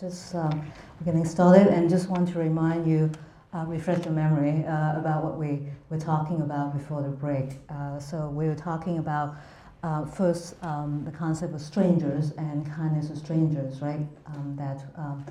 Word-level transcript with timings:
just 0.00 0.34
um, 0.34 0.72
getting 1.04 1.24
started 1.24 1.68
and 1.68 1.88
just 1.88 2.08
want 2.08 2.28
to 2.28 2.38
remind 2.38 2.86
you, 2.86 3.10
uh, 3.52 3.64
refresh 3.66 4.04
your 4.04 4.12
memory 4.12 4.64
uh, 4.66 4.98
about 4.98 5.22
what 5.22 5.38
we 5.38 5.60
were 5.88 5.98
talking 5.98 6.40
about 6.40 6.76
before 6.76 7.02
the 7.02 7.08
break. 7.08 7.52
Uh, 7.68 7.98
so 8.00 8.28
we 8.28 8.48
were 8.48 8.56
talking 8.56 8.98
about 8.98 9.36
uh, 9.84 10.04
first 10.04 10.56
um, 10.64 11.02
the 11.04 11.12
concept 11.12 11.54
of 11.54 11.60
strangers 11.60 12.32
and 12.32 12.66
kindness 12.72 13.10
of 13.10 13.18
strangers, 13.18 13.80
right? 13.80 14.06
Um, 14.26 14.56
that 14.58 14.84
um, 14.96 15.24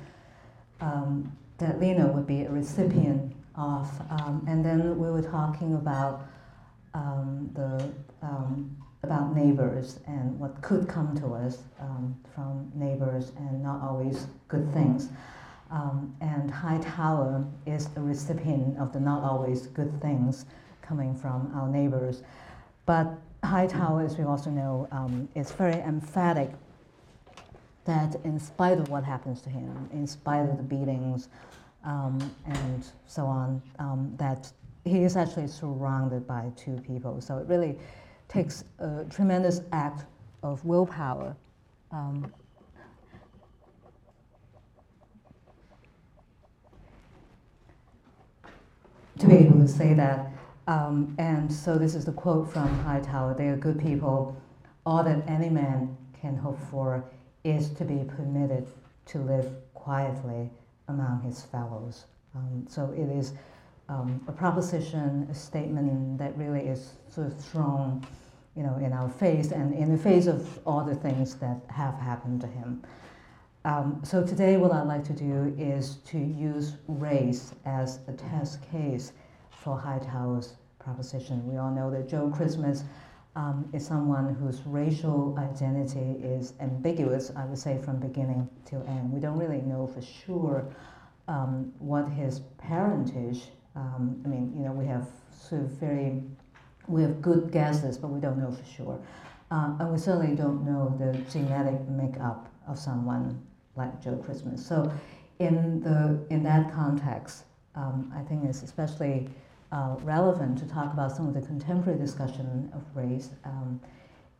um, 0.80 1.32
that 1.58 1.78
Lena 1.80 2.06
would 2.06 2.26
be 2.26 2.42
a 2.42 2.50
recipient 2.50 3.34
of, 3.56 3.88
um, 4.10 4.44
and 4.48 4.64
then 4.64 4.98
we 4.98 5.10
were 5.10 5.22
talking 5.22 5.74
about 5.74 6.26
the 7.54 7.92
about 9.04 9.36
neighbors 9.36 10.00
and 10.06 10.38
what 10.40 10.60
could 10.62 10.88
come 10.88 11.16
to 11.18 11.34
us 11.34 11.58
um, 11.80 12.16
from 12.34 12.72
neighbors 12.74 13.30
and 13.36 13.62
not 13.62 13.80
always 13.80 14.26
good 14.48 14.72
things. 14.72 15.10
Um, 15.70 16.14
and 16.20 16.50
Hightower 16.50 17.44
is 17.66 17.88
a 17.96 18.00
recipient 18.00 18.78
of 18.78 18.92
the 18.92 19.00
not 19.00 19.22
always 19.22 19.66
good 19.68 20.00
things 20.00 20.46
coming 20.82 21.14
from 21.14 21.52
our 21.54 21.68
neighbors. 21.68 22.22
But 22.86 23.12
Hightower, 23.44 24.02
as 24.02 24.16
we 24.16 24.24
also 24.24 24.50
know, 24.50 24.88
um, 24.90 25.28
is 25.34 25.52
very 25.52 25.80
emphatic 25.80 26.50
that 27.84 28.16
in 28.24 28.38
spite 28.38 28.78
of 28.78 28.88
what 28.88 29.04
happens 29.04 29.42
to 29.42 29.50
him, 29.50 29.88
in 29.92 30.06
spite 30.06 30.48
of 30.48 30.56
the 30.56 30.62
beatings 30.62 31.28
um, 31.84 32.18
and 32.46 32.86
so 33.06 33.26
on, 33.26 33.62
um, 33.78 34.14
that 34.16 34.50
he 34.84 35.02
is 35.02 35.16
actually 35.16 35.48
surrounded 35.48 36.26
by 36.26 36.50
two 36.56 36.76
people. 36.86 37.20
So 37.20 37.38
it 37.38 37.46
really 37.46 37.78
takes 38.28 38.64
a 38.78 39.04
tremendous 39.10 39.60
act 39.72 40.04
of 40.42 40.64
willpower. 40.64 41.36
Um, 41.90 42.32
to 49.18 49.26
be 49.26 49.36
able 49.36 49.60
to 49.60 49.68
say 49.68 49.94
that. 49.94 50.30
Um, 50.66 51.14
and 51.18 51.52
so 51.52 51.78
this 51.78 51.94
is 51.94 52.04
the 52.04 52.12
quote 52.12 52.52
from 52.52 52.68
Hightower 52.80 53.34
They 53.34 53.48
are 53.48 53.56
good 53.56 53.78
people. 53.78 54.36
All 54.86 55.04
that 55.04 55.22
any 55.28 55.48
man 55.48 55.96
can 56.20 56.36
hope 56.36 56.58
for 56.70 57.04
is 57.44 57.70
to 57.70 57.84
be 57.84 58.04
permitted 58.04 58.66
to 59.06 59.18
live 59.18 59.52
quietly 59.74 60.50
among 60.88 61.20
his 61.22 61.42
fellows. 61.42 62.06
Um, 62.34 62.66
so 62.68 62.92
it 62.96 63.08
is 63.10 63.34
um, 63.88 64.20
a 64.28 64.32
proposition, 64.32 65.26
a 65.30 65.34
statement 65.34 66.18
that 66.18 66.36
really 66.36 66.60
is 66.60 66.94
sort 67.08 67.26
of 67.26 67.38
thrown, 67.38 68.06
you 68.56 68.62
know, 68.62 68.76
in 68.76 68.92
our 68.92 69.08
face 69.08 69.50
and 69.50 69.74
in 69.74 69.90
the 69.90 69.98
face 69.98 70.26
of 70.26 70.58
all 70.66 70.84
the 70.84 70.94
things 70.94 71.34
that 71.36 71.60
have 71.68 71.94
happened 71.94 72.40
to 72.40 72.46
him. 72.46 72.82
Um, 73.66 74.00
so 74.04 74.24
today, 74.26 74.56
what 74.56 74.72
I'd 74.72 74.86
like 74.86 75.04
to 75.04 75.12
do 75.12 75.54
is 75.58 75.96
to 76.06 76.18
use 76.18 76.74
race 76.86 77.54
as 77.64 78.00
a 78.08 78.12
test 78.12 78.60
case 78.70 79.12
for 79.50 79.78
Hightower's 79.78 80.54
proposition. 80.78 81.46
We 81.50 81.56
all 81.56 81.70
know 81.70 81.90
that 81.90 82.08
Joe 82.08 82.30
Christmas 82.30 82.84
um, 83.36 83.68
is 83.72 83.86
someone 83.86 84.34
whose 84.34 84.62
racial 84.66 85.34
identity 85.38 86.22
is 86.22 86.52
ambiguous, 86.60 87.32
I 87.34 87.46
would 87.46 87.58
say, 87.58 87.80
from 87.82 87.98
beginning 87.98 88.48
to 88.66 88.76
end. 88.86 89.12
We 89.12 89.20
don't 89.20 89.38
really 89.38 89.62
know 89.62 89.86
for 89.86 90.02
sure 90.02 90.66
um, 91.26 91.72
what 91.78 92.08
his 92.08 92.40
parentage 92.58 93.48
um, 93.76 94.20
I 94.24 94.28
mean, 94.28 94.52
you 94.56 94.62
know, 94.64 94.72
we 94.72 94.86
have 94.86 95.08
sort 95.32 95.62
of 95.62 95.68
very, 95.70 96.22
we 96.86 97.02
have 97.02 97.20
good 97.20 97.50
guesses, 97.50 97.98
but 97.98 98.08
we 98.08 98.20
don't 98.20 98.38
know 98.38 98.52
for 98.52 98.64
sure. 98.64 99.00
Uh, 99.50 99.74
and 99.78 99.92
we 99.92 99.98
certainly 99.98 100.34
don't 100.34 100.64
know 100.64 100.94
the 100.98 101.18
genetic 101.30 101.86
makeup 101.88 102.48
of 102.66 102.78
someone 102.78 103.40
like 103.76 104.02
Joe 104.02 104.16
Christmas. 104.16 104.64
So, 104.64 104.92
in 105.40 105.80
the 105.80 106.24
in 106.30 106.42
that 106.44 106.72
context, 106.72 107.44
um, 107.74 108.12
I 108.16 108.22
think 108.22 108.44
it's 108.44 108.62
especially 108.62 109.28
uh, 109.72 109.96
relevant 110.02 110.58
to 110.58 110.66
talk 110.66 110.92
about 110.92 111.14
some 111.14 111.26
of 111.26 111.34
the 111.34 111.42
contemporary 111.42 111.98
discussion 111.98 112.70
of 112.72 112.82
race. 112.94 113.30
Um, 113.44 113.80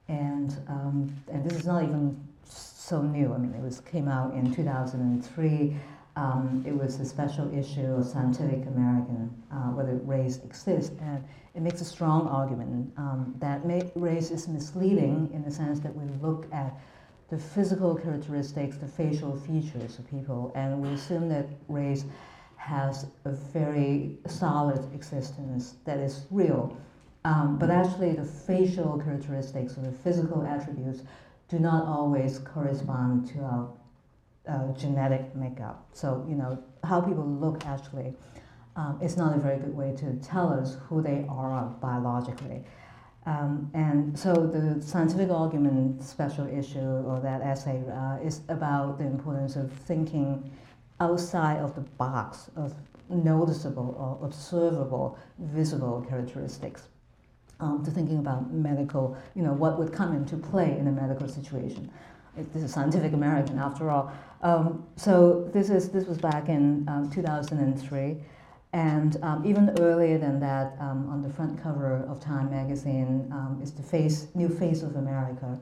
and 0.09 0.57
um, 0.69 1.15
and 1.33 1.45
this 1.49 1.59
is 1.61 1.67
not 1.67 1.83
even 1.83 2.17
so 2.45 3.03
new. 3.03 3.33
I 3.33 3.39
mean, 3.39 3.55
it 3.55 3.63
was 3.63 3.81
came 3.81 4.09
out 4.09 4.35
in 4.35 4.55
2003. 4.55 5.77
Um, 6.17 6.65
it 6.67 6.73
was 6.73 7.01
a 7.01 7.05
special 7.05 7.53
issue 7.53 7.87
of 7.87 8.07
Scientific 8.07 8.67
American, 8.67 9.35
uh, 9.51 9.71
whether 9.71 9.97
race 9.97 10.39
exists, 10.45 10.93
and 11.01 11.25
it 11.55 11.63
makes 11.63 11.81
a 11.81 11.85
strong 11.85 12.29
argument 12.29 12.93
um, 12.97 13.35
that 13.41 13.63
race 13.97 14.31
is 14.31 14.47
misleading 14.47 15.31
in 15.35 15.43
the 15.43 15.51
sense 15.51 15.81
that 15.81 15.95
we 15.95 16.05
look 16.23 16.47
at 16.53 16.73
the 17.31 17.39
physical 17.39 17.97
characteristics, 17.97 18.77
the 18.77 18.87
facial 18.87 19.37
features 19.37 19.99
of 19.99 20.09
people, 20.09 20.53
and 20.55 20.81
we 20.81 20.91
assume 20.91 21.29
that 21.29 21.47
race 21.69 22.05
has 22.57 23.07
a 23.25 23.33
very 23.33 24.17
solid 24.27 24.81
existence 24.95 25.77
that 25.85 25.99
is 25.99 26.27
real. 26.31 26.77
Um, 27.25 27.59
but 27.59 27.71
actually, 27.71 28.13
the 28.13 28.25
facial 28.25 28.99
characteristics 28.99 29.77
or 29.77 29.83
the 29.83 29.93
physical 29.93 30.47
attributes 30.47 31.03
do 31.49 31.59
not 31.59 31.87
always 31.87 32.39
correspond 32.39 33.29
to 33.31 33.41
our 33.41 33.69
uh, 34.49 34.73
genetic 34.73 35.35
makeup. 35.35 35.87
So, 35.93 36.25
you 36.29 36.35
know, 36.35 36.63
how 36.83 37.01
people 37.01 37.27
look 37.27 37.65
actually 37.67 38.15
um, 38.77 38.99
is 39.03 39.17
not 39.17 39.37
a 39.37 39.39
very 39.39 39.59
good 39.59 39.75
way 39.75 39.95
to 39.97 40.15
tell 40.17 40.53
us 40.53 40.77
who 40.89 41.01
they 41.01 41.25
are 41.29 41.65
biologically. 41.81 42.65
Um, 43.27 43.71
and 43.73 44.19
so 44.19 44.35
the 44.35 44.83
scientific 44.83 45.31
argument 45.31 46.03
special 46.03 46.47
issue 46.47 46.79
or 46.79 47.21
that 47.21 47.41
essay 47.41 47.83
uh, 47.91 48.19
is 48.23 48.43
about 48.49 48.99
the 48.99 49.05
importance 49.05 49.57
of 49.57 49.73
thinking 49.73 50.51
outside 51.01 51.59
of 51.59 51.75
the 51.75 51.81
box 51.81 52.51
of 52.57 52.75
noticeable 53.09 53.97
or 53.99 54.27
observable 54.27 55.19
visible 55.39 56.05
characteristics. 56.09 56.89
Um, 57.61 57.85
to 57.85 57.91
thinking 57.91 58.19
about 58.19 58.53
medical, 58.53 59.17
you 59.35 59.43
know, 59.43 59.53
what 59.53 59.79
would 59.79 59.93
come 59.93 60.15
into 60.15 60.37
play 60.37 60.77
in 60.77 60.89
a 60.89 60.93
medical 60.93 61.29
situation 61.29 61.91
this 62.37 62.63
is 62.63 62.73
Scientific 62.73 63.13
American 63.13 63.59
after 63.59 63.91
all. 63.91 64.13
Um, 64.43 64.85
so 64.97 65.49
this 65.55 65.71
is 65.71 65.91
this 65.91 66.07
was 66.07 66.19
back 66.19 66.49
in 66.49 66.87
um, 66.89 67.11
2003, 67.11 68.17
and 68.73 69.17
um, 69.23 69.45
even 69.47 69.71
earlier 69.81 70.19
than 70.19 70.41
that, 70.41 70.77
um, 70.81 71.09
on 71.09 71.23
the 71.23 71.31
front 71.31 71.63
cover 71.63 72.05
of 72.09 72.21
Time 72.21 72.51
magazine 72.51 73.29
um, 73.33 73.61
is 73.63 73.73
the 73.73 73.83
face 73.83 74.27
new 74.35 74.49
face 74.49 74.83
of 74.83 74.97
America, 74.97 75.59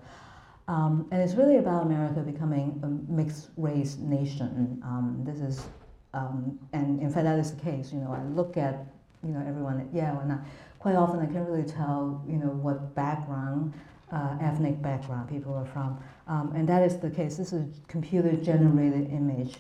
and 0.68 1.12
it's 1.12 1.34
really 1.34 1.58
about 1.58 1.82
America 1.82 2.20
becoming 2.20 2.80
a 2.82 3.12
mixed 3.12 3.50
race 3.56 3.96
nation. 3.98 4.82
this 5.24 5.40
is, 5.40 5.66
and 6.14 7.00
in 7.00 7.10
fact 7.10 7.24
that 7.24 7.38
is 7.38 7.54
the 7.54 7.62
case. 7.62 7.92
You 7.92 8.00
know, 8.00 8.12
I 8.12 8.22
look 8.34 8.56
at 8.56 8.86
you 9.22 9.32
know 9.32 9.44
everyone 9.46 9.80
at 9.80 9.94
Yale, 9.94 10.18
and 10.22 10.32
I, 10.32 10.38
quite 10.78 10.96
often 10.96 11.20
I 11.20 11.26
can't 11.26 11.48
really 11.48 11.68
tell 11.68 12.24
you 12.26 12.38
know 12.38 12.48
what 12.48 12.94
background 12.94 13.74
uh, 14.12 14.36
ethnic 14.40 14.80
background 14.82 15.28
people 15.28 15.54
are 15.54 15.66
from. 15.66 15.98
Um, 16.26 16.52
and 16.54 16.68
that 16.68 16.82
is 16.82 16.98
the 16.98 17.10
case. 17.10 17.36
This 17.36 17.52
is 17.52 17.78
a 17.78 17.86
computer 17.88 18.32
generated 18.36 19.10
image. 19.10 19.56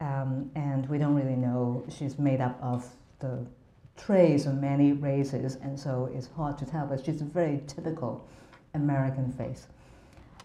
Um, 0.00 0.50
and 0.54 0.88
we 0.88 0.98
don't 0.98 1.14
really 1.14 1.36
know. 1.36 1.84
She's 1.88 2.18
made 2.18 2.40
up 2.40 2.58
of 2.62 2.88
the 3.18 3.44
traits 3.96 4.46
of 4.46 4.54
many 4.54 4.92
races, 4.92 5.56
and 5.56 5.78
so 5.78 6.10
it's 6.14 6.28
hard 6.36 6.56
to 6.58 6.64
tell, 6.64 6.86
but 6.86 7.04
she's 7.04 7.20
a 7.20 7.24
very 7.24 7.60
typical 7.66 8.26
American 8.74 9.30
face. 9.32 9.66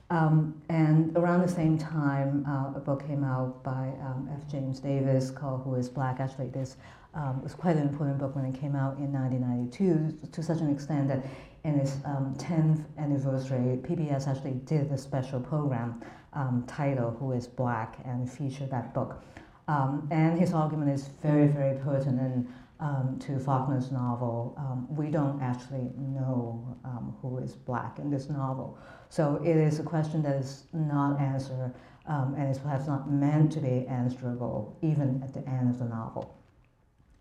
Um, 0.09 0.61
and 0.69 1.15
around 1.17 1.41
the 1.41 1.47
same 1.47 1.77
time, 1.77 2.45
uh, 2.47 2.77
a 2.77 2.79
book 2.79 3.07
came 3.07 3.23
out 3.23 3.63
by 3.63 3.93
um, 4.01 4.29
F. 4.31 4.47
James 4.51 4.79
Davis 4.79 5.31
called 5.31 5.61
Who 5.63 5.75
is 5.75 5.89
Black. 5.89 6.19
Actually, 6.19 6.49
this 6.49 6.77
um, 7.15 7.41
was 7.41 7.55
quite 7.55 7.75
an 7.77 7.83
important 7.83 8.19
book 8.19 8.35
when 8.35 8.45
it 8.45 8.59
came 8.59 8.75
out 8.75 8.97
in 8.97 9.11
1992, 9.11 10.29
to 10.31 10.43
such 10.43 10.59
an 10.59 10.69
extent 10.69 11.07
that 11.07 11.25
in 11.65 11.79
its 11.79 11.97
um, 12.05 12.35
10th 12.37 12.85
anniversary, 12.99 13.79
PBS 13.81 14.27
actually 14.27 14.53
did 14.65 14.91
a 14.91 14.97
special 14.97 15.39
program 15.39 15.99
um, 16.33 16.63
titled 16.67 17.17
Who 17.19 17.31
is 17.31 17.47
Black 17.47 17.97
and 18.05 18.31
featured 18.31 18.69
that 18.69 18.93
book. 18.93 19.23
Um, 19.67 20.07
and 20.11 20.39
his 20.39 20.53
argument 20.53 20.91
is 20.91 21.07
very, 21.23 21.47
very 21.47 21.79
pertinent 21.79 22.47
um, 22.79 23.17
to 23.21 23.39
Faulkner's 23.39 23.91
novel. 23.91 24.53
Um, 24.57 24.85
we 24.95 25.09
don't 25.09 25.41
actually 25.41 25.89
know 25.97 26.77
um, 26.85 27.15
who 27.19 27.39
is 27.39 27.53
black 27.53 27.97
in 27.97 28.11
this 28.11 28.29
novel. 28.29 28.77
So 29.09 29.41
it 29.43 29.57
is 29.57 29.79
a 29.79 29.83
question 29.83 30.21
that 30.21 30.35
is 30.35 30.65
not 30.71 31.19
answered 31.19 31.73
and 32.07 32.51
is 32.51 32.59
perhaps 32.59 32.85
not 32.85 33.09
meant 33.09 33.51
to 33.53 33.59
be 33.59 33.87
answerable 33.87 34.77
even 34.83 35.23
at 35.23 35.33
the 35.33 35.47
end 35.49 35.71
of 35.71 35.79
the 35.79 35.85
novel. 35.85 36.37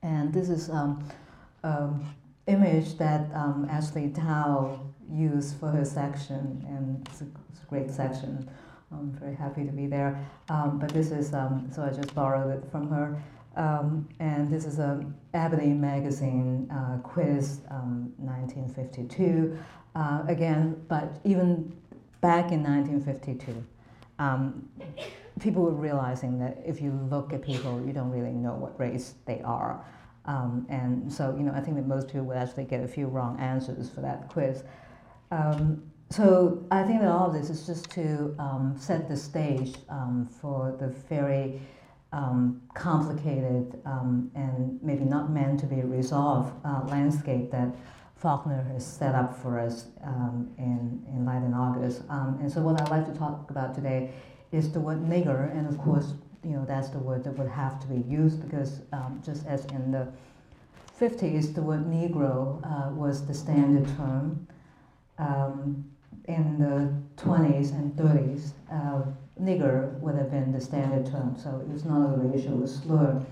And 0.03 0.35
this 0.35 0.51
is 0.51 0.69
image 2.47 2.97
that 2.99 3.31
um, 3.35 3.67
Ashley 3.71 4.11
Tao 4.11 4.81
used 5.11 5.59
for 5.59 5.71
her 5.71 5.85
section, 5.85 6.65
and 6.69 7.07
it's 7.09 7.21
a, 7.21 7.27
it's 7.51 7.61
a, 7.63 7.67
great 7.67 7.91
section. 7.91 8.49
I'm 8.93 9.13
very 9.13 9.35
happy 9.35 9.65
to 9.65 9.73
be 9.73 9.87
there. 9.87 10.19
Um, 10.49 10.79
but 10.79 10.91
this 10.91 11.11
is, 11.11 11.35
um, 11.35 11.71
so 11.75 11.83
I 11.83 11.91
just 11.91 12.15
borrowed 12.15 12.53
it 12.57 12.71
from 12.71 12.89
her. 12.91 13.21
Um, 13.57 14.09
and 14.19 14.53
this 14.53 14.65
is 14.65 14.79
a 14.79 15.05
Ebony 15.33 15.69
magazine 15.69 16.69
uh, 16.71 16.99
quiz, 17.03 17.61
1952. 17.69 19.57
Um, 19.95 20.03
uh, 20.03 20.25
again, 20.27 20.85
but 20.89 21.21
even 21.25 21.73
back 22.21 22.51
in 22.51 22.63
1952, 22.63 23.65
um, 24.19 24.69
people 25.41 25.63
were 25.63 25.71
realizing 25.71 26.39
that 26.41 26.61
if 26.65 26.81
you 26.81 26.91
look 27.11 27.33
at 27.33 27.43
people, 27.43 27.81
you 27.85 27.93
don't 27.93 28.11
really 28.11 28.33
know 28.33 28.55
what 28.55 28.79
race 28.79 29.15
they 29.27 29.41
are. 29.43 29.85
Um, 30.27 30.67
and 30.69 31.13
so, 31.13 31.35
you 31.37 31.43
know, 31.43 31.53
I 31.53 31.61
think 31.61 31.77
that 31.77 31.87
most 31.87 32.09
people 32.09 32.23
would 32.23 32.37
actually 32.37 32.65
get 32.65 32.83
a 32.83 32.89
few 32.89 33.07
wrong 33.07 33.39
answers 33.39 33.91
for 33.91 34.01
that 34.01 34.29
quiz. 34.29 34.65
Um, 35.31 35.83
so 36.11 36.65
I 36.71 36.83
think 36.85 37.01
that 37.01 37.11
all 37.11 37.27
of 37.27 37.35
this 37.35 37.51
is 37.51 37.67
just 37.67 37.91
to 37.93 38.35
um, 38.39 38.77
set 38.79 39.09
the 39.09 39.17
stage 39.17 39.77
um, 39.89 40.29
for 40.41 40.77
the 40.79 40.89
very 40.89 41.61
um, 42.13 42.63
complicated 42.75 43.81
um, 43.85 44.31
and 44.35 44.81
maybe 44.83 45.05
not 45.05 45.31
meant 45.31 45.61
to 45.61 45.67
be 45.67 45.83
resolved 45.83 46.55
uh, 46.65 46.83
landscape 46.87 47.51
that 47.51 47.75
Faulkner 48.17 48.63
has 48.73 48.87
set 48.87 49.15
up 49.15 49.37
for 49.37 49.59
us 49.59 49.87
in, 50.57 51.05
in 51.13 51.27
Light 51.27 51.43
in 51.43 51.53
August. 51.53 52.03
and 52.09 52.51
so 52.51 52.63
what 52.63 52.81
I'd 52.81 52.89
like 52.89 53.05
to 53.13 53.19
talk 53.19 53.51
about 53.51 53.75
today 53.75 54.15
is 54.53 54.73
the 54.73 54.81
word 54.81 55.05
nigger, 55.05 55.51
and 55.51 55.67
of 55.67 55.77
course, 55.79 56.15
you 56.45 56.53
know, 56.53 56.65
that's 56.67 56.89
the 56.89 56.99
word 56.99 57.25
that 57.25 57.39
would 57.39 57.49
have 57.49 57.81
to 57.81 57.87
be 57.87 58.01
used 58.09 58.43
because 58.43 58.83
um, 58.93 59.23
just 59.25 59.47
as 59.47 59.65
in 59.67 59.91
the 59.91 60.09
50s, 61.01 61.55
the 61.55 61.63
word 61.63 61.87
Negro 61.87 62.61
uh, 62.65 62.91
was 62.91 63.27
the 63.27 63.35
standard 63.35 63.87
term. 63.97 64.47
Um, 65.19 65.85
in 66.27 66.59
the 66.59 67.23
20s 67.23 67.73
and 67.73 67.93
30s, 67.97 68.53
uh, 68.73 69.03
nigger 69.41 69.99
would 70.01 70.15
have 70.15 70.31
been 70.31 70.53
the 70.53 70.61
standard 70.61 71.07
term, 71.11 71.37
so 71.37 71.61
it 71.61 71.69
was 71.69 71.85
not 71.85 72.15
a 72.15 72.17
racial 72.17 72.67
slur. 72.67 73.23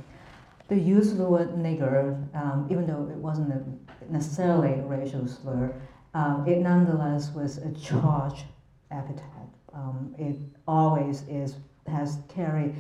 The 0.69 0.79
use 0.79 1.13
of 1.13 1.19
the 1.19 1.25
word 1.25 1.55
nigger, 1.55 2.15
um, 2.35 2.69
even 2.71 2.87
though 2.87 3.09
it 3.11 3.17
wasn't 3.17 3.53
a, 3.53 4.13
necessarily 4.13 4.75
a 4.75 4.83
racial 4.83 5.27
slur, 5.27 5.73
um, 6.15 6.47
it 6.47 6.59
nonetheless 6.59 7.33
was 7.35 7.59
a 7.59 7.73
charged 7.73 8.45
epithet. 8.91 9.49
Um, 9.73 10.15
it 10.19 10.37
always 10.69 11.23
is 11.29 11.57
has 11.87 12.19
carried 12.29 12.75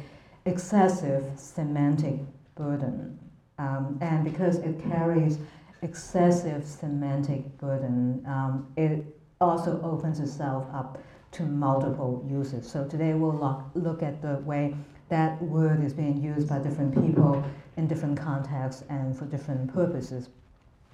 excessive 0.45 1.25
semantic 1.37 2.17
burden. 2.55 3.19
Um, 3.59 3.99
and 4.01 4.25
because 4.25 4.59
it 4.59 4.83
carries 4.83 5.39
excessive 5.83 6.67
semantic 6.67 7.59
burden, 7.59 8.25
um, 8.27 8.73
it 8.77 9.05
also 9.41 9.81
opens 9.83 10.21
itself 10.21 10.67
up 10.75 10.99
to 11.33 11.43
multiple 11.45 12.25
uses. 12.29 12.71
So 12.71 12.87
today 12.87 13.15
we'll 13.15 13.35
look, 13.35 13.63
look 13.75 14.03
at 14.03 14.21
the 14.21 14.37
way 14.39 14.75
that 15.09 15.41
word 15.43 15.85
is 15.85 15.93
being 15.93 16.23
used 16.23 16.49
by 16.49 16.59
different 16.59 16.95
people 16.95 17.45
in 17.77 17.87
different 17.87 18.19
contexts 18.19 18.85
and 18.89 19.17
for 19.17 19.25
different 19.27 19.73
purposes. 19.73 20.29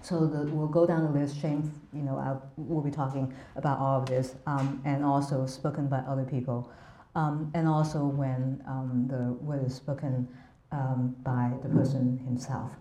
So 0.00 0.26
the, 0.26 0.44
we'll 0.52 0.68
go 0.68 0.86
down 0.86 1.04
the 1.04 1.18
list. 1.18 1.40
Shane, 1.40 1.72
you 1.92 2.02
know, 2.02 2.18
I'll, 2.18 2.42
we'll 2.56 2.82
be 2.82 2.90
talking 2.90 3.34
about 3.56 3.78
all 3.78 4.00
of 4.00 4.06
this, 4.06 4.36
um, 4.46 4.80
and 4.84 5.04
also 5.04 5.46
spoken 5.46 5.88
by 5.88 5.98
other 5.98 6.24
people, 6.24 6.70
um, 7.18 7.50
and 7.54 7.66
also 7.66 8.04
when 8.04 8.62
um, 8.68 9.06
the 9.08 9.32
word 9.44 9.66
is 9.66 9.74
spoken 9.74 10.28
um, 10.72 11.16
by 11.24 11.52
the 11.62 11.68
person 11.68 12.18
himself. 12.24 12.72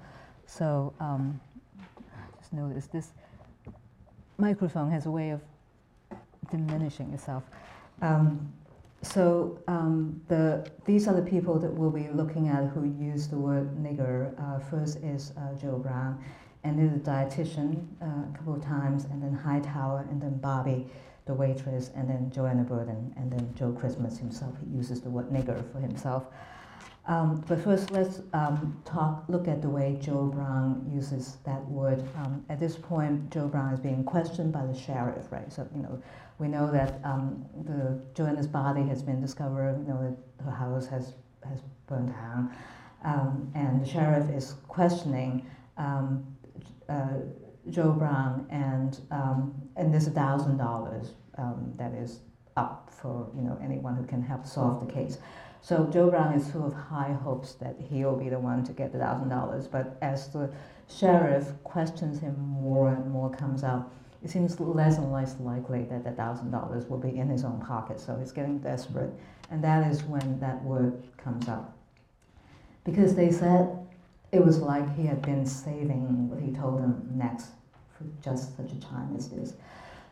So 0.46 0.94
um, 1.00 1.40
just 2.40 2.54
notice 2.54 2.88
this 2.88 3.10
microphone 4.38 4.92
has 4.92 5.08
a 5.08 5.12
way 5.12 5.32
of 5.32 5.42
diminishing 6.52 7.14
itself. 7.14 7.44
So 9.02 9.60
um, 9.68 10.22
the, 10.28 10.70
these 10.86 11.08
are 11.08 11.16
the 11.16 11.22
people 11.22 11.60
that 11.60 11.72
we'll 11.72 11.92
be 11.92 12.10
looking 12.10 12.50
at 12.50 12.66
who 12.70 12.86
use 12.86 13.28
the 13.28 13.38
word 13.38 13.78
nigger. 13.78 14.34
Uh, 14.40 14.60
first 14.60 14.98
is 14.98 15.34
uh, 15.38 15.56
Joe 15.56 15.78
Brown, 15.78 16.24
and 16.64 16.78
then 16.78 16.94
the 16.94 17.12
dietitian 17.12 17.86
uh, 18.02 18.06
a 18.06 18.38
couple 18.38 18.56
of 18.56 18.64
times, 18.64 19.06
and 19.06 19.22
then 19.24 19.34
Hightower, 19.34 20.06
and 20.10 20.22
then 20.22 20.38
Bobbie, 20.38 20.88
the 21.28 21.34
waitress, 21.34 21.92
and 21.96 22.10
then 22.10 22.32
Joanna 22.32 22.64
Burden, 22.64 23.14
and 23.18 23.32
then 23.32 23.54
Joe 23.56 23.72
Christmas 23.72 24.18
himself. 24.18 24.56
He 24.60 24.76
uses 24.76 25.02
the 25.02 25.10
word 25.10 25.30
nigger 25.30 25.64
for 25.72 25.80
himself. 25.80 26.26
Um, 27.06 27.44
but 27.48 27.64
first, 27.64 27.92
let's 27.92 28.22
um, 28.34 28.82
talk, 28.84 29.24
look 29.30 29.48
at 29.48 29.62
the 29.62 29.70
way 29.70 29.98
Joe 30.02 30.26
Brown 30.26 30.90
uses 30.94 31.38
that 31.46 31.66
word. 31.68 32.04
Um, 32.18 32.44
at 32.50 32.60
this 32.60 32.76
point, 32.76 33.32
Joe 33.32 33.48
Brown 33.48 33.74
is 33.74 33.80
being 33.80 34.04
questioned 34.04 34.52
by 34.52 34.66
the 34.66 34.78
sheriff, 34.78 35.32
right? 35.32 35.52
So, 35.52 35.68
you 35.74 35.84
know, 35.84 36.02
we 36.38 36.50
know 36.50 36.70
that 36.70 37.00
um, 37.06 37.46
the 37.64 38.02
Joanna's 38.14 38.48
body 38.48 38.86
has 38.88 39.02
been 39.02 39.22
discovered, 39.22 39.80
you 39.80 39.88
know, 39.88 40.18
that 40.38 40.44
her 40.44 40.52
house 40.52 40.88
has, 40.88 41.14
has 41.48 41.62
burned 41.88 42.10
down. 42.14 42.54
Um, 43.06 43.52
and 43.56 43.82
the 43.82 43.88
sheriff 43.88 44.30
is 44.30 44.56
questioning 44.68 45.46
um, 45.78 46.26
uh, 46.90 47.20
Joe 47.70 47.92
Brown, 47.92 48.48
and, 48.50 49.00
and 49.78 49.94
there's 49.94 50.08
a 50.08 50.12
thousand 50.12 50.58
dollars 50.58 51.14
um, 51.38 51.74
that 51.78 51.94
is 51.94 52.20
up 52.56 52.90
for, 52.92 53.30
you 53.36 53.42
know, 53.42 53.58
anyone 53.64 53.96
who 53.96 54.04
can 54.06 54.22
help 54.22 54.46
solve 54.46 54.86
the 54.86 54.92
case. 54.92 55.20
So 55.62 55.88
Joe 55.92 56.10
Brown 56.10 56.34
is 56.34 56.50
full 56.50 56.66
of 56.66 56.74
high 56.74 57.14
hopes 57.14 57.54
that 57.56 57.76
he'll 57.90 58.16
be 58.16 58.30
the 58.30 58.40
one 58.40 58.64
to 58.64 58.74
get 58.74 58.92
the 58.92 59.00
thousand 59.00 59.30
dollars. 59.30 59.68
But 59.68 59.98
as 60.02 60.30
the 60.30 60.52
sheriff 60.90 61.52
questions 61.64 62.20
him 62.20 62.36
more 62.40 62.90
and 62.90 63.10
more 63.12 63.30
comes 63.30 63.64
out, 63.64 63.92
it 64.24 64.30
seems 64.30 64.60
less 64.60 64.98
and 64.98 65.12
less 65.12 65.36
likely 65.40 65.84
that 65.86 66.04
the 66.04 66.12
thousand 66.12 66.52
dollars 66.52 66.86
will 66.86 66.98
be 66.98 67.18
in 67.18 67.30
his 67.30 67.44
own 67.44 67.62
pocket. 67.62 68.00
So 68.00 68.18
he's 68.18 68.32
getting 68.32 68.60
desperate, 68.60 69.12
and 69.52 69.64
that 69.64 69.92
is 69.92 70.04
when 70.04 70.40
that 70.40 70.64
word 70.64 71.04
comes 71.18 71.48
up. 71.48 71.78
Because 72.84 73.16
they 73.16 73.32
said 73.32 73.70
it 74.32 74.44
was 74.44 74.60
like 74.60 74.96
he 74.96 75.06
had 75.06 75.22
been 75.22 75.46
saving 75.46 76.30
what 76.30 76.40
he 76.40 76.52
told 76.52 76.82
them 76.82 77.08
next 77.14 77.50
for 77.98 78.06
just 78.24 78.56
such 78.56 78.72
a 78.72 78.80
time 78.80 79.16
as 79.16 79.30
this. 79.30 79.54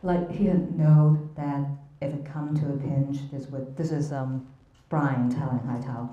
Like 0.02 0.30
he 0.30 0.46
had 0.46 0.78
known 0.78 1.30
that 1.36 1.66
if 2.00 2.14
it 2.14 2.24
come 2.24 2.54
to 2.56 2.66
a 2.72 2.76
pinch, 2.76 3.18
this 3.30 3.46
would 3.48 3.76
this 3.76 3.92
is 3.92 4.12
um, 4.12 4.46
Byron 4.88 5.30
telling 5.30 5.58
Hightower, 5.60 6.08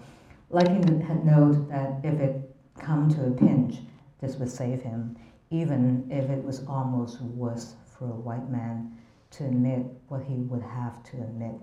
like 0.50 0.68
he 0.70 0.76
had 0.76 1.26
known 1.26 1.68
that 1.70 2.00
if 2.04 2.20
it 2.20 2.56
come 2.80 3.10
to 3.16 3.28
a 3.28 3.32
pinch, 3.32 3.78
this 4.22 4.36
would 4.38 4.50
save 4.50 4.82
him, 4.82 5.18
even 5.50 6.08
if 6.10 6.30
it 6.30 6.44
was 6.44 6.66
almost 6.68 7.22
worse 7.22 7.76
for 7.86 8.06
a 8.06 8.16
white 8.16 8.50
man 8.50 8.98
to 9.32 9.46
admit 9.46 9.86
what 10.08 10.24
he 10.24 10.36
would 10.36 10.62
have 10.62 11.04
to 11.04 11.18
admit 11.18 11.54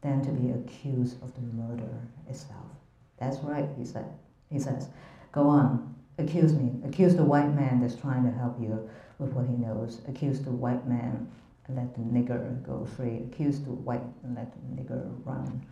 than 0.00 0.22
to 0.22 0.30
be 0.30 0.50
accused 0.50 1.22
of 1.22 1.32
the 1.34 1.40
murder 1.40 2.08
itself. 2.28 2.66
That's 3.18 3.38
right, 3.38 3.68
he 3.78 3.84
said. 3.84 4.06
He 4.50 4.58
says, 4.58 4.88
go 5.30 5.46
on, 5.48 5.94
accuse 6.18 6.54
me. 6.54 6.72
Accuse 6.86 7.14
the 7.14 7.24
white 7.24 7.54
man 7.54 7.80
that's 7.80 7.94
trying 7.94 8.24
to 8.24 8.30
help 8.30 8.60
you 8.60 8.88
with 9.18 9.32
what 9.32 9.46
he 9.46 9.54
knows. 9.54 10.00
Accuse 10.08 10.40
the 10.40 10.50
white 10.50 10.86
man 10.86 11.30
and 11.66 11.76
let 11.76 11.94
the 11.94 12.00
nigger 12.00 12.62
go 12.64 12.84
free. 12.84 13.22
Accuse 13.30 13.60
the 13.60 13.70
white 13.70 14.02
and 14.24 14.34
let 14.34 14.52
the 14.52 14.82
nigger 14.82 15.10
run. 15.24 15.64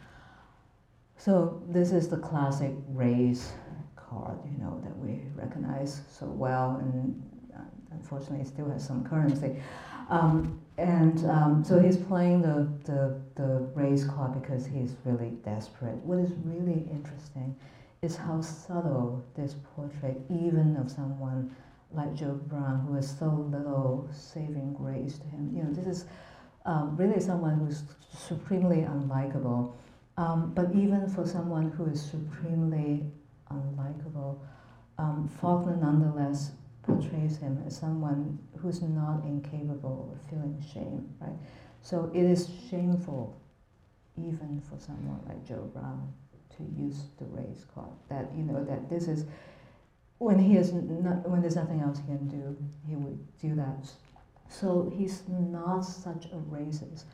So 1.17 1.63
this 1.69 1.93
is 1.93 2.09
the 2.09 2.17
classic 2.17 2.73
race 2.89 3.53
card, 3.95 4.39
you 4.45 4.63
know, 4.63 4.81
that 4.83 4.97
we 4.99 5.21
recognize 5.37 6.03
so 6.11 6.27
well, 6.27 6.77
and 6.81 7.23
uh, 7.55 7.61
unfortunately 7.93 8.45
still 8.45 8.71
has 8.71 8.87
some 8.87 9.05
currency. 9.05 9.63
Um, 10.09 10.61
and 10.79 11.25
um, 11.31 11.63
so 11.65 11.79
he's 11.79 11.97
playing 11.97 12.43
the, 12.43 12.69
the, 12.85 13.21
the 13.37 13.69
race 13.75 14.05
card 14.05 14.41
because 14.41 14.65
he's 14.67 14.95
really 15.05 15.31
desperate. 15.45 15.97
What 15.97 16.19
is 16.19 16.33
really 16.45 16.89
interesting 16.91 17.55
is 18.03 18.17
how 18.17 18.41
subtle 18.41 19.23
this 19.37 19.57
portrait, 19.77 20.21
even 20.31 20.77
of 20.77 20.91
someone 20.91 21.55
like 21.93 22.15
Joe 22.15 22.41
Brown, 22.47 22.85
who 22.87 22.95
has 22.95 23.19
so 23.19 23.27
little 23.51 24.09
saving 24.13 24.75
grace 24.75 25.19
to 25.19 25.27
him. 25.27 25.51
You 25.55 25.65
know, 25.65 25.73
this 25.73 25.87
is 25.87 26.05
um, 26.67 26.97
really 26.97 27.21
someone 27.21 27.59
who's 27.59 27.83
supremely 28.17 28.83
unlikable. 28.83 29.75
Um, 30.17 30.53
but 30.55 30.75
even 30.75 31.09
for 31.09 31.27
someone 31.27 31.71
who 31.71 31.87
is 31.87 32.01
supremely 32.01 33.05
unlikable, 33.51 34.39
um, 34.99 35.29
Faulkner 35.41 35.77
nonetheless 35.77 36.53
portrays 36.83 37.39
him 37.39 37.63
as 37.67 37.77
someone 37.77 38.39
who's 38.59 38.83
not 38.83 39.25
incapable 39.25 40.15
of 40.15 40.31
feeling 40.31 40.63
shame, 40.73 41.09
right? 41.21 41.37
So 41.83 42.11
it 42.15 42.25
is 42.25 42.51
shameful, 42.69 43.41
even 44.17 44.61
for 44.69 44.79
someone 44.79 45.21
like 45.27 45.45
Joe 45.47 45.71
Brown, 45.73 46.13
to 46.57 46.63
use 46.77 47.05
the 47.19 47.25
race 47.27 47.65
card. 47.75 47.91
That 48.09 48.31
you 48.37 48.43
know 48.43 48.63
that 48.65 48.91
this 48.91 49.09
is 49.09 49.25
when 50.21 50.39
he 50.39 50.57
is 50.57 50.75
not, 50.75 51.27
when 51.27 51.41
there's 51.41 51.57
nothing 51.57 51.81
else 51.81 51.99
he 51.99 52.05
can 52.05 52.29
do, 52.29 52.55
he 52.87 52.95
would 52.95 53.19
do 53.41 53.55
that. 53.55 53.91
So 54.51 54.93
he's 54.95 55.23
not 55.29 55.81
such 55.81 56.27
a 56.27 56.37
racist 56.55 57.05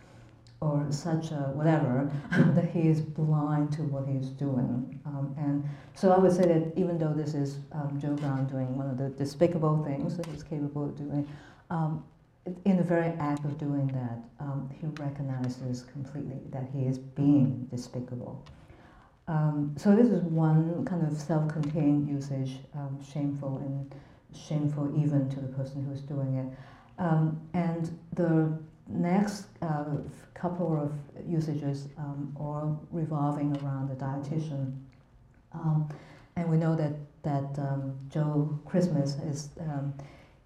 or 0.61 0.85
such 0.91 1.31
a 1.31 1.53
whatever, 1.55 2.11
that 2.33 2.69
he 2.71 2.89
is 2.89 3.01
blind 3.01 3.71
to 3.75 3.83
what 3.83 4.09
he's 4.09 4.31
doing. 4.31 5.01
Um, 5.07 5.33
and 5.39 5.65
so 5.95 6.11
I 6.11 6.19
would 6.19 6.33
say 6.33 6.47
that 6.47 6.73
even 6.77 6.99
though 6.99 7.13
this 7.13 7.35
is 7.35 7.59
um, 7.71 7.97
Joe 8.01 8.15
Brown 8.15 8.47
doing 8.49 8.77
one 8.77 8.91
of 8.91 8.99
the 8.99 9.11
despicable 9.11 9.85
things 9.85 10.17
that 10.17 10.27
he's 10.27 10.43
capable 10.43 10.87
of 10.87 10.97
doing, 10.97 11.29
um, 11.71 12.03
in 12.65 12.77
the 12.77 12.83
very 12.83 13.13
act 13.21 13.45
of 13.45 13.57
doing 13.57 13.87
that, 13.89 14.19
um, 14.41 14.69
he 14.81 14.87
recognizes 15.01 15.83
completely 15.93 16.41
that 16.51 16.69
he 16.73 16.87
is 16.87 16.99
being 16.99 17.69
despicable. 17.71 18.43
Um, 19.29 19.75
so 19.77 19.97
this 19.97 20.09
is 20.09 20.23
one 20.23 20.85
kind 20.85 21.07
of 21.07 21.17
self-contained 21.21 22.09
usage, 22.09 22.59
um, 22.75 22.99
shameful 23.03 23.59
and 23.59 23.93
shameful 24.35 24.93
even 24.97 25.29
to 25.31 25.41
the 25.41 25.49
person 25.49 25.85
who's 25.85 26.01
doing 26.03 26.37
it. 26.37 26.59
and 27.55 27.99
the 28.13 28.57
next 28.89 29.47
uh, 29.63 29.85
couple 30.35 30.81
of 30.81 30.93
usages 31.29 31.89
um, 31.99 32.37
are 32.39 32.77
revolving 32.93 33.57
around 33.59 33.89
the 33.89 33.95
dietitian. 33.95 34.77
Um, 35.53 35.89
and 36.37 36.49
we 36.49 36.57
know 36.57 36.77
that, 36.77 36.93
that 37.23 37.59
um, 37.59 37.97
Joe 38.11 38.59
Christmas 38.65 39.17
is 39.17 39.51
um, 39.61 39.95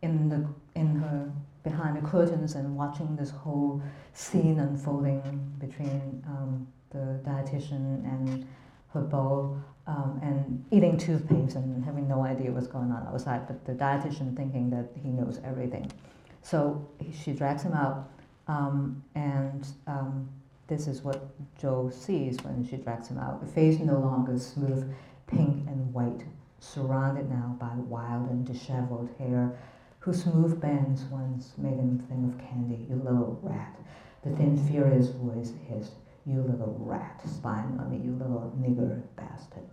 in, 0.02 0.28
the, 0.28 0.46
in 0.78 0.96
her 0.96 1.30
behind 1.62 1.96
the 1.96 2.08
curtains 2.08 2.54
and 2.54 2.76
watching 2.76 3.16
this 3.16 3.30
whole 3.30 3.82
scene 4.14 4.58
unfolding 4.58 5.20
between 5.58 6.22
um, 6.26 6.66
the 6.90 7.20
dietitian 7.24 8.04
and 8.04 8.46
her 8.92 9.02
um, 9.86 10.20
and 10.22 10.64
eating 10.70 10.96
toothpaste 10.96 11.56
and 11.56 11.84
having 11.84 12.08
no 12.08 12.22
idea 12.24 12.50
what's 12.50 12.66
going 12.66 12.90
on 12.92 13.06
outside, 13.06 13.46
but 13.46 13.64
the 13.64 13.72
dietitian 13.72 14.36
thinking 14.36 14.70
that 14.70 14.90
he 15.02 15.08
knows 15.08 15.40
everything. 15.44 15.90
So 16.42 16.88
he, 16.98 17.12
she 17.12 17.32
drags 17.32 17.62
him 17.62 17.72
out, 17.72 18.08
um, 18.46 19.02
and 19.14 19.66
um, 19.86 20.28
this 20.68 20.86
is 20.86 21.02
what 21.02 21.20
Joe 21.58 21.90
sees 21.92 22.36
when 22.42 22.66
she 22.66 22.76
drags 22.76 23.08
him 23.08 23.18
out. 23.18 23.40
The 23.44 23.52
face 23.52 23.78
no 23.80 23.98
longer 23.98 24.38
smooth, 24.38 24.92
pink 25.26 25.66
and 25.66 25.92
white, 25.92 26.24
surrounded 26.60 27.28
now 27.30 27.56
by 27.58 27.72
wild 27.74 28.30
and 28.30 28.46
disheveled 28.46 29.08
hair, 29.18 29.52
whose 29.98 30.22
smooth 30.22 30.60
bands 30.60 31.02
once 31.04 31.52
made 31.58 31.76
him 31.76 31.98
think 32.08 32.32
of 32.32 32.48
candy, 32.48 32.86
you 32.88 32.96
little 32.96 33.38
rat. 33.42 33.76
The 34.22 34.30
thin, 34.30 34.56
furious 34.68 35.08
voice 35.08 35.52
hissed, 35.68 35.94
you 36.26 36.42
little 36.42 36.76
rat, 36.78 37.20
spying 37.26 37.78
on 37.80 37.90
me, 37.90 38.04
you 38.04 38.12
little 38.12 38.52
nigger 38.60 39.02
bastard. 39.16 39.64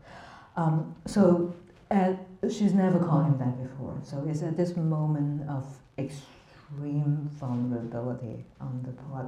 Um, 0.56 0.96
so 1.06 1.54
at, 1.92 2.18
she's 2.50 2.74
never 2.74 3.00
called 3.00 3.26
him 3.26 3.38
that 3.38 3.62
before. 3.62 3.98
So 4.04 4.26
it's 4.28 4.42
at 4.42 4.58
this 4.58 4.76
moment 4.76 5.48
of 5.50 5.66
extreme 5.98 7.30
vulnerability 7.34 8.46
on 8.60 8.84
the 8.84 8.92
part 9.04 9.28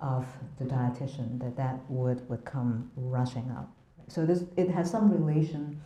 of 0.00 0.26
the 0.58 0.64
dietitian 0.64 1.40
that 1.40 1.56
that 1.56 1.78
word 1.90 2.28
would 2.28 2.44
come 2.44 2.90
rushing 2.96 3.50
up. 3.50 3.70
So 4.08 4.24
this 4.24 4.44
it 4.56 4.70
has 4.70 4.90
some 4.90 5.10
relation 5.10 5.80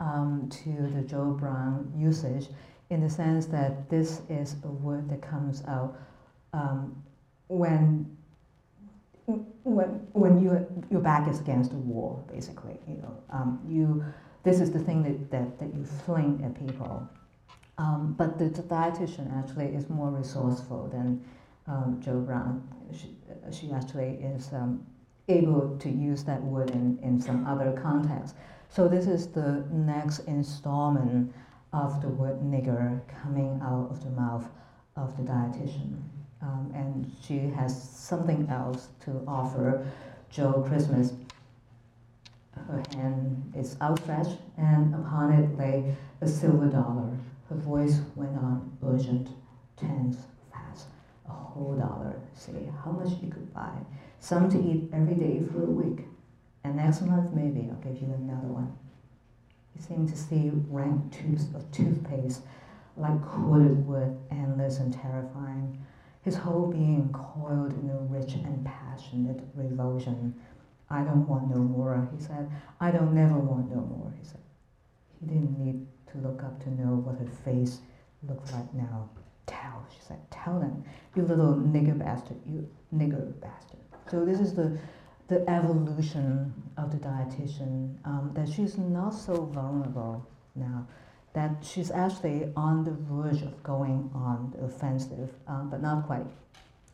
um, 0.00 0.48
to 0.64 0.90
the 0.94 1.02
Joe 1.02 1.30
Brown 1.30 1.92
usage 1.96 2.48
in 2.90 3.00
the 3.00 3.08
sense 3.08 3.46
that 3.46 3.88
this 3.88 4.20
is 4.28 4.56
a 4.64 4.68
word 4.68 5.08
that 5.08 5.22
comes 5.22 5.64
out 5.66 5.96
um, 6.52 7.02
when 7.48 8.16
when 9.26 9.88
when 10.12 10.42
you 10.42 10.66
your 10.90 11.00
back 11.00 11.28
is 11.28 11.40
against 11.40 11.70
the 11.70 11.76
wall, 11.76 12.24
basically. 12.32 12.78
You 12.86 12.96
know, 12.96 13.16
um, 13.30 13.60
you 13.66 14.04
this 14.44 14.60
is 14.60 14.70
the 14.70 14.78
thing 14.78 15.02
that, 15.02 15.30
that, 15.30 15.58
that 15.58 15.74
you 15.74 15.84
fling 15.84 16.42
at 16.44 16.54
people. 16.66 17.08
Um, 17.78 18.14
but 18.16 18.38
the, 18.38 18.50
the, 18.50 18.62
dietitian 18.62 19.36
actually 19.36 19.74
is 19.74 19.88
more 19.88 20.10
resourceful 20.10 20.88
than 20.88 21.24
um, 21.66 22.00
Joe 22.04 22.20
Brown. 22.20 22.62
She, 22.92 23.16
she 23.50 23.72
actually 23.72 24.18
is 24.22 24.52
um, 24.52 24.86
able 25.28 25.76
to 25.78 25.88
use 25.88 26.22
that 26.24 26.40
word 26.42 26.70
in, 26.70 26.98
in 27.02 27.20
some 27.20 27.46
other 27.46 27.72
context. 27.82 28.36
So 28.68 28.86
this 28.86 29.06
is 29.06 29.28
the 29.28 29.64
next 29.72 30.20
installment 30.20 31.34
of 31.72 32.00
the 32.00 32.08
word 32.08 32.40
nigger 32.42 33.00
coming 33.22 33.60
out 33.62 33.88
of 33.90 34.04
the 34.04 34.10
mouth 34.10 34.46
of 34.96 35.16
the 35.16 35.22
dietitian. 35.24 36.00
Um, 36.44 36.70
and 36.74 37.10
she 37.26 37.38
has 37.56 37.72
something 37.90 38.46
else 38.50 38.88
to 39.04 39.24
offer 39.26 39.86
Joe 40.28 40.62
Christmas. 40.68 41.14
Her 42.68 42.82
hand 42.94 43.52
is 43.56 43.76
outstretched, 43.80 44.36
and 44.58 44.94
upon 44.94 45.32
it 45.32 45.58
lay 45.58 45.96
a 46.20 46.28
silver 46.28 46.66
dollar. 46.66 47.08
Her 47.48 47.56
voice 47.56 48.00
went 48.14 48.36
on 48.36 48.76
urgent, 48.84 49.28
tense, 49.76 50.18
fast. 50.52 50.86
A 51.28 51.32
whole 51.32 51.76
dollar. 51.76 52.14
Say 52.34 52.68
how 52.84 52.90
much 52.90 53.22
you 53.22 53.30
could 53.30 53.52
buy. 53.54 53.72
Some 54.20 54.50
to 54.50 54.58
eat 54.58 54.90
every 54.92 55.14
day 55.14 55.42
for 55.50 55.62
a 55.62 55.70
week. 55.70 56.04
And 56.62 56.76
next 56.76 57.02
month, 57.02 57.32
maybe 57.32 57.70
I'll 57.70 57.92
give 57.92 58.02
you 58.02 58.12
another 58.14 58.48
one. 58.48 58.76
He 59.74 59.82
seemed 59.82 60.08
to 60.10 60.16
see 60.16 60.50
rank 60.68 61.12
tubes 61.12 61.46
of 61.54 61.70
toothpaste, 61.72 62.42
like 62.96 63.22
coated 63.24 63.86
wood, 63.86 64.16
endless 64.30 64.78
and 64.78 64.92
terrifying 64.92 65.78
his 66.24 66.36
whole 66.36 66.66
being 66.66 67.10
coiled 67.12 67.72
in 67.72 67.90
a 67.90 67.98
rich 67.98 68.34
and 68.34 68.64
passionate 68.64 69.40
revulsion. 69.54 70.34
I 70.88 71.02
don't 71.02 71.28
want 71.28 71.50
no 71.50 71.56
more, 71.56 72.08
he 72.16 72.22
said. 72.22 72.50
I 72.80 72.90
don't 72.90 73.14
never 73.14 73.38
want 73.38 73.70
no 73.70 73.82
more, 73.82 74.12
he 74.18 74.24
said. 74.24 74.40
He 75.20 75.26
didn't 75.26 75.58
need 75.58 75.86
to 76.12 76.18
look 76.18 76.42
up 76.42 76.62
to 76.64 76.70
know 76.70 76.96
what 76.96 77.18
her 77.18 77.30
face 77.44 77.80
looked 78.26 78.52
like 78.52 78.72
now. 78.74 79.10
Tell, 79.46 79.86
she 79.92 80.00
said, 80.00 80.18
tell 80.30 80.58
them, 80.58 80.82
you 81.14 81.22
little 81.22 81.54
nigger 81.54 81.98
bastard, 81.98 82.38
you 82.46 82.66
nigger 82.94 83.38
bastard. 83.40 83.80
So 84.10 84.24
this 84.24 84.40
is 84.40 84.54
the 84.54 84.78
the 85.26 85.48
evolution 85.48 86.52
of 86.76 86.90
the 86.90 86.98
dietitian, 86.98 87.94
um, 88.04 88.30
that 88.34 88.46
she's 88.46 88.76
not 88.76 89.14
so 89.14 89.46
vulnerable 89.46 90.26
now 90.54 90.86
that 91.34 91.50
she's 91.62 91.90
actually 91.90 92.50
on 92.56 92.84
the 92.84 92.92
verge 92.92 93.42
of 93.42 93.62
going 93.62 94.10
on 94.14 94.54
the 94.56 94.64
offensive, 94.64 95.30
um, 95.46 95.68
but 95.68 95.82
not 95.82 96.06
quite, 96.06 96.26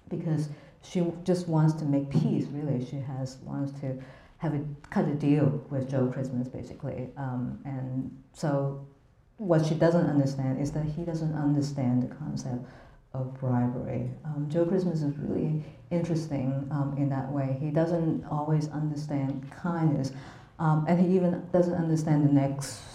because 0.09 0.49
she 0.82 1.06
just 1.25 1.47
wants 1.47 1.75
to 1.75 1.85
make 1.85 2.11
peace. 2.11 2.47
Really, 2.47 2.85
she 2.85 2.97
has 2.97 3.37
wants 3.44 3.78
to 3.80 4.02
have 4.38 4.54
a 4.54 4.61
cut 4.88 5.06
a 5.06 5.14
deal 5.14 5.62
with 5.70 5.90
Joe 5.90 6.06
Christmas, 6.06 6.49
basically, 6.49 7.11
um, 7.16 7.61
and 7.64 8.11
so 8.32 8.85
what 9.37 9.64
she 9.64 9.75
doesn't 9.75 10.06
understand 10.06 10.61
is 10.61 10.73
that 10.73 10.85
he 10.85 11.02
doesn't 11.02 11.35
understand 11.35 12.02
the 12.02 12.14
concept 12.14 12.64
of 13.12 13.38
bribery. 13.40 14.11
Um, 14.25 14.49
Joe 14.49 14.64
Christmas 14.64 15.02
is 15.02 15.16
really 15.18 15.64
interesting 15.90 16.66
um, 16.70 16.94
in 16.97 17.09
that 17.09 17.30
way. 17.30 17.56
He 17.61 17.70
doesn't 17.70 18.25
always 18.26 18.68
understand 18.68 19.50
kindness, 19.50 20.12
um, 20.59 20.87
and 20.88 20.99
he 20.99 21.14
even 21.14 21.47
doesn't 21.52 21.75
understand 21.75 22.26
the 22.26 22.32
next 22.32 22.89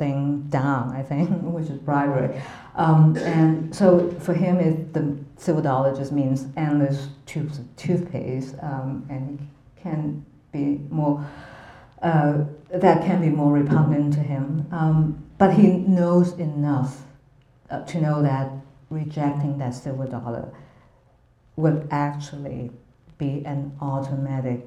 thing 0.00 0.46
down, 0.48 0.90
I 0.96 1.02
think, 1.02 1.28
which 1.42 1.68
is 1.68 1.78
bribery. 1.78 2.42
Um, 2.74 3.16
and 3.18 3.72
so 3.72 4.10
for 4.18 4.34
him, 4.34 4.58
it, 4.58 4.92
the 4.92 5.16
silver 5.36 5.62
dollar 5.62 5.94
just 5.94 6.10
means 6.10 6.46
endless 6.56 7.08
tubes 7.26 7.58
of 7.60 7.76
toothpaste, 7.76 8.56
um, 8.62 9.06
and 9.08 9.46
can 9.80 10.24
be 10.52 10.80
more, 10.90 11.24
uh, 12.02 12.44
that 12.72 13.04
can 13.04 13.20
be 13.20 13.28
more 13.28 13.52
repugnant 13.52 14.14
to 14.14 14.20
him. 14.20 14.66
Um, 14.72 15.22
but 15.38 15.54
he 15.54 15.68
knows 15.68 16.32
enough 16.38 17.02
uh, 17.70 17.82
to 17.84 18.00
know 18.00 18.22
that 18.22 18.50
rejecting 18.88 19.58
that 19.58 19.74
silver 19.74 20.06
dollar 20.06 20.50
would 21.56 21.86
actually 21.90 22.70
be 23.18 23.44
an 23.44 23.76
automatic 23.82 24.66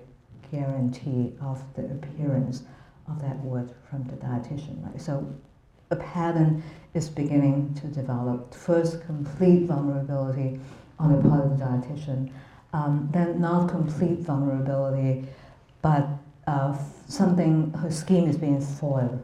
guarantee 0.51 1.33
of 1.41 1.61
the 1.73 1.85
appearance 1.85 2.63
of 3.07 3.21
that 3.21 3.37
word 3.39 3.71
from 3.89 4.03
the 4.03 4.15
dietitian. 4.15 4.83
Right? 4.85 5.01
So 5.01 5.27
a 5.91 5.95
pattern 5.95 6.63
is 6.93 7.09
beginning 7.09 7.73
to 7.75 7.87
develop. 7.87 8.53
First, 8.53 9.05
complete 9.05 9.65
vulnerability 9.65 10.59
on 10.99 11.15
the 11.15 11.29
part 11.29 11.45
of 11.45 11.57
the 11.57 11.65
dietitian, 11.65 12.31
um, 12.73 13.09
then 13.11 13.41
not 13.41 13.69
complete 13.69 14.19
vulnerability, 14.19 15.25
but 15.81 16.07
uh, 16.47 16.75
something, 17.07 17.71
her 17.73 17.91
scheme 17.91 18.27
is 18.27 18.37
being 18.37 18.61
foiled 18.61 19.21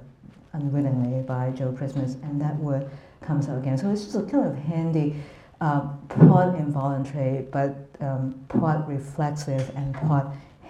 unwittingly 0.53 1.21
by 1.23 1.51
Joe 1.51 1.71
Christmas, 1.71 2.15
and 2.23 2.41
that 2.41 2.55
word 2.57 2.89
comes 3.21 3.47
out 3.49 3.57
again. 3.57 3.77
So 3.77 3.91
it's 3.91 4.03
just 4.03 4.15
a 4.15 4.23
kind 4.23 4.47
of 4.47 4.55
handy, 4.55 5.15
uh, 5.61 5.81
part 6.07 6.55
involuntary, 6.55 7.45
but 7.51 7.75
um, 7.99 8.33
part 8.47 8.87
reflexive 8.87 9.71
and 9.75 9.93
part 9.93 10.27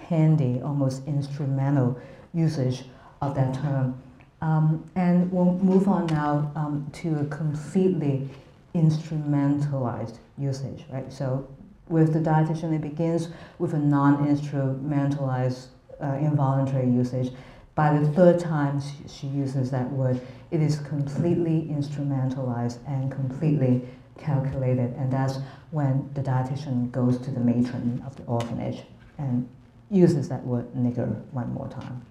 handy, 0.07 0.61
almost 0.61 1.05
instrumental 1.07 1.99
usage 2.33 2.83
of 3.21 3.35
that 3.35 3.53
term. 3.55 4.01
Um, 4.41 4.89
and 4.95 5.31
we'll 5.31 5.53
move 5.55 5.87
on 5.87 6.07
now 6.07 6.51
um, 6.55 6.89
to 6.93 7.19
a 7.19 7.25
completely 7.25 8.29
instrumentalized 8.73 10.17
usage, 10.37 10.85
right? 10.89 11.11
So 11.11 11.47
with 11.89 12.13
the 12.13 12.19
dietitian, 12.19 12.73
it 12.73 12.81
begins 12.81 13.29
with 13.57 13.73
a 13.73 13.79
non-instrumentalized 13.79 15.67
uh, 16.01 16.17
involuntary 16.21 16.89
usage. 16.89 17.33
By 17.75 17.97
the 17.97 18.07
third 18.11 18.39
time 18.39 18.81
she, 18.81 19.07
she 19.07 19.27
uses 19.27 19.71
that 19.71 19.89
word, 19.91 20.21
it 20.51 20.61
is 20.61 20.79
completely 20.79 21.67
instrumentalized 21.71 22.77
and 22.87 23.11
completely 23.11 23.81
calculated, 24.17 24.93
and 24.95 25.11
that's 25.11 25.39
when 25.71 26.09
the 26.13 26.21
dietitian 26.21 26.91
goes 26.91 27.17
to 27.19 27.31
the 27.31 27.39
matron 27.39 28.03
of 28.05 28.15
the 28.15 28.23
orphanage 28.23 28.83
and 29.17 29.47
uses 29.89 30.29
that 30.29 30.43
word 30.45 30.71
nigger 30.73 31.21
one 31.31 31.53
more 31.53 31.67
time. 31.69 32.05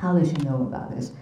How 0.00 0.16
did 0.16 0.28
she 0.28 0.36
know 0.48 0.62
about 0.62 0.96
this? 0.96 1.12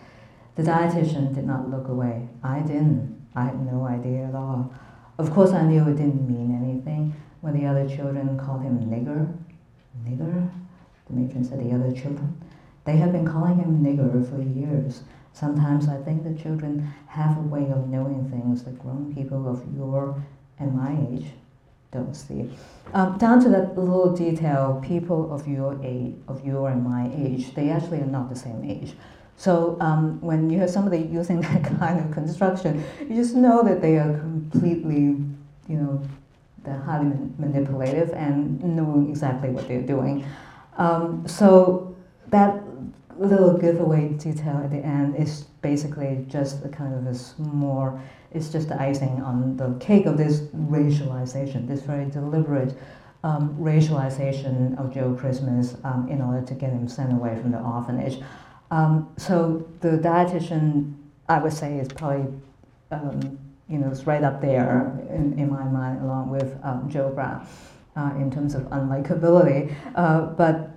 The 0.55 0.63
dietitian 0.63 1.35
did 1.35 1.45
not 1.45 1.69
look 1.69 1.89
away. 1.89 2.29
I 2.45 2.61
didn't. 2.61 3.27
I 3.35 3.47
had 3.47 3.67
no 3.67 3.85
idea 3.85 4.27
at 4.27 4.37
all. 4.37 4.73
Of 5.19 5.33
course, 5.33 5.51
I 5.51 5.63
knew 5.63 5.83
it 5.89 5.97
didn't 5.97 6.29
mean 6.29 6.55
anything 6.55 7.13
when 7.41 7.59
the 7.59 7.67
other 7.67 7.89
children 7.89 8.39
called 8.39 8.63
him 8.63 8.79
nigger. 8.79 9.37
Nigger? 10.05 10.49
The 11.09 11.13
matron 11.13 11.43
said 11.43 11.59
the 11.59 11.75
other 11.75 11.91
children. 11.91 12.41
They 12.85 12.97
have 12.99 13.11
been 13.11 13.27
calling 13.27 13.59
him 13.59 13.83
nigger 13.83 14.29
for 14.31 14.41
years. 14.41 15.03
Sometimes 15.33 15.89
I 15.89 16.01
think 16.01 16.23
the 16.23 16.41
children 16.41 16.93
have 17.09 17.37
a 17.37 17.41
way 17.41 17.71
of 17.71 17.89
knowing 17.89 18.31
things 18.31 18.63
that 18.63 18.79
grown 18.79 19.13
people 19.13 19.49
of 19.49 19.65
your 19.77 20.23
and 20.61 20.77
my 20.77 20.97
age 21.11 21.33
don't 21.91 22.15
see. 22.15 22.51
Um, 22.95 23.19
down 23.19 23.43
to 23.43 23.49
that 23.51 23.77
little 23.77 24.15
detail, 24.15 24.83
people 24.85 25.33
of 25.33 25.47
your 25.47 25.79
age, 25.83 26.15
of 26.27 26.45
your 26.45 26.71
and 26.71 26.83
my 26.83 27.11
age, 27.15 27.55
they 27.55 27.71
actually 27.71 28.01
are 28.01 28.07
not 28.07 28.29
the 28.29 28.37
same 28.37 28.63
age. 28.65 28.95
So 29.37 29.77
um, 29.81 30.21
when 30.21 30.51
you 30.51 30.59
have 30.59 30.71
somebody 30.71 31.03
using 31.03 31.41
that 31.49 31.65
kind 31.79 32.01
of 32.01 32.11
construction, 32.13 32.85
you 33.01 33.15
just 33.15 33.35
know 33.35 33.63
that 33.63 33.81
they 33.81 33.97
are 33.97 34.19
completely, 34.19 35.17
you 35.69 35.77
know, 35.77 36.03
they're 36.65 36.81
highly 36.81 37.13
manipulative 37.39 38.11
and 38.13 38.63
knowing 38.63 39.09
exactly 39.09 39.51
what 39.51 39.69
they're 39.69 39.81
doing. 39.81 40.27
Um, 40.77 41.27
so 41.27 41.97
that 42.29 42.63
little 43.19 43.57
giveaway 43.57 44.11
detail 44.11 44.61
at 44.63 44.71
the 44.71 44.79
end 44.79 45.17
is 45.17 45.43
basically 45.63 46.25
just 46.29 46.65
a 46.65 46.69
kind 46.69 46.95
of 46.95 47.07
a 47.07 47.15
small, 47.15 48.01
it's 48.33 48.51
just 48.51 48.69
the 48.69 48.81
icing 48.81 49.23
on 49.23 49.57
the 49.57 49.75
cake 49.79 50.07
of 50.07 50.17
this 50.17 50.41
racialization, 50.55 51.67
this 51.67 51.83
very 51.83 52.07
deliberate 52.07 52.77
um, 53.25 53.57
racialization 53.59 54.79
of 54.79 54.93
Joe 54.93 55.15
Christmas 55.15 55.77
um, 55.85 56.09
in 56.09 56.21
order 56.21 56.47
to 56.47 56.55
get 56.55 56.71
him 56.71 56.89
sent 56.89 57.13
away 57.13 57.37
from 57.37 57.51
the 57.53 57.59
orphanage. 57.59 58.23
Um, 58.71 59.13
so 59.17 59.67
the 59.81 59.99
dietitian, 59.99 60.95
I 61.29 61.39
would 61.39 61.53
say, 61.53 61.79
is 61.79 61.89
probably, 61.89 62.27
um, 62.91 63.39
you 63.69 63.79
know, 63.79 63.91
it's 63.91 64.07
right 64.07 64.23
up 64.23 64.41
there 64.41 64.99
in, 65.11 65.39
in 65.39 65.51
my 65.51 65.65
mind, 65.65 66.03
along 66.03 66.31
with 66.31 66.57
um, 66.63 66.89
Joe 66.89 67.11
Brown, 67.11 67.47
uh, 67.97 68.13
in 68.17 68.31
terms 68.31 68.55
of 68.55 68.63
unlikability. 68.65 69.75
Uh, 69.95 70.27
but 70.27 70.71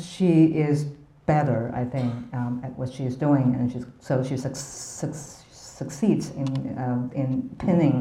she 0.00 0.44
is 0.46 0.84
better, 1.26 1.72
I 1.74 1.84
think, 1.84 2.12
um, 2.34 2.60
at 2.64 2.76
what 2.78 2.92
she's 2.92 3.16
doing, 3.16 3.54
and 3.54 3.70
she's, 3.72 3.86
so 4.00 4.22
she 4.22 4.36
su- 4.36 4.54
su- 4.54 5.12
succeeds 5.80 6.30
in, 6.42 6.48
um, 6.86 7.10
in 7.14 7.28
pinning 7.58 7.96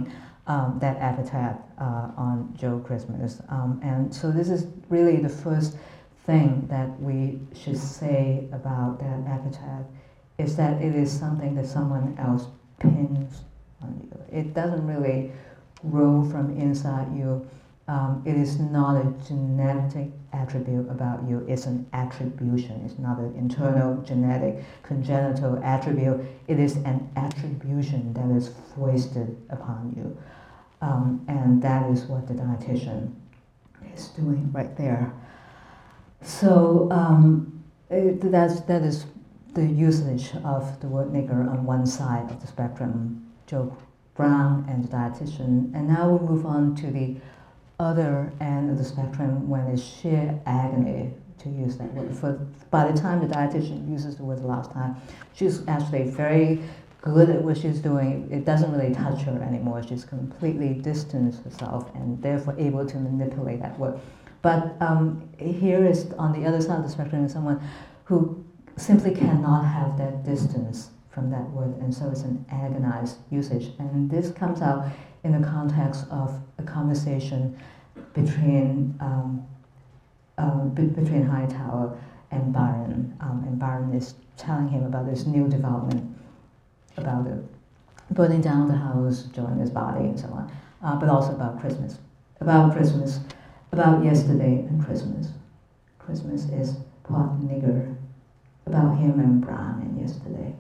um, 0.48 0.78
that 0.84 0.96
epithet 1.10 1.56
uh, 1.80 2.26
on 2.28 2.54
Joe 2.62 2.78
Christmas. 2.88 3.42
Um, 3.50 3.80
and 3.84 4.14
so 4.14 4.32
this 4.32 4.50
is 4.50 4.62
really 4.90 5.18
the 5.18 5.34
first 5.46 5.78
thing 6.26 6.68
that 6.70 6.90
we 7.00 7.40
should 7.62 7.78
say 7.78 8.48
about 8.60 9.00
that 9.00 9.20
epithet, 9.36 9.86
is 10.38 10.56
that 10.58 10.82
it 10.82 10.94
is 11.04 11.10
something 11.24 11.56
that 11.56 11.68
someone 11.68 12.08
else 12.28 12.46
pins 12.80 13.44
on 13.82 13.92
you. 14.04 14.40
It 14.40 14.54
doesn't 14.54 14.86
really 14.86 15.32
grow 15.92 16.14
from 16.32 16.46
inside 16.58 17.08
you 17.16 17.48
um, 17.90 18.22
it 18.24 18.36
is 18.36 18.60
not 18.60 19.04
a 19.04 19.28
genetic 19.28 20.12
attribute 20.34 20.90
about 20.90 21.28
you, 21.28 21.46
it's 21.48 21.66
an 21.66 21.86
attribution. 21.94 22.82
It's 22.86 23.00
not 23.00 23.18
an 23.20 23.36
internal 23.36 24.02
genetic 24.04 24.64
congenital 24.84 25.62
attribute. 25.64 26.22
It 26.48 26.60
is 26.60 26.78
an 26.78 27.10
attribution 27.16 28.14
that 28.14 28.30
is 28.36 28.52
foisted 28.76 29.38
upon 29.50 29.94
you. 29.96 30.18
Um, 30.82 31.26
and 31.28 31.62
that 31.62 31.90
is 31.90 32.04
what 32.06 32.28
the 32.28 32.34
dietitian 32.34 33.14
is 33.96 34.08
doing 34.10 34.50
right 34.54 34.76
there. 34.78 35.14
So 36.22 36.88
um, 36.92 37.64
it, 37.90 38.32
that's, 38.32 38.62
that 38.62 38.84
is 38.84 39.06
the 39.54 39.66
usage 39.66 40.32
of 40.44 40.80
the 40.80 40.88
word 40.88 41.12
nigger 41.12 41.50
on 41.50 41.66
one 41.66 41.86
side 41.86 42.30
of 42.32 42.40
the 42.40 42.48
spectrum, 42.48 43.32
Joe 43.48 43.76
Brown 44.16 44.66
and 44.70 44.84
the 44.84 44.90
dietitian. 44.90 45.74
And 45.74 45.88
now 45.88 46.10
we 46.10 46.28
move 46.28 46.46
on 46.46 46.76
to 46.76 46.92
the 46.92 47.16
other 47.80 48.32
end 48.42 48.70
of 48.70 48.78
the 48.78 48.84
spectrum 48.84 49.48
when 49.48 49.68
it's 49.68 49.82
sheer 49.82 50.40
agony 50.46 51.14
to 51.40 51.50
use 51.50 51.78
that 51.78 51.94
word. 51.94 52.16
For, 52.16 52.34
by 52.70 52.92
the 52.92 53.00
time 53.00 53.26
the 53.26 53.34
dietitian 53.34 53.90
uses 53.90 54.18
the 54.18 54.24
word 54.24 54.40
the 54.40 54.48
last 54.48 54.72
time, 54.72 54.98
she's 55.34 55.66
actually 55.68 56.04
very 56.04 56.62
good 57.02 57.30
at 57.30 57.42
what 57.42 57.58
she's 57.58 57.80
doing. 57.80 58.28
It 58.30 58.44
doesn't 58.44 58.72
really 58.72 58.94
touch 58.94 59.22
her 59.22 59.42
anymore. 59.42 59.82
She's 59.82 60.04
completely 60.04 60.74
distanced 60.74 61.44
herself 61.44 61.90
and 61.96 62.22
therefore 62.22 62.56
able 62.58 62.86
to 62.86 62.98
manipulate 62.98 63.62
that 63.62 63.80
word. 63.80 64.00
But 64.42 64.76
um, 64.82 65.30
here 65.38 65.86
is 65.86 66.12
on 66.18 66.40
the 66.40 66.48
other 66.48 66.62
side 66.62 66.78
of 66.78 66.84
the 66.84 66.90
spectrum 66.90 67.26
is 67.26 67.32
someone 67.32 67.62
who 68.06 68.44
simply 68.76 69.14
cannot 69.14 69.64
have 69.64 69.98
that 69.98 70.24
distance 70.24 70.90
from 71.10 71.30
that 71.32 71.50
word, 71.52 71.78
and 71.80 71.94
so 71.94 72.10
it's 72.10 72.22
an 72.22 72.46
agonized 72.50 73.18
usage. 73.30 73.74
And 73.80 74.10
this 74.10 74.32
comes 74.32 74.62
out 74.62 74.86
in 75.24 75.40
the 75.40 75.46
context 75.46 76.06
of 76.12 76.40
a 76.58 76.64
conversation 76.64 77.58
between 78.14 78.96
um, 79.00 79.46
um, 80.38 80.70
be- 80.70 80.84
between 80.84 81.24
Hightower 81.24 81.98
and 82.32 82.54
Byron, 82.54 83.18
um, 83.20 83.44
and 83.46 83.60
Byron 83.60 83.94
is 83.94 84.16
telling 84.38 84.70
him 84.70 84.86
about 84.86 85.06
this 85.06 85.26
new 85.26 85.48
development 85.48 86.16
about 87.00 87.26
the 87.26 87.44
burning 88.12 88.42
down 88.42 88.68
the 88.68 88.76
house, 88.76 89.24
joining 89.34 89.60
his 89.60 89.70
body, 89.70 90.06
and 90.06 90.20
so 90.20 90.28
on, 90.28 90.52
uh, 90.84 90.96
but 90.96 91.10
also 91.10 91.34
about 91.34 91.60
Christmas, 91.60 92.00
about 92.40 92.74
Christmas, 92.74 93.20
about 93.72 94.04
yesterday 94.04 94.66
and 94.70 94.84
Christmas. 94.84 95.28
Christmas 96.00 96.46
is 96.50 96.76
pot 97.04 97.40
nigger, 97.42 97.96
about 98.66 98.98
him 98.98 99.20
and 99.20 99.42
Brown 99.42 99.82
and 99.82 100.00
yesterday. 100.00 100.56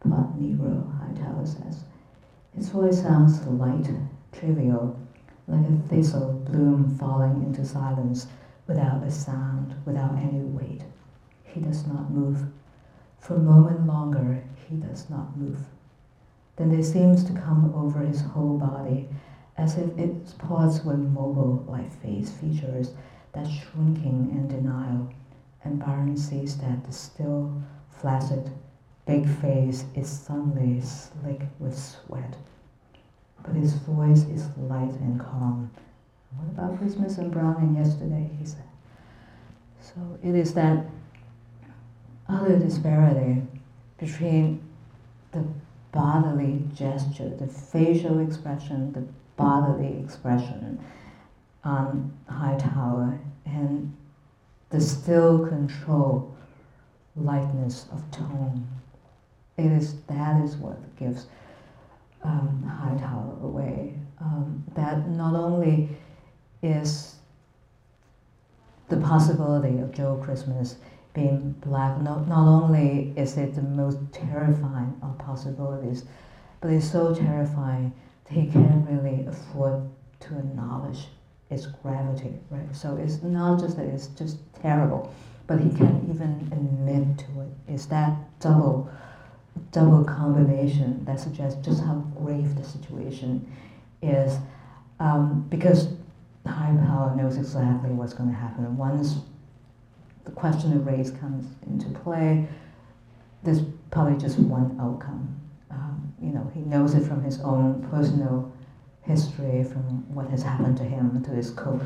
Pot 0.00 0.38
Negro, 0.38 0.86
Hightower 0.98 1.44
says. 1.44 1.82
His 2.56 2.68
voice 2.70 3.02
sounds 3.02 3.44
light, 3.46 3.88
trivial, 4.32 4.98
like 5.48 5.66
a 5.66 5.88
thistle 5.88 6.34
bloom 6.44 6.96
falling 6.98 7.42
into 7.42 7.64
silence 7.64 8.26
without 8.66 9.02
a 9.02 9.10
sound, 9.10 9.74
without 9.84 10.14
any 10.16 10.40
weight. 10.40 10.82
He 11.44 11.60
does 11.60 11.86
not 11.86 12.10
move. 12.10 12.44
For 13.18 13.34
a 13.34 13.40
moment 13.40 13.86
longer, 13.86 14.44
he 14.68 14.76
does 14.76 15.08
not 15.08 15.36
move. 15.36 15.60
Then 16.56 16.70
there 16.70 16.82
seems 16.82 17.24
to 17.24 17.32
come 17.32 17.72
over 17.74 18.00
his 18.00 18.20
whole 18.20 18.58
body, 18.58 19.08
as 19.56 19.78
if 19.78 19.96
its 19.98 20.34
parts 20.34 20.84
were 20.84 20.96
mobile 20.96 21.64
like 21.66 21.90
face 22.02 22.30
features, 22.30 22.92
that 23.32 23.48
shrinking 23.48 24.30
and 24.32 24.48
denial. 24.48 25.08
And 25.64 25.78
Byron 25.78 26.16
sees 26.16 26.58
that 26.58 26.84
the 26.84 26.92
still, 26.92 27.62
flaccid, 27.90 28.50
big 29.06 29.28
face 29.40 29.84
is 29.94 30.08
suddenly 30.08 30.80
slick 30.80 31.42
with 31.58 31.76
sweat. 31.76 32.36
But 33.48 33.60
his 33.60 33.72
voice 33.74 34.24
is 34.24 34.46
light 34.58 34.92
and 35.00 35.18
calm. 35.18 35.70
What 36.36 36.48
about 36.48 36.78
Christmas 36.78 37.18
and 37.18 37.32
Browning 37.32 37.76
yesterday? 37.76 38.30
He 38.38 38.44
said. 38.44 38.62
So 39.80 40.18
it 40.22 40.34
is 40.34 40.52
that 40.54 40.84
other 42.28 42.58
disparity 42.58 43.42
between 43.98 44.62
the 45.32 45.44
bodily 45.92 46.62
gesture, 46.74 47.30
the 47.30 47.46
facial 47.46 48.20
expression, 48.20 48.92
the 48.92 49.04
bodily 49.36 49.98
expression 49.98 50.78
on 51.64 52.12
Hightower, 52.28 53.18
and 53.46 53.96
the 54.68 54.80
still 54.80 55.46
control 55.46 56.36
lightness 57.16 57.86
of 57.90 58.08
tone 58.10 58.68
it 59.58 59.72
is 59.72 60.00
that 60.02 60.40
is 60.42 60.56
what 60.56 60.96
gives 60.96 61.26
um, 62.28 63.38
away. 63.42 63.94
Um, 64.20 64.64
that 64.74 65.08
not 65.08 65.34
only 65.34 65.88
is 66.62 67.16
the 68.88 68.96
possibility 68.96 69.78
of 69.78 69.92
Joe 69.92 70.20
Christmas 70.22 70.76
being 71.14 71.52
black, 71.60 72.00
not, 72.00 72.28
not 72.28 72.48
only 72.48 73.12
is 73.16 73.36
it 73.36 73.54
the 73.54 73.62
most 73.62 73.98
terrifying 74.12 74.96
of 75.02 75.16
possibilities, 75.18 76.04
but 76.60 76.70
it's 76.70 76.90
so 76.90 77.14
terrifying 77.14 77.92
that 78.24 78.34
he 78.34 78.46
can't 78.46 78.88
really 78.88 79.24
afford 79.26 79.88
to 80.20 80.38
acknowledge 80.38 81.06
its 81.50 81.66
gravity, 81.66 82.34
right? 82.50 82.74
So 82.74 82.96
it's 82.96 83.22
not 83.22 83.60
just 83.60 83.76
that 83.76 83.86
it's 83.86 84.08
just 84.08 84.38
terrible, 84.60 85.12
but 85.46 85.60
he 85.60 85.70
can't 85.70 86.04
even 86.08 86.48
admit 86.52 87.18
to 87.18 87.40
it. 87.42 87.48
It's 87.68 87.86
that 87.86 88.16
double 88.40 88.90
double 89.72 90.04
combination 90.04 91.04
that 91.04 91.20
suggests 91.20 91.64
just 91.64 91.82
how 91.82 91.96
grave 92.18 92.56
the 92.56 92.64
situation 92.64 93.50
is. 94.02 94.38
Um, 95.00 95.46
because 95.48 95.88
high 96.46 96.74
power 96.86 97.14
knows 97.14 97.36
exactly 97.36 97.90
what's 97.90 98.14
going 98.14 98.30
to 98.30 98.36
happen. 98.36 98.64
And 98.64 98.76
Once 98.76 99.16
the 100.24 100.30
question 100.32 100.72
of 100.72 100.86
race 100.86 101.10
comes 101.10 101.46
into 101.66 101.88
play, 102.00 102.48
there's 103.42 103.62
probably 103.90 104.18
just 104.18 104.38
one 104.38 104.76
outcome. 104.80 105.40
Um, 105.70 106.12
you 106.20 106.30
know, 106.30 106.50
he 106.54 106.60
knows 106.60 106.94
it 106.94 107.04
from 107.04 107.22
his 107.22 107.40
own 107.40 107.86
personal 107.90 108.52
history, 109.02 109.64
from 109.64 110.12
what 110.14 110.28
has 110.28 110.42
happened 110.42 110.76
to 110.78 110.84
him, 110.84 111.22
to 111.24 111.30
his 111.30 111.50
cook. 111.50 111.82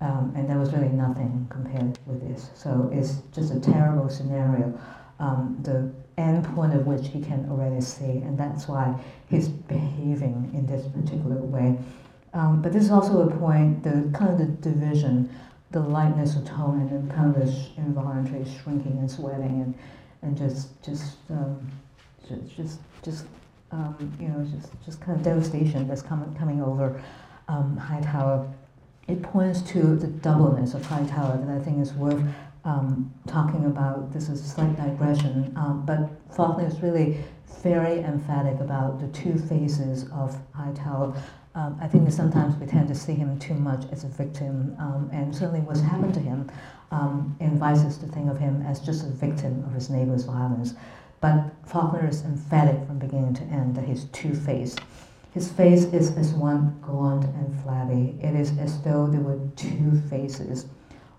Um, 0.00 0.32
and 0.36 0.48
there 0.48 0.58
was 0.58 0.72
really 0.72 0.88
nothing 0.88 1.46
compared 1.48 1.98
with 2.06 2.28
this. 2.28 2.50
So 2.54 2.90
it's 2.92 3.22
just 3.32 3.52
a 3.52 3.60
terrible 3.60 4.08
scenario. 4.08 4.78
Um, 5.20 5.58
the 5.62 5.92
end 6.18 6.44
point 6.54 6.74
of 6.74 6.86
which 6.86 7.08
he 7.08 7.20
can 7.20 7.46
already 7.50 7.80
see, 7.80 8.04
and 8.04 8.38
that's 8.38 8.68
why 8.68 8.94
he's 9.28 9.48
behaving 9.48 10.50
in 10.54 10.66
this 10.66 10.86
particular 10.88 11.36
way. 11.36 11.78
Um, 12.34 12.62
but 12.62 12.72
this 12.72 12.84
is 12.84 12.90
also 12.90 13.28
a 13.28 13.36
point, 13.36 13.82
the 13.82 14.10
kind 14.14 14.40
of 14.40 14.60
division, 14.60 15.30
the 15.70 15.80
lightness 15.80 16.36
of 16.36 16.46
tone, 16.46 16.80
and 16.80 16.90
then 16.90 17.16
kind 17.16 17.34
of 17.34 17.42
this 17.42 17.68
involuntary 17.76 18.44
shrinking 18.62 18.98
and 18.98 19.10
sweating, 19.10 19.62
and 19.62 19.74
and 20.22 20.36
just 20.36 20.82
just 20.82 21.16
um, 21.30 21.70
just 22.28 22.56
just, 22.56 22.80
just 23.02 23.24
um, 23.70 23.96
you 24.20 24.28
know 24.28 24.44
just 24.44 24.72
just 24.84 25.00
kind 25.00 25.16
of 25.16 25.22
devastation 25.22 25.86
that's 25.88 26.02
coming 26.02 26.34
coming 26.34 26.62
over 26.62 27.02
um, 27.48 27.76
Hightower, 27.76 28.50
it 29.08 29.22
points 29.22 29.62
to 29.62 29.96
the 29.96 30.06
doubleness 30.06 30.74
of 30.74 30.84
Hightower 30.86 31.36
that 31.38 31.54
I 31.54 31.62
think 31.62 31.80
is 31.80 31.92
worth 31.92 32.22
um, 32.64 33.12
talking 33.26 33.66
about. 33.66 34.12
This 34.12 34.28
is 34.28 34.42
slight 34.42 34.76
digression, 34.76 35.52
um, 35.56 35.84
but 35.84 36.10
Faulkner 36.34 36.66
is 36.66 36.80
really 36.80 37.18
very 37.62 38.00
emphatic 38.00 38.60
about 38.60 39.00
the 39.00 39.08
two 39.08 39.38
faces 39.38 40.08
of 40.12 40.36
Hightower. 40.54 41.14
Um, 41.54 41.78
I 41.82 41.86
think 41.86 42.06
that 42.06 42.12
sometimes 42.12 42.56
we 42.56 42.66
tend 42.66 42.88
to 42.88 42.94
see 42.94 43.14
him 43.14 43.38
too 43.38 43.54
much 43.54 43.84
as 43.92 44.04
a 44.04 44.08
victim, 44.08 44.74
um, 44.78 45.10
and 45.12 45.34
certainly 45.34 45.60
what's 45.60 45.80
happened 45.80 46.14
to 46.14 46.20
him 46.20 46.50
um, 46.90 47.36
invites 47.40 47.80
us 47.80 47.98
to 47.98 48.06
think 48.06 48.30
of 48.30 48.38
him 48.38 48.62
as 48.62 48.80
just 48.80 49.04
a 49.04 49.10
victim 49.10 49.62
of 49.64 49.72
his 49.74 49.90
neighbor's 49.90 50.24
violence. 50.24 50.74
But 51.20 51.52
Faulkner 51.66 52.08
is 52.08 52.24
emphatic 52.24 52.86
from 52.86 52.98
beginning 52.98 53.34
to 53.34 53.42
end 53.44 53.76
that 53.76 53.84
he's 53.84 54.04
two-faced. 54.06 54.80
His 55.34 55.50
face 55.50 55.84
is 55.84 56.16
as 56.16 56.32
one 56.32 56.78
gaunt 56.82 57.24
and 57.24 57.62
flabby. 57.62 58.18
It 58.22 58.34
is 58.34 58.58
as 58.58 58.80
though 58.82 59.06
there 59.06 59.20
were 59.20 59.38
two 59.56 60.00
faces, 60.10 60.66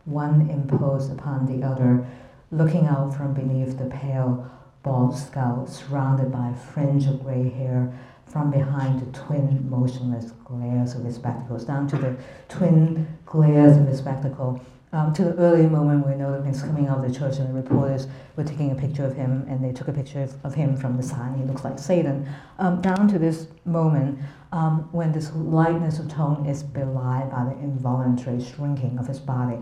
one 0.05 0.49
imposed 0.49 1.11
upon 1.11 1.45
the 1.45 1.65
other, 1.65 2.05
looking 2.51 2.87
out 2.87 3.15
from 3.15 3.33
beneath 3.33 3.77
the 3.77 3.85
pale, 3.85 4.49
bald 4.83 5.17
skull, 5.17 5.65
surrounded 5.65 6.31
by 6.31 6.49
a 6.49 6.55
fringe 6.55 7.07
of 7.07 7.23
gray 7.23 7.49
hair, 7.49 7.93
from 8.25 8.51
behind 8.51 8.99
the 8.99 9.17
twin 9.17 9.69
motionless 9.69 10.31
glares 10.43 10.95
of 10.95 11.03
his 11.03 11.15
spectacles, 11.15 11.65
down 11.65 11.87
to 11.87 11.97
the 11.97 12.15
twin 12.49 13.07
glares 13.25 13.77
of 13.77 13.87
his 13.87 13.99
spectacle 13.99 14.59
um, 14.93 15.11
to 15.13 15.23
the 15.23 15.33
early 15.37 15.65
moment 15.65 16.05
know 16.19 16.39
that 16.39 16.47
he's 16.47 16.61
coming 16.61 16.87
out 16.87 17.03
of 17.03 17.11
the 17.11 17.19
church 17.19 17.37
and 17.37 17.49
the 17.49 17.53
reporters 17.53 18.07
were 18.35 18.43
taking 18.43 18.71
a 18.71 18.75
picture 18.75 19.03
of 19.03 19.15
him 19.15 19.43
and 19.49 19.63
they 19.63 19.71
took 19.71 19.87
a 19.87 19.91
picture 19.91 20.21
of, 20.21 20.45
of 20.45 20.53
him 20.53 20.77
from 20.77 20.95
the 20.95 21.03
side. 21.03 21.35
He 21.35 21.43
looks 21.43 21.63
like 21.63 21.79
Satan. 21.79 22.29
Um, 22.59 22.79
down 22.79 23.07
to 23.07 23.17
this 23.17 23.47
moment 23.65 24.19
um, 24.51 24.87
when 24.91 25.11
this 25.11 25.33
lightness 25.33 25.97
of 25.97 26.09
tone 26.09 26.45
is 26.45 26.61
belied 26.61 27.31
by 27.31 27.43
the 27.45 27.59
involuntary 27.59 28.41
shrinking 28.43 28.99
of 28.99 29.07
his 29.07 29.19
body. 29.19 29.57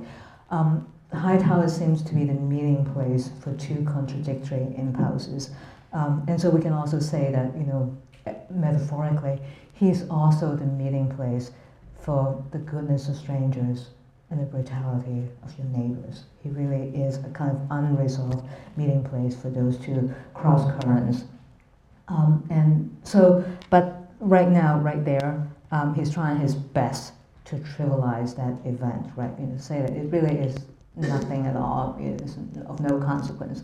Um, 0.52 0.88
Hightower 1.14 1.68
seems 1.68 2.02
to 2.04 2.14
be 2.14 2.24
the 2.24 2.34
meeting 2.34 2.86
place 2.94 3.32
for 3.42 3.54
two 3.56 3.84
contradictory 3.84 4.74
impulses. 4.78 5.52
Um, 5.92 6.24
and 6.30 6.40
so 6.40 6.50
we 6.50 6.62
can 6.62 6.72
also 6.72 7.00
say 7.00 7.32
that, 7.32 7.54
you 7.58 7.66
know, 7.66 7.98
metaphorically, 8.50 9.42
he's 9.74 10.08
also 10.10 10.56
the 10.56 10.66
meeting 10.66 11.14
place 11.14 11.52
for 12.00 12.42
the 12.52 12.60
goodness 12.60 13.10
of 13.10 13.18
strangers 13.18 13.90
and 14.30 14.40
the 14.40 14.46
brutality 14.46 15.28
of 15.44 15.58
your 15.58 15.68
neighbors. 15.68 16.24
He 16.42 16.50
really 16.50 16.88
is 16.96 17.18
a 17.18 17.30
kind 17.30 17.52
of 17.52 17.62
unresolved 17.70 18.48
meeting 18.78 19.04
place 19.04 19.36
for 19.36 19.50
those 19.50 19.78
two 19.78 20.14
cross 20.34 20.72
currents. 20.82 21.26
Um, 22.08 22.48
and 22.50 22.96
so, 23.04 23.44
but 23.70 24.10
right 24.22 24.50
now, 24.50 24.80
right 24.80 25.04
there, 25.04 25.46
um, 25.72 25.94
he's 25.94 26.14
trying 26.14 26.40
his 26.40 26.56
best 26.56 27.14
to 27.52 27.58
trivialize 27.58 28.36
that 28.36 28.68
event, 28.68 29.06
right? 29.16 29.32
You 29.40 29.48
know, 29.48 29.58
say 29.58 29.82
that 29.82 29.92
it 29.92 30.12
really 30.12 30.40
is 30.40 30.58
nothing 30.96 31.46
at 31.46 31.56
all, 31.56 31.96
it 32.00 32.22
is 32.22 32.38
of 32.66 32.80
no 32.80 32.98
consequence. 33.00 33.64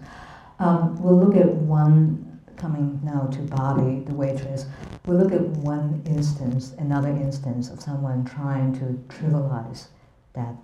Um, 0.60 1.02
we'll 1.02 1.18
look 1.18 1.36
at 1.36 1.48
one 1.48 2.42
coming 2.58 3.00
now 3.04 3.28
to 3.28 3.40
Bobbie, 3.40 4.04
the 4.06 4.14
waitress, 4.14 4.66
we'll 5.06 5.18
look 5.18 5.32
at 5.32 5.42
one 5.42 6.02
instance, 6.06 6.74
another 6.78 7.10
instance 7.10 7.70
of 7.70 7.82
someone 7.82 8.26
trying 8.26 8.74
to 8.80 8.86
trivialize 9.16 9.88
that 10.34 10.56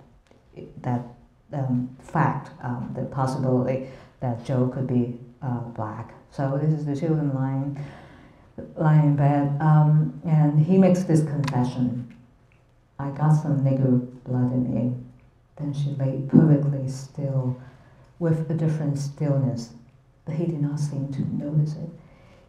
that 0.82 1.02
um, 1.54 1.96
fact, 2.00 2.52
um, 2.62 2.92
the 2.96 3.04
possibility 3.06 3.90
that 4.20 4.44
Joe 4.46 4.68
could 4.68 4.88
be 4.88 5.20
uh, 5.42 5.60
black. 5.60 6.14
So 6.32 6.60
this 6.62 6.72
is 6.72 6.86
the 6.86 6.96
children 6.96 7.34
lying, 7.34 7.84
lying 8.76 9.04
in 9.04 9.16
bed, 9.16 9.56
um, 9.62 10.20
and 10.26 10.60
he 10.60 10.78
makes 10.78 11.04
this 11.04 11.22
confession. 11.22 12.14
I 13.04 13.10
got 13.10 13.34
some 13.34 13.66
nigger 13.66 14.00
blood 14.24 14.54
in 14.54 14.74
me. 14.74 14.96
Then 15.58 15.74
she 15.74 15.90
lay 15.90 16.24
perfectly 16.30 16.88
still, 16.88 17.62
with 18.18 18.50
a 18.50 18.54
different 18.54 18.98
stillness, 18.98 19.74
but 20.24 20.36
he 20.36 20.46
did 20.46 20.62
not 20.62 20.80
seem 20.80 21.12
to 21.12 21.36
notice 21.36 21.76
it. 21.76 21.90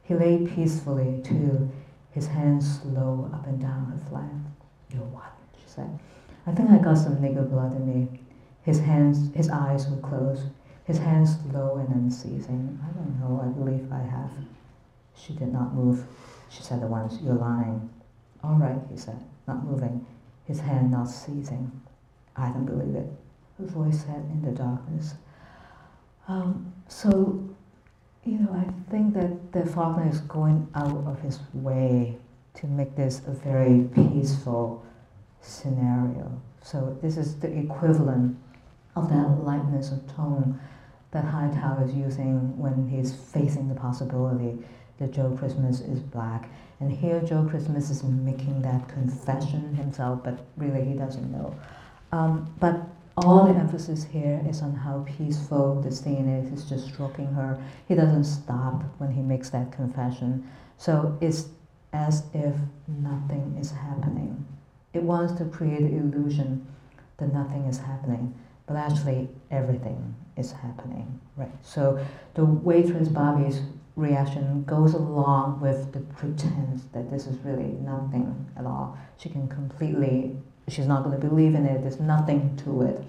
He 0.04 0.14
lay 0.14 0.46
peacefully 0.46 1.20
too, 1.24 1.72
his 2.12 2.28
hands 2.28 2.80
slow 2.80 3.28
up 3.34 3.48
and 3.48 3.60
down 3.60 3.86
her 3.86 4.08
flank. 4.08 4.30
You're 4.90 5.02
what? 5.02 5.32
she 5.56 5.68
said. 5.68 5.98
I 6.46 6.52
think 6.52 6.70
I 6.70 6.78
got 6.78 6.98
some 6.98 7.16
nigger 7.16 7.50
blood 7.50 7.74
in 7.74 7.86
me. 7.88 8.20
His 8.62 8.78
hands, 8.78 9.34
his 9.34 9.50
eyes 9.50 9.88
were 9.88 10.08
closed, 10.08 10.46
his 10.84 10.98
hands 10.98 11.36
low 11.52 11.78
and 11.78 11.88
unceasing. 11.88 12.78
I 12.80 12.92
don't 12.96 13.18
know, 13.18 13.42
I 13.42 13.48
believe 13.48 13.92
I 13.92 13.98
have. 13.98 14.30
She 15.16 15.32
did 15.32 15.52
not 15.52 15.74
move. 15.74 16.04
She 16.48 16.62
said 16.62 16.80
at 16.80 16.88
once, 16.88 17.18
You're 17.20 17.34
lying. 17.34 17.90
All 18.44 18.54
right, 18.54 18.80
he 18.88 18.96
said, 18.96 19.18
not 19.48 19.64
moving, 19.64 20.06
his 20.46 20.60
hand 20.60 20.90
not 20.90 21.08
ceasing. 21.08 21.70
I 22.36 22.48
don't 22.48 22.66
believe 22.66 22.94
it. 22.94 23.10
Her 23.58 23.66
voice 23.66 24.00
said 24.04 24.24
in 24.32 24.42
the 24.42 24.50
darkness. 24.50 25.14
Um, 26.26 26.72
so, 26.88 27.48
you 28.24 28.38
know, 28.38 28.52
I 28.52 28.90
think 28.90 29.14
that 29.14 29.52
the 29.52 29.64
Faulkner 29.64 30.08
is 30.08 30.20
going 30.20 30.68
out 30.74 31.06
of 31.06 31.20
his 31.20 31.38
way 31.52 32.16
to 32.54 32.66
make 32.66 32.96
this 32.96 33.20
a 33.26 33.30
very 33.30 33.88
peaceful 33.94 34.84
scenario. 35.40 36.40
So 36.62 36.98
this 37.02 37.16
is 37.16 37.38
the 37.38 37.52
equivalent 37.56 38.38
of 38.96 39.08
that 39.10 39.44
lightness 39.44 39.92
of 39.92 40.06
tone 40.14 40.58
that 41.10 41.24
Hightower 41.24 41.84
is 41.84 41.94
using 41.94 42.56
when 42.58 42.88
he's 42.88 43.14
facing 43.14 43.68
the 43.68 43.74
possibility 43.74 44.58
that 44.98 45.12
Joe 45.12 45.36
Christmas 45.38 45.80
is 45.80 46.00
black. 46.00 46.50
And 46.80 46.90
here 46.90 47.20
Joe 47.20 47.46
Christmas 47.48 47.90
is 47.90 48.02
making 48.02 48.62
that 48.62 48.88
confession 48.88 49.74
himself, 49.74 50.24
but 50.24 50.38
really 50.56 50.84
he 50.84 50.94
doesn't 50.94 51.30
know. 51.30 51.54
Um, 52.12 52.52
but 52.60 52.80
all 53.16 53.46
the 53.46 53.58
emphasis 53.58 54.04
here 54.04 54.44
is 54.48 54.60
on 54.60 54.74
how 54.74 55.04
peaceful 55.16 55.80
the 55.80 55.90
scene 55.90 56.28
is. 56.28 56.50
He's 56.50 56.68
just 56.68 56.92
stroking 56.92 57.32
her. 57.34 57.62
He 57.86 57.94
doesn't 57.94 58.24
stop 58.24 58.82
when 58.98 59.12
he 59.12 59.22
makes 59.22 59.50
that 59.50 59.70
confession. 59.70 60.48
So 60.78 61.16
it's 61.20 61.48
as 61.92 62.24
if 62.34 62.54
nothing 62.88 63.56
is 63.60 63.70
happening. 63.70 64.44
It 64.92 65.02
wants 65.02 65.32
to 65.34 65.44
create 65.44 65.82
the 65.82 65.96
illusion 65.96 66.66
that 67.18 67.32
nothing 67.32 67.66
is 67.66 67.78
happening, 67.78 68.34
but 68.66 68.76
actually 68.76 69.28
everything 69.50 70.14
is 70.36 70.50
happening, 70.50 71.20
right? 71.36 71.50
So 71.62 72.04
the 72.34 72.44
waitress 72.44 73.08
Bobbie's 73.08 73.60
reaction 73.96 74.64
goes 74.64 74.94
along 74.94 75.60
with 75.60 75.92
the 75.92 76.00
pretense 76.00 76.84
that 76.92 77.10
this 77.10 77.26
is 77.26 77.38
really 77.44 77.72
nothing 77.80 78.46
at 78.56 78.66
all. 78.66 78.98
She 79.18 79.28
can 79.28 79.48
completely, 79.48 80.36
she's 80.68 80.86
not 80.86 81.04
going 81.04 81.18
to 81.18 81.26
believe 81.26 81.54
in 81.54 81.66
it, 81.66 81.82
there's 81.82 82.00
nothing 82.00 82.56
to 82.64 82.82
it. 82.82 83.02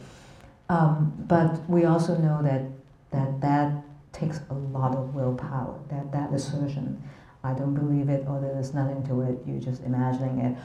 Um, 0.70 1.14
but 1.28 1.68
we 1.70 1.86
also 1.86 2.18
know 2.18 2.42
that, 2.44 2.64
that 3.12 3.42
that 3.42 3.84
takes 4.12 4.40
a 4.50 4.54
lot 4.54 4.96
of 4.96 5.14
willpower, 5.14 5.80
that, 5.90 6.12
that 6.12 6.34
assertion. 6.34 7.02
I 7.44 7.54
don't 7.54 7.76
believe 7.76 8.10
it 8.10 8.26
or 8.28 8.40
there's 8.40 8.74
nothing 8.74 9.06
to 9.08 9.22
it, 9.22 9.38
you're 9.46 9.60
just 9.60 9.84
imagining 9.84 10.40
it 10.40 10.58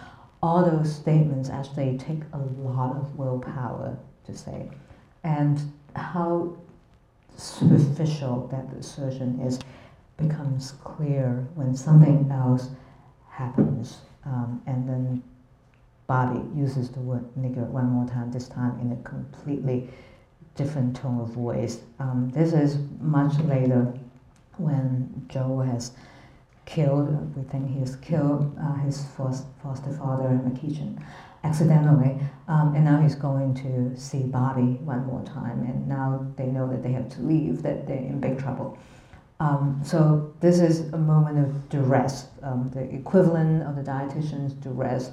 all 0.42 0.64
those 0.64 0.94
statements 0.94 1.50
actually 1.50 1.98
take 1.98 2.20
a 2.32 2.38
lot 2.38 2.96
of 2.96 3.16
willpower 3.18 3.96
to 4.24 4.36
say. 4.36 4.70
And 5.22 5.60
how 5.94 6.56
superficial 7.36 8.48
that 8.48 8.74
assertion 8.78 9.40
is 9.40 9.58
becomes 10.20 10.72
clear 10.84 11.46
when 11.54 11.74
something 11.74 12.30
else 12.30 12.68
happens. 13.28 13.98
Um, 14.24 14.62
and 14.66 14.88
then 14.88 15.22
Bobbie 16.06 16.44
uses 16.58 16.90
the 16.90 17.00
word 17.00 17.24
nigger 17.38 17.66
one 17.66 17.86
more 17.86 18.06
time, 18.06 18.30
this 18.30 18.48
time 18.48 18.78
in 18.80 18.92
a 18.92 19.08
completely 19.08 19.88
different 20.56 20.96
tone 20.96 21.20
of 21.20 21.28
voice. 21.28 21.80
Um, 21.98 22.30
this 22.34 22.52
is 22.52 22.78
much 23.00 23.38
later 23.40 23.92
when 24.58 25.26
Joe 25.28 25.60
has 25.60 25.92
killed, 26.66 27.36
we 27.36 27.42
think 27.44 27.70
he 27.70 27.80
has 27.80 27.96
killed 27.96 28.56
uh, 28.60 28.74
his 28.74 29.04
foster 29.16 29.92
father 29.92 30.28
in 30.28 30.52
the 30.52 30.58
kitchen 30.60 31.02
accidentally, 31.42 32.18
um, 32.48 32.74
and 32.74 32.84
now 32.84 33.00
he's 33.00 33.14
going 33.14 33.54
to 33.54 33.98
see 33.98 34.22
Bobbie 34.24 34.78
one 34.84 35.06
more 35.06 35.24
time, 35.24 35.62
and 35.62 35.88
now 35.88 36.26
they 36.36 36.46
know 36.46 36.68
that 36.68 36.82
they 36.82 36.92
have 36.92 37.08
to 37.10 37.22
leave, 37.22 37.62
that 37.62 37.86
they're 37.86 37.96
in 37.96 38.20
big 38.20 38.38
trouble. 38.38 38.78
Um, 39.40 39.80
so 39.82 40.34
this 40.40 40.60
is 40.60 40.92
a 40.92 40.98
moment 40.98 41.38
of 41.38 41.68
duress, 41.70 42.26
um, 42.42 42.70
the 42.74 42.82
equivalent 42.94 43.62
of 43.62 43.74
the 43.74 43.82
dietitian's 43.82 44.52
duress, 44.52 45.12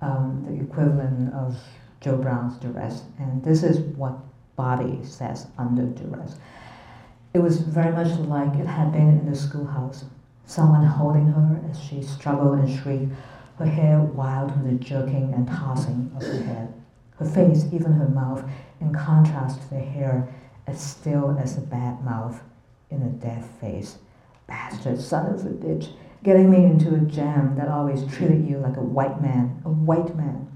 um, 0.00 0.46
the 0.48 0.64
equivalent 0.64 1.34
of 1.34 1.58
Joe 2.00 2.16
Brown's 2.16 2.56
duress, 2.56 3.02
and 3.18 3.44
this 3.44 3.62
is 3.62 3.80
what 3.96 4.16
Bobbie 4.56 5.04
says 5.04 5.48
under 5.58 5.84
duress. 5.84 6.36
It 7.34 7.40
was 7.40 7.58
very 7.60 7.92
much 7.92 8.18
like 8.20 8.54
it 8.58 8.66
had 8.66 8.92
been 8.92 9.08
in 9.10 9.30
the 9.30 9.36
schoolhouse. 9.36 10.06
Someone 10.46 10.86
holding 10.86 11.26
her 11.26 11.60
as 11.68 11.78
she 11.78 12.02
struggled 12.02 12.58
and 12.58 12.80
shrieked, 12.80 13.12
her 13.58 13.66
hair 13.66 14.00
wild 14.00 14.56
with 14.56 14.70
the 14.70 14.84
jerking 14.84 15.34
and 15.34 15.46
tossing 15.46 16.10
of 16.16 16.22
her 16.22 16.42
head. 16.44 16.72
Her 17.18 17.26
face, 17.26 17.66
even 17.72 17.92
her 17.92 18.08
mouth, 18.08 18.42
in 18.80 18.94
contrast 18.94 19.60
to 19.62 19.70
the 19.70 19.80
hair, 19.80 20.26
as 20.66 20.80
still 20.80 21.36
as 21.38 21.58
a 21.58 21.62
bad 21.62 22.02
mouth 22.02 22.40
in 22.90 23.02
a 23.02 23.08
death 23.08 23.48
face. 23.60 23.98
Bastard 24.46 25.00
son 25.00 25.34
of 25.34 25.44
a 25.44 25.50
bitch, 25.50 25.92
getting 26.22 26.50
me 26.50 26.64
into 26.64 26.94
a 26.94 27.00
jam 27.00 27.56
that 27.56 27.68
always 27.68 28.04
treated 28.14 28.48
you 28.48 28.58
like 28.58 28.76
a 28.76 28.82
white 28.82 29.20
man, 29.20 29.60
a 29.64 29.70
white 29.70 30.14
man. 30.16 30.46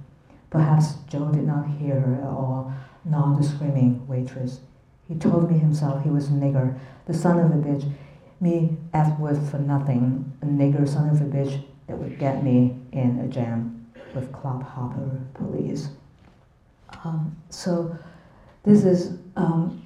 Perhaps 0.51 0.95
Joe 1.09 1.31
did 1.33 1.47
not 1.47 1.67
hear 1.67 2.01
her 2.01 2.15
at 2.17 2.25
all, 2.25 2.73
nor 3.05 3.37
the 3.37 3.47
screaming 3.47 4.07
waitress. 4.07 4.61
He 5.09 5.15
told 5.17 5.51
me 5.51 5.59
himself 5.59 6.05
he 6.05 6.11
was 6.11 6.29
a 6.29 6.33
nigger, 6.33 6.79
the 7.07 7.15
son 7.15 7.39
of 7.39 7.51
a 7.51 7.55
bitch, 7.55 7.91
me 8.41 8.77
worth 9.19 9.51
for 9.51 9.59
nothing, 9.59 10.33
a 10.43 10.47
nigger 10.47 10.89
son 10.89 11.09
of 11.11 11.21
a 11.21 11.25
bitch 11.25 11.63
that 11.87 11.99
would 11.99 12.19
get 12.19 12.43
me 12.43 12.77
in 12.93 13.19
a 13.19 13.29
jam 13.29 13.87
with 14.15 14.33
clodhopper 14.33 15.21
police. 15.35 15.91
Um, 17.05 17.37
so 17.51 17.97
this 18.63 18.85
is 18.85 19.19
um, 19.37 19.83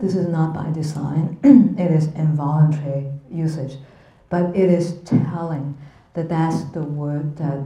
this 0.00 0.14
is 0.14 0.28
not 0.28 0.54
by 0.54 0.70
design. 0.70 1.38
it 1.78 1.90
is 1.90 2.06
involuntary 2.08 3.12
usage, 3.30 3.76
but 4.28 4.56
it 4.56 4.70
is 4.70 4.98
telling 5.04 5.76
that 6.14 6.28
that's 6.28 6.64
the 6.72 6.82
word 6.82 7.36
that 7.36 7.62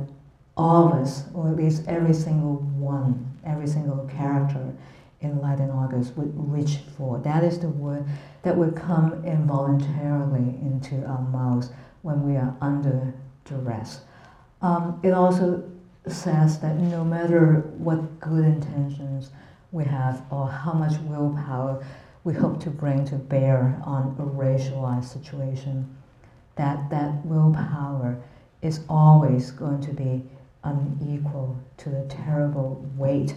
all 0.56 0.88
of 0.88 0.94
us, 0.94 1.24
or 1.34 1.50
at 1.50 1.56
least 1.56 1.84
every 1.88 2.14
single 2.14 2.56
one, 2.56 3.38
every 3.44 3.66
single 3.66 4.06
character 4.06 4.72
in 5.20 5.40
Light 5.40 5.58
in 5.58 5.70
August 5.70 6.16
would 6.16 6.32
reach 6.36 6.78
for. 6.96 7.18
That 7.18 7.42
is 7.42 7.58
the 7.58 7.68
word 7.68 8.04
that 8.42 8.56
would 8.56 8.76
come 8.76 9.24
involuntarily 9.24 10.56
into 10.60 11.04
our 11.06 11.22
mouths 11.22 11.70
when 12.02 12.26
we 12.26 12.36
are 12.36 12.54
under 12.60 13.14
duress. 13.44 14.00
Um, 14.60 15.00
it 15.02 15.12
also 15.12 15.64
says 16.06 16.60
that 16.60 16.76
no 16.76 17.04
matter 17.04 17.60
what 17.78 18.20
good 18.20 18.44
intentions 18.44 19.30
we 19.72 19.84
have 19.84 20.22
or 20.30 20.48
how 20.48 20.72
much 20.72 20.98
willpower 21.00 21.84
we 22.24 22.32
hope 22.32 22.58
to 22.62 22.70
bring 22.70 23.04
to 23.04 23.16
bear 23.16 23.78
on 23.84 24.16
a 24.18 24.22
racialized 24.22 25.04
situation, 25.04 25.94
that 26.56 26.88
that 26.90 27.24
willpower 27.26 28.18
is 28.62 28.80
always 28.88 29.50
going 29.50 29.80
to 29.82 29.92
be 29.92 30.22
unequal 30.64 31.56
to 31.76 31.90
the 31.90 32.02
terrible 32.08 32.82
weight, 32.96 33.34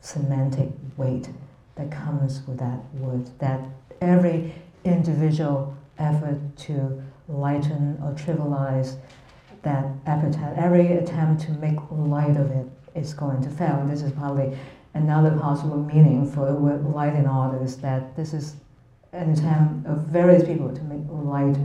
semantic 0.00 0.68
weight 0.98 1.30
that 1.76 1.90
comes 1.90 2.46
with 2.46 2.58
that 2.58 2.78
word. 2.94 3.30
That 3.38 3.60
every 4.02 4.54
individual 4.84 5.74
effort 5.98 6.38
to 6.58 7.02
lighten 7.28 7.98
or 8.02 8.12
trivialize 8.12 8.96
that 9.62 9.86
epithet, 10.06 10.58
every 10.58 10.92
attempt 10.92 11.42
to 11.44 11.52
make 11.52 11.78
light 11.90 12.36
of 12.36 12.50
it 12.50 12.66
is 12.94 13.14
going 13.14 13.40
to 13.42 13.48
fail. 13.48 13.82
This 13.86 14.02
is 14.02 14.12
probably 14.12 14.58
another 14.94 15.36
possible 15.38 15.78
meaning 15.78 16.30
for 16.30 16.46
the 16.46 16.54
word 16.54 16.84
light 16.84 17.14
in 17.14 17.26
is 17.62 17.76
that 17.78 18.14
this 18.16 18.32
is 18.34 18.56
an 19.12 19.30
attempt 19.32 19.86
of 19.86 19.98
various 20.06 20.44
people 20.44 20.74
to 20.74 20.82
make 20.82 21.00
light 21.08 21.56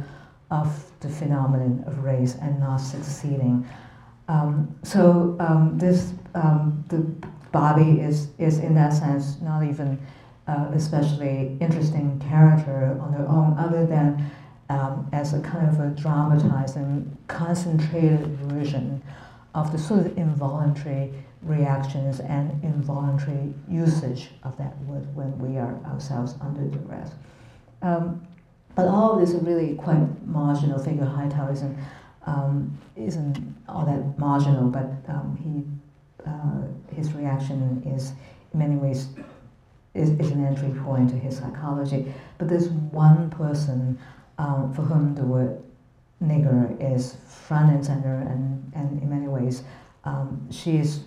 of 0.51 0.91
the 1.01 1.09
phenomenon 1.09 1.83
of 1.87 1.99
race 1.99 2.35
and 2.41 2.59
not 2.59 2.77
succeeding. 2.77 3.67
Um, 4.27 4.77
so 4.83 5.35
um, 5.39 5.77
this 5.77 6.13
um, 6.35 6.83
the 6.89 6.99
Bobbie 7.51 8.01
is 8.01 8.29
is 8.37 8.59
in 8.59 8.75
that 8.75 8.93
sense 8.93 9.39
not 9.41 9.63
even 9.63 9.99
uh, 10.47 10.69
especially 10.73 11.57
interesting 11.59 12.19
character 12.29 12.97
on 13.01 13.11
their 13.11 13.27
own, 13.27 13.57
other 13.57 13.85
than 13.85 14.29
um, 14.69 15.07
as 15.13 15.33
a 15.33 15.41
kind 15.41 15.67
of 15.67 15.79
a 15.79 15.89
dramatized 15.89 16.75
and 16.75 17.17
concentrated 17.27 18.27
version 18.39 19.01
of 19.55 19.71
the 19.71 19.77
sort 19.77 20.05
of 20.05 20.17
involuntary 20.17 21.13
reactions 21.47 22.19
and 22.19 22.63
involuntary 22.63 23.53
usage 23.69 24.29
of 24.43 24.57
that 24.57 24.77
word 24.81 25.13
when 25.15 25.37
we 25.39 25.57
are 25.57 25.79
ourselves 25.85 26.35
under 26.41 26.61
duress. 26.61 27.11
Um, 27.81 28.25
but 28.75 28.87
all 28.87 29.13
of 29.13 29.19
this 29.19 29.31
is 29.31 29.41
really 29.41 29.75
quite 29.75 30.25
marginal 30.27 30.77
figure. 30.77 31.05
Hightower 31.05 31.51
isn't, 31.51 31.77
um, 32.25 32.77
isn't 32.95 33.37
all 33.67 33.85
that 33.85 34.19
marginal, 34.19 34.69
but 34.69 34.91
um, 35.07 35.37
he, 35.41 36.29
uh, 36.29 36.95
his 36.95 37.13
reaction 37.13 37.81
is 37.95 38.11
in 38.53 38.59
many 38.59 38.75
ways 38.75 39.09
is, 39.97 40.11
is 40.11 40.31
an 40.31 40.45
entry 40.45 40.69
point 40.83 41.09
to 41.09 41.17
his 41.17 41.37
psychology. 41.37 42.13
But 42.37 42.49
there's 42.49 42.69
one 42.69 43.29
person 43.29 43.97
um, 44.37 44.73
for 44.73 44.83
whom 44.83 45.15
the 45.15 45.23
word 45.23 45.63
nigger 46.23 46.75
is 46.79 47.17
front 47.27 47.71
and 47.71 47.85
center, 47.85 48.13
and, 48.13 48.71
and 48.75 49.01
in 49.01 49.09
many 49.09 49.27
ways, 49.27 49.63
um, 50.03 50.47
she 50.51 50.77
is 50.77 51.01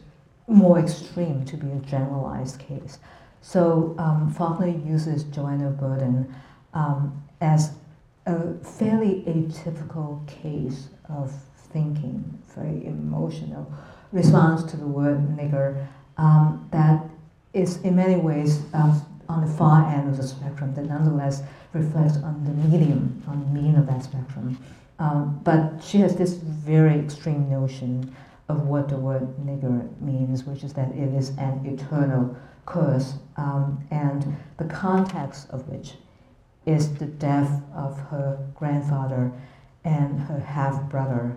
more 0.50 0.78
extreme 0.78 1.44
to 1.44 1.56
be 1.56 1.70
a 1.70 1.76
generalized 1.76 2.58
case. 2.58 2.98
So 3.40 3.94
um, 3.98 4.32
Faulkner 4.32 4.68
uses 4.68 5.24
Joanna 5.24 5.70
Burden 5.70 6.34
um, 6.74 7.22
as 7.40 7.72
a 8.26 8.54
fairly 8.62 9.22
atypical 9.26 10.26
case 10.26 10.88
of 11.08 11.32
thinking, 11.72 12.38
very 12.54 12.84
emotional 12.84 13.72
response 14.12 14.68
to 14.70 14.76
the 14.76 14.86
word 14.86 15.18
nigger 15.36 15.86
um, 16.18 16.68
that 16.72 17.04
is 17.52 17.80
in 17.82 17.96
many 17.96 18.16
ways 18.16 18.62
uh, 18.74 19.00
on 19.28 19.46
the 19.46 19.52
far 19.54 19.88
end 19.88 20.08
of 20.08 20.16
the 20.16 20.26
spectrum 20.26 20.74
that 20.74 20.86
nonetheless 20.86 21.42
reflects 21.72 22.16
on 22.18 22.44
the 22.44 22.50
medium, 22.68 23.22
on 23.28 23.40
the 23.40 23.60
mean 23.60 23.76
of 23.76 23.86
that 23.86 24.02
spectrum. 24.02 24.58
Um, 24.98 25.40
but 25.44 25.80
she 25.82 25.98
has 25.98 26.16
this 26.16 26.34
very 26.34 26.98
extreme 26.98 27.48
notion 27.48 28.14
of 28.50 28.66
what 28.66 28.88
the 28.88 28.96
word 28.96 29.22
nigger 29.44 29.88
means, 30.00 30.44
which 30.44 30.64
is 30.64 30.72
that 30.74 30.90
it 30.90 31.14
is 31.14 31.30
an 31.38 31.64
eternal 31.64 32.36
curse, 32.66 33.14
um, 33.36 33.82
and 33.90 34.36
the 34.58 34.64
context 34.64 35.48
of 35.50 35.68
which 35.68 35.94
is 36.66 36.94
the 36.94 37.06
death 37.06 37.62
of 37.74 37.98
her 37.98 38.38
grandfather 38.54 39.32
and 39.84 40.20
her 40.20 40.40
half 40.40 40.82
brother, 40.90 41.36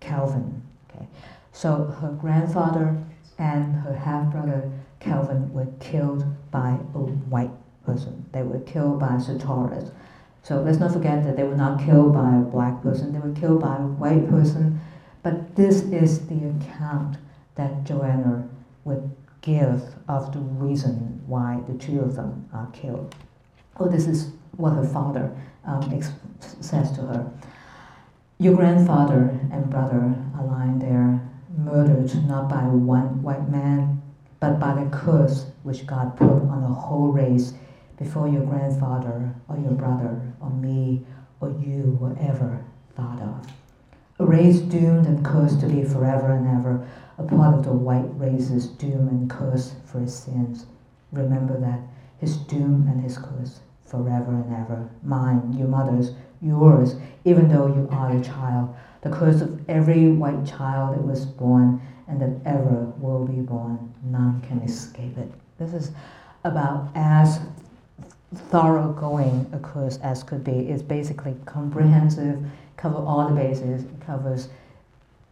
Calvin. 0.00 0.62
Okay. 0.90 1.06
So 1.52 1.84
her 2.00 2.10
grandfather 2.10 2.96
and 3.38 3.74
her 3.76 3.94
half 3.94 4.30
brother, 4.30 4.70
Calvin, 5.00 5.52
were 5.52 5.68
killed 5.80 6.24
by 6.50 6.78
a 6.94 6.98
white 6.98 7.50
person. 7.86 8.26
They 8.32 8.42
were 8.42 8.60
killed 8.60 9.00
by 9.00 9.16
Sartoris. 9.16 9.90
So 10.42 10.60
let's 10.60 10.78
not 10.78 10.92
forget 10.92 11.24
that 11.24 11.36
they 11.36 11.44
were 11.44 11.56
not 11.56 11.80
killed 11.80 12.12
by 12.12 12.36
a 12.36 12.40
black 12.40 12.82
person, 12.82 13.12
they 13.12 13.18
were 13.18 13.34
killed 13.34 13.62
by 13.62 13.76
a 13.76 13.86
white 13.86 14.28
person. 14.28 14.80
But 15.24 15.56
this 15.56 15.80
is 15.84 16.26
the 16.26 16.50
account 16.50 17.16
that 17.54 17.84
Joanna 17.84 18.46
would 18.84 19.10
give 19.40 19.82
of 20.06 20.32
the 20.32 20.38
reason 20.38 21.22
why 21.26 21.62
the 21.66 21.78
two 21.78 22.00
of 22.00 22.14
them 22.14 22.46
are 22.52 22.68
killed. 22.72 23.14
Oh, 23.80 23.88
this 23.88 24.06
is 24.06 24.32
what 24.58 24.74
her 24.74 24.84
father 24.84 25.34
um, 25.64 25.82
ex- 25.94 26.12
says 26.60 26.92
to 26.92 27.00
her. 27.06 27.32
Your 28.38 28.54
grandfather 28.54 29.40
and 29.50 29.70
brother 29.70 30.14
are 30.36 30.44
lying 30.44 30.78
there, 30.78 31.22
murdered 31.56 32.14
not 32.26 32.50
by 32.50 32.64
one 32.64 33.22
white 33.22 33.48
man, 33.48 34.02
but 34.40 34.60
by 34.60 34.74
the 34.74 34.90
curse 34.90 35.46
which 35.62 35.86
God 35.86 36.18
put 36.18 36.28
on 36.28 36.60
the 36.60 36.68
whole 36.68 37.08
race 37.08 37.54
before 37.98 38.28
your 38.28 38.44
grandfather 38.44 39.34
or 39.48 39.56
your 39.56 39.72
brother 39.72 40.20
or 40.38 40.50
me 40.50 41.06
or 41.40 41.48
you 41.48 41.96
were 41.98 42.14
ever 42.20 42.62
thought 42.94 43.22
of. 43.22 43.46
Race 44.24 44.60
doomed 44.60 45.06
and 45.06 45.24
cursed 45.24 45.60
to 45.60 45.66
be 45.66 45.84
forever 45.84 46.32
and 46.32 46.48
ever, 46.48 46.86
a 47.18 47.22
part 47.22 47.54
of 47.54 47.64
the 47.64 47.72
white 47.72 48.08
race's 48.18 48.68
doom 48.68 49.08
and 49.08 49.28
curse 49.28 49.74
for 49.84 50.00
his 50.00 50.16
sins. 50.16 50.66
Remember 51.12 51.60
that, 51.60 51.80
his 52.18 52.36
doom 52.36 52.88
and 52.88 53.00
his 53.00 53.18
curse 53.18 53.60
forever 53.84 54.32
and 54.32 54.54
ever. 54.54 54.88
Mine, 55.02 55.52
your 55.52 55.68
mother's, 55.68 56.12
yours, 56.40 56.96
even 57.24 57.48
though 57.48 57.66
you 57.66 57.88
are 57.92 58.16
a 58.16 58.20
child. 58.22 58.74
The 59.02 59.10
curse 59.10 59.40
of 59.40 59.68
every 59.68 60.08
white 60.08 60.46
child 60.46 60.96
that 60.96 61.04
was 61.04 61.26
born 61.26 61.80
and 62.08 62.20
that 62.20 62.40
ever 62.46 62.92
will 62.98 63.26
be 63.26 63.40
born. 63.40 63.92
None 64.04 64.40
can 64.40 64.62
escape 64.62 65.18
it. 65.18 65.30
This 65.58 65.74
is 65.74 65.92
about 66.44 66.88
as 66.94 67.40
thoroughgoing 68.34 69.46
a 69.52 69.58
curse 69.58 69.98
as 69.98 70.22
could 70.22 70.42
be. 70.42 70.68
It's 70.70 70.82
basically 70.82 71.36
comprehensive, 71.44 72.44
cover 72.84 72.98
all 72.98 73.26
the 73.26 73.34
bases, 73.34 73.84
it 73.84 74.00
covers 74.04 74.48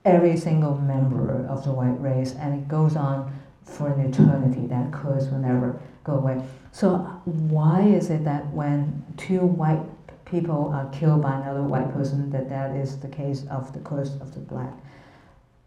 every 0.06 0.38
single 0.38 0.78
member 0.78 1.46
of 1.50 1.62
the 1.64 1.70
white 1.70 2.00
race, 2.00 2.34
and 2.40 2.54
it 2.54 2.66
goes 2.66 2.96
on 2.96 3.30
for 3.64 3.92
an 3.92 4.00
eternity. 4.00 4.66
That 4.66 4.90
course 4.90 5.26
will 5.26 5.38
never 5.38 5.78
go 6.02 6.14
away. 6.14 6.42
So 6.72 6.96
why 7.26 7.82
is 7.82 8.08
it 8.08 8.24
that 8.24 8.50
when 8.52 9.04
two 9.18 9.40
white 9.40 9.82
people 10.24 10.70
are 10.72 10.88
killed 10.98 11.20
by 11.20 11.34
another 11.34 11.62
white 11.62 11.92
person, 11.92 12.30
that 12.30 12.48
that 12.48 12.74
is 12.74 12.98
the 12.98 13.08
case 13.08 13.44
of 13.50 13.70
the 13.74 13.80
curse 13.80 14.14
of 14.22 14.32
the 14.32 14.40
black 14.40 14.72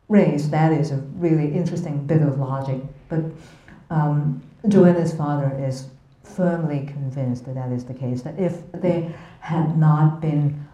race? 0.10 0.48
That 0.48 0.72
is 0.72 0.90
a 0.90 0.98
really 1.18 1.54
interesting 1.54 2.08
bit 2.08 2.24
of 2.24 2.40
logic. 2.40 2.82
But 3.10 3.26
um, 3.92 4.42
Joanna's 4.68 5.14
father 5.14 5.56
is 5.64 5.90
firmly 6.24 6.88
convinced 6.88 7.46
that 7.46 7.54
that 7.54 7.72
is 7.72 7.86
the 7.86 7.94
case. 7.94 8.24
That 8.24 8.40
if 8.40 8.72
there 8.72 9.14
had 9.40 9.78
not 9.78 10.20
been 10.20 10.66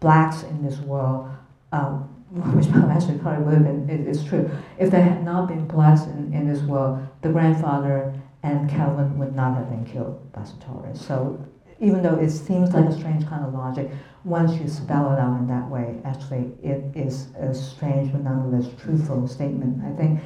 blacks 0.00 0.42
in 0.42 0.64
this 0.64 0.78
world, 0.78 1.30
um, 1.72 2.08
which 2.54 2.66
actually 2.68 3.18
probably 3.18 3.44
would 3.44 3.54
have 3.54 3.64
been, 3.64 3.88
it, 3.88 4.06
it's 4.08 4.24
true. 4.24 4.50
If 4.78 4.90
there 4.90 5.02
had 5.02 5.24
not 5.24 5.48
been 5.48 5.66
blacks 5.66 6.02
in, 6.02 6.32
in 6.32 6.48
this 6.48 6.62
world, 6.62 7.06
the 7.22 7.28
grandfather 7.28 8.12
and 8.42 8.68
Calvin 8.68 9.18
would 9.18 9.34
not 9.34 9.56
have 9.56 9.68
been 9.68 9.84
killed 9.84 10.32
by 10.32 10.42
Sartoris. 10.42 10.98
So 10.98 11.44
even 11.80 12.02
though 12.02 12.16
it 12.16 12.30
seems 12.30 12.72
like 12.72 12.86
a 12.86 12.92
strange 12.92 13.26
kind 13.26 13.44
of 13.44 13.52
logic, 13.52 13.90
once 14.24 14.60
you 14.60 14.68
spell 14.68 15.12
it 15.12 15.18
out 15.18 15.38
in 15.38 15.46
that 15.48 15.68
way, 15.68 15.96
actually 16.04 16.52
it 16.62 16.84
is 16.94 17.28
a 17.38 17.54
strange 17.54 18.12
but 18.12 18.22
nonetheless 18.22 18.70
truthful 18.80 19.26
statement, 19.26 19.82
I 19.84 19.96
think. 19.96 20.20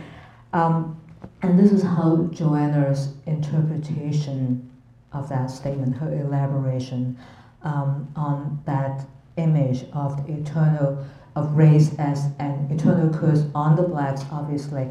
Um, 0.53 1.01
and 1.43 1.59
this 1.59 1.73
is 1.73 1.83
how 1.83 2.29
Joanna's 2.33 3.15
interpretation 3.27 4.71
of 5.13 5.29
that 5.29 5.51
statement, 5.51 5.97
her 5.97 6.13
elaboration 6.13 7.17
um, 7.63 8.13
on 8.17 8.61
that 8.67 9.07
image 9.37 9.85
of 9.93 10.27
the 10.27 10.33
eternal, 10.35 11.05
of 11.37 11.57
race 11.57 11.95
as 11.99 12.27
an 12.39 12.69
eternal 12.71 13.13
curse 13.13 13.45
on 13.55 13.77
the 13.77 13.83
blacks, 13.83 14.23
obviously, 14.31 14.89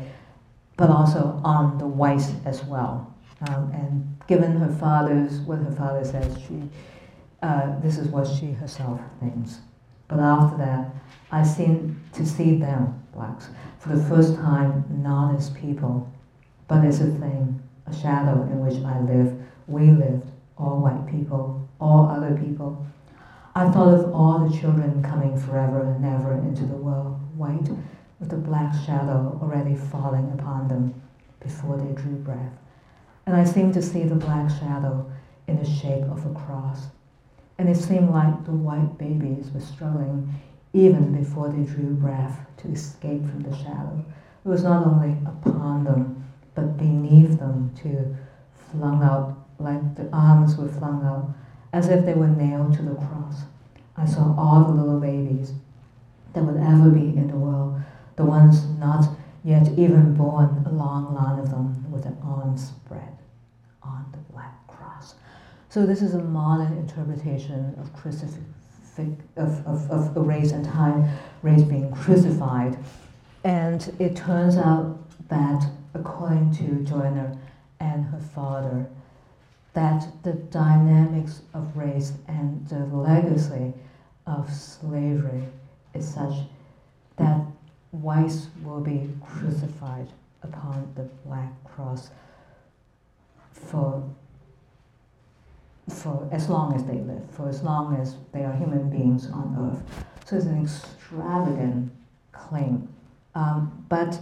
but 0.78 0.90
also 0.90 1.40
on 1.44 1.78
the 1.78 1.88
whites 1.88 2.32
as 2.46 2.64
well. 2.66 3.14
Um, 3.48 3.72
and 3.74 4.28
given 4.28 4.58
her 4.58 4.74
father's, 4.80 5.40
what 5.42 5.60
her 5.60 5.72
father 5.72 6.04
says, 6.04 6.38
she, 6.48 6.62
uh, 7.42 7.80
this 7.80 7.98
is 7.98 8.08
what 8.08 8.28
she 8.28 8.52
herself 8.52 9.00
thinks. 9.20 9.60
But 10.08 10.20
after 10.20 10.58
that, 10.58 10.92
I 11.32 11.44
seem 11.44 12.02
to 12.14 12.26
see 12.26 12.58
them, 12.58 13.04
blacks, 13.14 13.48
for 13.80 13.90
the 13.96 14.04
first 14.04 14.36
time 14.36 14.86
not 14.90 15.36
as 15.36 15.50
people, 15.50 16.12
but 16.68 16.86
as 16.86 17.02
a 17.02 17.08
thing, 17.08 17.62
a 17.88 17.94
shadow 17.96 18.44
in 18.44 18.60
which 18.60 18.84
I 18.84 19.00
live, 19.00 19.34
we 19.68 19.92
lived, 19.92 20.30
all 20.58 20.80
white 20.80 21.08
people, 21.08 21.68
all 21.80 22.08
other 22.08 22.36
people. 22.38 22.86
I 23.56 23.70
thought 23.70 23.94
of 23.94 24.16
all 24.16 24.40
the 24.40 24.58
children 24.58 25.04
coming 25.04 25.38
forever 25.38 25.82
and 25.82 26.04
ever 26.04 26.34
into 26.34 26.66
the 26.66 26.76
world, 26.76 27.20
white, 27.38 27.70
with 28.20 28.30
the 28.30 28.38
black 28.38 28.74
shadow 28.86 29.38
already 29.42 29.76
falling 29.76 30.32
upon 30.32 30.68
them 30.68 31.00
before 31.40 31.78
they 31.78 31.94
drew 31.94 32.16
breath. 32.16 32.54
And 33.28 33.36
I 33.36 33.44
seemed 33.44 33.76
to 33.76 33.82
see 33.82 34.04
the 34.04 34.16
black 34.16 34.50
shadow 34.50 35.12
in 35.48 35.58
the 35.58 35.70
shape 35.70 36.04
of 36.06 36.26
a 36.26 36.34
cross. 36.34 36.88
And 37.60 37.70
it 37.70 37.78
seemed 37.78 38.10
like 38.10 38.44
the 38.46 38.52
white 38.52 38.98
babies 38.98 39.52
were 39.54 39.62
struggling 39.62 40.34
even 40.74 41.14
before 41.16 41.50
they 41.50 41.64
drew 41.64 41.94
breath 41.94 42.40
to 42.58 42.70
escape 42.70 43.22
from 43.22 43.42
the 43.42 43.56
shadow. 43.56 44.04
It 44.44 44.50
was 44.50 44.64
not 44.64 44.88
only 44.88 45.16
upon 45.28 45.84
them, 45.84 46.26
but 46.56 46.78
beneath 46.78 47.38
them 47.38 47.72
too, 47.76 48.16
flung 48.72 49.04
out 49.04 49.38
like 49.60 49.96
the 49.96 50.10
arms 50.12 50.58
were 50.58 50.68
flung 50.68 51.06
out, 51.06 51.30
as 51.74 51.90
if 51.90 52.06
they 52.06 52.14
were 52.14 52.28
nailed 52.28 52.76
to 52.76 52.84
the 52.84 52.96
cross. 52.96 53.42
I 53.98 54.06
saw 54.06 54.36
all 54.38 54.64
the 54.64 54.82
little 54.82 55.00
babies 55.00 55.52
that 56.34 56.44
would 56.44 56.58
ever 56.58 56.90
be 56.90 57.18
in 57.18 57.28
the 57.28 57.36
world, 57.36 57.82
the 58.16 58.24
ones 58.24 58.66
not 58.80 59.06
yet 59.44 59.68
even 59.78 60.14
born, 60.14 60.64
a 60.66 60.72
long 60.72 61.14
line 61.14 61.40
of 61.40 61.50
them 61.50 61.92
with 61.92 62.04
their 62.04 62.16
arms 62.24 62.68
spread 62.68 63.18
on 63.82 64.06
the 64.12 64.34
black 64.34 64.68
cross. 64.68 65.16
So 65.70 65.86
this 65.86 66.02
is 66.02 66.14
a 66.14 66.20
modern 66.20 66.78
interpretation 66.78 67.76
of 67.80 67.92
crucifix, 67.94 68.38
of, 69.36 69.68
of, 69.68 69.92
of 69.92 70.14
the 70.14 70.22
race 70.22 70.52
and 70.52 70.64
time 70.64 71.10
race 71.42 71.64
being 71.64 71.92
crucified. 71.92 72.78
And 73.44 73.94
it 74.00 74.16
turns 74.16 74.56
out 74.58 75.00
that 75.30 75.66
according 75.94 76.56
to 76.56 76.84
Joanna 76.84 77.38
and 77.80 78.06
her 78.06 78.20
father, 78.20 78.88
that 79.74 80.06
the 80.24 80.34
dynamics 80.34 81.42
of 81.54 81.76
race 81.76 82.14
and 82.28 82.68
the 82.68 82.86
legacy 82.86 83.74
of 84.28 84.52
slavery 84.52 85.44
is 85.94 86.08
such 86.08 86.34
that 87.18 87.42
whites 87.92 88.48
will 88.64 88.82
be 88.82 89.10
crucified 89.22 90.08
upon 90.44 90.92
the 90.96 91.04
black 91.26 91.52
cross 91.64 92.10
for 93.52 94.04
for 95.90 96.30
as 96.32 96.50
long 96.50 96.74
as 96.74 96.86
they 96.86 97.00
live, 97.00 97.30
for 97.32 97.50
as 97.50 97.62
long 97.62 97.96
as 97.98 98.16
they 98.32 98.46
are 98.46 98.54
human 98.54 98.90
beings 98.90 99.30
on 99.30 99.54
earth. 99.60 100.06
So 100.26 100.38
it's 100.38 100.46
an 100.46 100.64
extravagant 100.64 101.92
claim. 102.32 102.88
Um, 103.36 103.86
but 103.90 104.20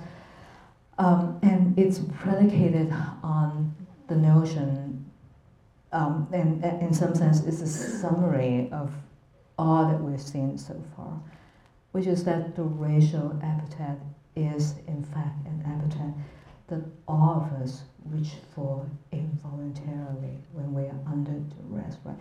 um, 0.97 1.39
and 1.43 1.77
it's 1.77 1.99
predicated 2.19 2.91
on 3.23 3.75
the 4.07 4.15
notion 4.15 5.00
um, 5.91 6.27
and 6.31 6.63
in 6.81 6.93
some 6.93 7.15
sense, 7.15 7.41
it's 7.41 7.61
a 7.61 7.67
summary 7.67 8.69
of 8.71 8.93
all 9.57 9.87
that 9.87 10.01
we've 10.01 10.21
seen 10.21 10.57
so 10.57 10.81
far, 10.95 11.19
which 11.91 12.07
is 12.07 12.23
that 12.23 12.55
the 12.55 12.63
racial 12.63 13.37
epithet 13.43 13.97
is, 14.35 14.75
in 14.87 15.03
fact, 15.03 15.45
an 15.45 15.63
epithet 15.65 16.13
that 16.67 16.81
all 17.07 17.45
of 17.45 17.61
us 17.61 17.83
reach 18.05 18.31
for 18.55 18.89
involuntarily 19.11 20.37
when 20.53 20.73
we 20.73 20.83
are 20.83 20.99
under 21.05 21.31
duress, 21.31 21.97
right? 22.05 22.15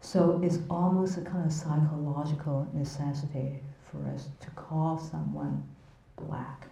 So 0.00 0.40
it's 0.42 0.60
almost 0.70 1.18
a 1.18 1.22
kind 1.22 1.44
of 1.44 1.52
psychological 1.52 2.68
necessity 2.72 3.58
for 3.90 4.08
us 4.14 4.28
to 4.40 4.50
call 4.50 4.98
someone 4.98 5.66
black. 6.16 6.68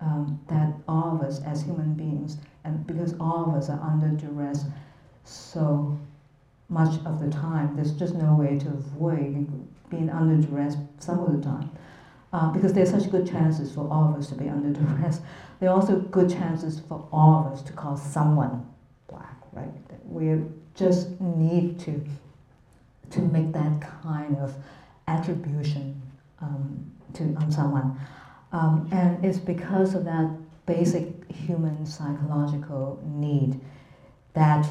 Um, 0.00 0.40
that 0.48 0.74
all 0.88 1.14
of 1.14 1.22
us 1.22 1.40
as 1.44 1.62
human 1.62 1.94
beings, 1.94 2.36
and 2.64 2.84
because 2.86 3.14
all 3.20 3.48
of 3.48 3.54
us 3.54 3.70
are 3.70 3.80
under 3.80 4.08
duress, 4.08 4.64
so 5.24 5.98
much 6.68 6.94
of 7.04 7.20
the 7.20 7.30
time. 7.30 7.76
There's 7.76 7.92
just 7.92 8.14
no 8.14 8.34
way 8.34 8.58
to 8.58 8.68
avoid 8.68 9.48
being 9.90 10.10
under 10.10 10.46
duress 10.46 10.76
some 10.98 11.20
of 11.20 11.36
the 11.36 11.42
time. 11.42 11.70
Uh, 12.32 12.50
because 12.50 12.72
there's 12.72 12.90
such 12.90 13.10
good 13.12 13.28
chances 13.28 13.72
for 13.72 13.88
all 13.92 14.12
of 14.12 14.16
us 14.18 14.28
to 14.28 14.34
be 14.34 14.48
under 14.48 14.70
duress. 14.80 15.20
There 15.60 15.70
are 15.70 15.74
also 15.74 16.00
good 16.00 16.28
chances 16.28 16.80
for 16.88 17.06
all 17.12 17.46
of 17.46 17.52
us 17.52 17.62
to 17.62 17.72
call 17.72 17.96
someone 17.96 18.66
black, 19.08 19.36
right? 19.52 19.70
We 20.04 20.42
just 20.74 21.20
need 21.20 21.78
to, 21.80 22.04
to 23.10 23.20
make 23.20 23.52
that 23.52 23.80
kind 24.02 24.36
of 24.38 24.54
attribution 25.06 26.00
um, 26.40 26.90
to 27.14 27.22
on 27.36 27.52
someone. 27.52 27.98
Um, 28.52 28.88
and 28.92 29.24
it's 29.24 29.38
because 29.38 29.94
of 29.94 30.04
that 30.04 30.30
basic 30.66 31.30
human 31.30 31.86
psychological 31.86 33.00
need 33.04 33.60
that 34.34 34.66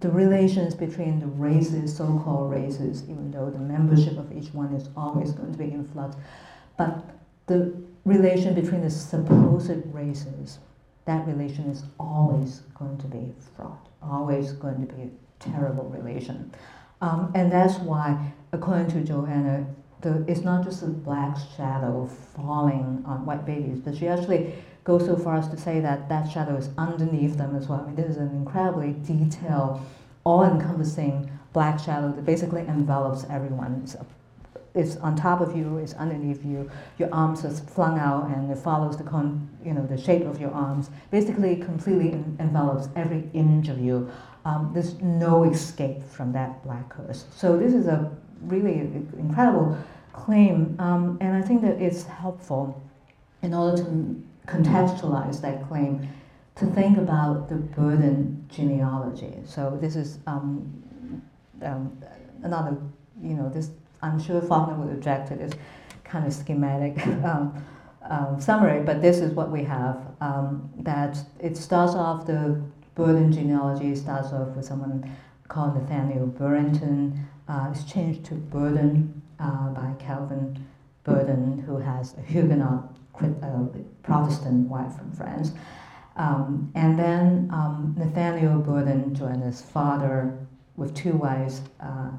the 0.00 0.10
relations 0.10 0.74
between 0.74 1.20
the 1.20 1.26
races, 1.26 1.96
so-called 1.96 2.50
races, 2.50 3.02
even 3.04 3.30
though 3.30 3.50
the 3.50 3.58
membership 3.58 4.18
of 4.18 4.30
each 4.36 4.52
one 4.52 4.74
is 4.74 4.88
always 4.96 5.32
going 5.32 5.52
to 5.52 5.58
be 5.58 5.72
in 5.72 5.86
flux, 5.88 6.16
but 6.76 7.02
the 7.46 7.74
relation 8.04 8.54
between 8.54 8.82
the 8.82 8.90
supposed 8.90 9.70
races, 9.94 10.58
that 11.06 11.26
relation 11.26 11.70
is 11.70 11.84
always 11.98 12.60
going 12.74 12.98
to 12.98 13.06
be 13.06 13.32
fraught, 13.56 13.88
always 14.02 14.52
going 14.52 14.86
to 14.86 14.92
be 14.92 15.02
a 15.02 15.10
terrible 15.38 15.84
relation. 15.84 16.52
Um, 17.00 17.32
and 17.34 17.50
that's 17.50 17.78
why, 17.78 18.32
according 18.52 18.88
to 18.88 19.00
Joanna, 19.02 19.66
the, 20.02 20.24
it's 20.28 20.40
not 20.40 20.64
just 20.64 20.82
a 20.82 20.86
black 20.86 21.36
shadow 21.56 22.06
falling 22.34 23.02
on 23.06 23.24
white 23.24 23.46
babies, 23.46 23.80
but 23.80 23.96
she 23.96 24.08
actually 24.08 24.54
goes 24.84 25.04
so 25.04 25.16
far 25.16 25.36
as 25.36 25.48
to 25.48 25.56
say 25.56 25.80
that 25.80 26.08
that 26.08 26.30
shadow 26.30 26.56
is 26.56 26.68
underneath 26.78 27.36
them 27.36 27.56
as 27.56 27.66
well. 27.66 27.80
I 27.80 27.86
mean, 27.86 27.96
this 27.96 28.06
is 28.06 28.16
an 28.18 28.28
incredibly 28.28 28.94
detailed, 29.04 29.80
all-encompassing 30.24 31.30
black 31.52 31.80
shadow 31.80 32.12
that 32.12 32.24
basically 32.24 32.62
envelops 32.62 33.24
everyone. 33.30 33.80
It's, 33.82 33.96
it's, 34.74 34.96
on 34.98 35.16
top 35.16 35.40
of 35.40 35.56
you, 35.56 35.78
it's 35.78 35.94
underneath 35.94 36.44
you. 36.44 36.70
Your 36.98 37.12
arms 37.12 37.44
are 37.44 37.50
flung 37.50 37.98
out, 37.98 38.28
and 38.28 38.50
it 38.50 38.58
follows 38.58 38.96
the 38.96 39.04
con, 39.04 39.48
you 39.64 39.72
know, 39.72 39.86
the 39.86 39.96
shape 39.96 40.26
of 40.26 40.38
your 40.38 40.52
arms. 40.52 40.90
Basically, 41.10 41.56
completely 41.56 42.10
envelops 42.38 42.88
every 42.94 43.24
inch 43.32 43.68
of 43.68 43.80
you. 43.80 44.10
Um, 44.44 44.70
there's 44.74 45.00
no 45.00 45.44
escape 45.44 46.04
from 46.04 46.32
that 46.32 46.62
black 46.62 46.90
curse. 46.90 47.24
So 47.34 47.56
this 47.56 47.72
is 47.72 47.86
a 47.86 48.14
really 48.42 48.80
incredible 49.18 49.76
claim, 50.12 50.76
um, 50.78 51.18
and 51.20 51.36
I 51.36 51.42
think 51.42 51.62
that 51.62 51.80
it's 51.80 52.04
helpful 52.04 52.82
in 53.42 53.54
order 53.54 53.82
to 53.84 54.22
contextualize 54.46 55.40
that 55.42 55.68
claim 55.68 56.08
to 56.56 56.66
think 56.66 56.96
about 56.96 57.48
the 57.48 57.56
burden 57.56 58.44
genealogy. 58.48 59.34
So 59.44 59.76
this 59.80 59.94
is 59.94 60.18
um, 60.26 60.82
um, 61.62 61.96
another, 62.42 62.76
you 63.22 63.34
know, 63.34 63.48
this 63.48 63.70
I'm 64.02 64.20
sure 64.20 64.40
Faulkner 64.40 64.74
would 64.74 64.94
object 64.94 65.28
to 65.28 65.34
this 65.34 65.52
kind 66.04 66.26
of 66.26 66.32
schematic 66.32 67.04
um, 67.24 67.64
um, 68.08 68.40
summary, 68.40 68.82
but 68.82 69.02
this 69.02 69.18
is 69.18 69.32
what 69.32 69.50
we 69.50 69.64
have. 69.64 69.98
Um, 70.20 70.70
that 70.78 71.18
it 71.40 71.56
starts 71.56 71.94
off 71.94 72.26
the 72.26 72.60
burden 72.94 73.30
genealogy 73.30 73.94
starts 73.94 74.32
off 74.32 74.48
with 74.56 74.64
someone 74.64 75.14
called 75.48 75.76
Nathaniel 75.76 76.26
Burrington. 76.26 77.26
Uh, 77.48 77.68
it's 77.72 77.84
changed 77.84 78.24
to 78.24 78.34
Burden 78.34 79.22
uh, 79.38 79.68
by 79.68 79.92
Calvin 79.98 80.66
Burden, 81.04 81.62
who 81.66 81.78
has 81.78 82.14
a 82.18 82.22
Huguenot 82.22 82.96
uh, 83.22 83.64
Protestant 84.02 84.68
wife 84.68 84.96
from 84.96 85.12
France. 85.12 85.52
Um, 86.16 86.72
and 86.74 86.98
then 86.98 87.48
um, 87.52 87.94
Nathaniel 87.96 88.58
Burden 88.58 89.14
joined 89.14 89.42
his 89.42 89.60
father 89.60 90.36
with 90.76 90.94
two 90.94 91.12
wives, 91.12 91.60
uh, 91.80 92.10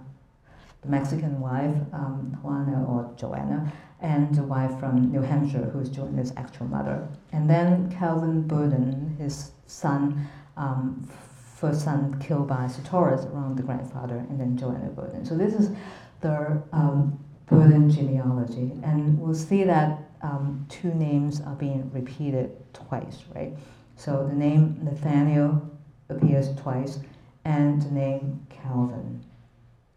the 0.82 0.88
Mexican 0.88 1.40
wife, 1.42 1.76
um, 1.94 2.38
Juana 2.42 2.86
or 2.86 3.12
Joanna, 3.18 3.72
and 4.00 4.34
the 4.34 4.44
wife 4.44 4.80
from 4.80 5.12
New 5.12 5.22
Hampshire 5.22 5.70
who's 5.74 5.90
joined 5.90 6.18
his 6.18 6.32
actual 6.38 6.68
mother. 6.68 7.08
And 7.34 7.50
then 7.50 7.92
Calvin 7.92 8.48
Burden, 8.48 9.16
his 9.20 9.52
son, 9.66 10.28
um, 10.56 11.10
first 11.58 11.84
son 11.84 12.20
killed 12.20 12.48
by 12.48 12.68
Sartoris 12.68 13.26
around 13.34 13.58
the 13.58 13.64
grandfather, 13.64 14.18
and 14.30 14.40
then 14.40 14.56
Joanna 14.56 14.90
Burden. 14.90 15.26
So 15.26 15.36
this 15.36 15.54
is 15.54 15.72
the 16.22 16.62
um, 16.72 17.20
Burden 17.48 17.90
genealogy, 17.90 18.74
and 18.84 19.20
we'll 19.20 19.34
see 19.34 19.64
that 19.64 20.12
um, 20.22 20.66
two 20.70 20.94
names 20.94 21.42
are 21.42 21.56
being 21.56 21.90
repeated 21.92 22.52
twice, 22.74 23.24
right? 23.34 23.54
So 23.96 24.28
the 24.28 24.36
name 24.36 24.80
Nathaniel 24.84 25.68
appears 26.10 26.54
twice, 26.56 27.00
and 27.44 27.82
the 27.82 27.92
name 27.92 28.46
Calvin 28.50 29.24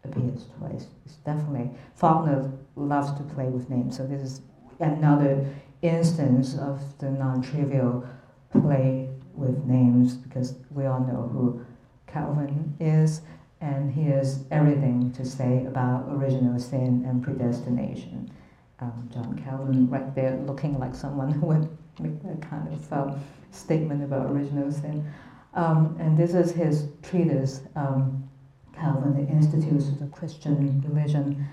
appears 0.03 0.45
twice. 0.57 0.87
It's 1.05 1.15
definitely 1.17 1.69
Faulkner 1.93 2.51
loves 2.75 3.11
to 3.19 3.23
play 3.35 3.49
with 3.49 3.69
names, 3.69 3.97
so 3.97 4.07
this 4.07 4.21
is 4.21 4.41
another 4.79 5.45
instance 5.83 6.57
of 6.57 6.81
the 6.97 7.11
non-trivial 7.11 8.03
play 8.51 9.10
with 9.41 9.65
names 9.65 10.13
because 10.13 10.55
we 10.69 10.85
all 10.85 11.01
know 11.01 11.29
who 11.33 11.65
Calvin 12.07 12.75
is, 12.79 13.21
and 13.61 13.91
he 13.91 14.03
has 14.03 14.45
everything 14.51 15.11
to 15.13 15.25
say 15.25 15.65
about 15.65 16.05
original 16.09 16.59
sin 16.59 17.05
and 17.07 17.23
predestination. 17.23 18.31
Um, 18.79 19.09
John 19.13 19.39
Calvin, 19.43 19.89
right 19.89 20.13
there, 20.15 20.37
looking 20.47 20.79
like 20.79 20.95
someone 20.95 21.31
who 21.31 21.47
would 21.47 21.77
make 21.99 22.21
that 22.23 22.41
kind 22.41 22.67
of 22.73 22.93
uh, 22.93 23.13
statement 23.51 24.03
about 24.03 24.31
original 24.31 24.71
sin. 24.71 25.05
Um, 25.53 25.95
and 25.99 26.17
this 26.17 26.33
is 26.33 26.51
his 26.51 26.87
treatise, 27.03 27.61
um, 27.75 28.27
Calvin, 28.73 29.13
the 29.13 29.31
Institutes 29.31 29.89
of 29.89 29.99
the 29.99 30.07
Christian 30.07 30.81
Religion. 30.87 31.47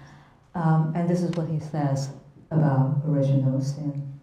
Um, 0.54 0.92
and 0.94 1.08
this 1.08 1.22
is 1.22 1.30
what 1.32 1.48
he 1.48 1.58
says 1.58 2.10
about 2.50 3.02
original 3.06 3.60
sin. 3.60 4.18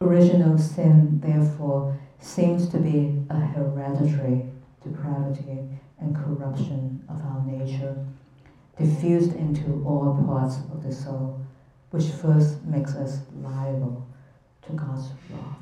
Original 0.00 0.58
sin, 0.58 1.20
therefore, 1.20 1.98
seems 2.20 2.68
to 2.68 2.78
be 2.78 3.22
a 3.30 3.38
hereditary 3.38 4.46
depravity 4.82 5.68
and 5.98 6.14
corruption 6.14 7.02
of 7.08 7.20
our 7.22 7.42
nature, 7.46 7.96
diffused 8.78 9.34
into 9.34 9.82
all 9.86 10.22
parts 10.26 10.56
of 10.72 10.82
the 10.82 10.92
soul, 10.92 11.40
which 11.90 12.04
first 12.04 12.62
makes 12.64 12.94
us 12.94 13.20
liable 13.42 14.06
to 14.66 14.72
God's 14.72 15.08
wrath. 15.30 15.56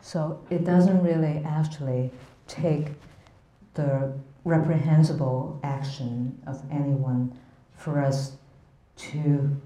So 0.00 0.40
it 0.50 0.64
doesn't 0.64 1.02
really 1.02 1.42
actually 1.44 2.10
take 2.46 2.88
the 3.74 4.12
reprehensible 4.44 5.60
action 5.62 6.40
of 6.46 6.62
anyone 6.70 7.36
for 7.76 8.00
us 8.00 8.36
to 8.96 9.60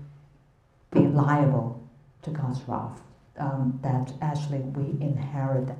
be 0.91 1.01
liable 1.01 1.87
to 2.23 2.31
God's 2.31 2.61
wrath. 2.67 3.01
Um, 3.39 3.79
that 3.83 4.13
actually 4.21 4.59
we 4.59 5.01
inherit 5.01 5.67
that. 5.69 5.77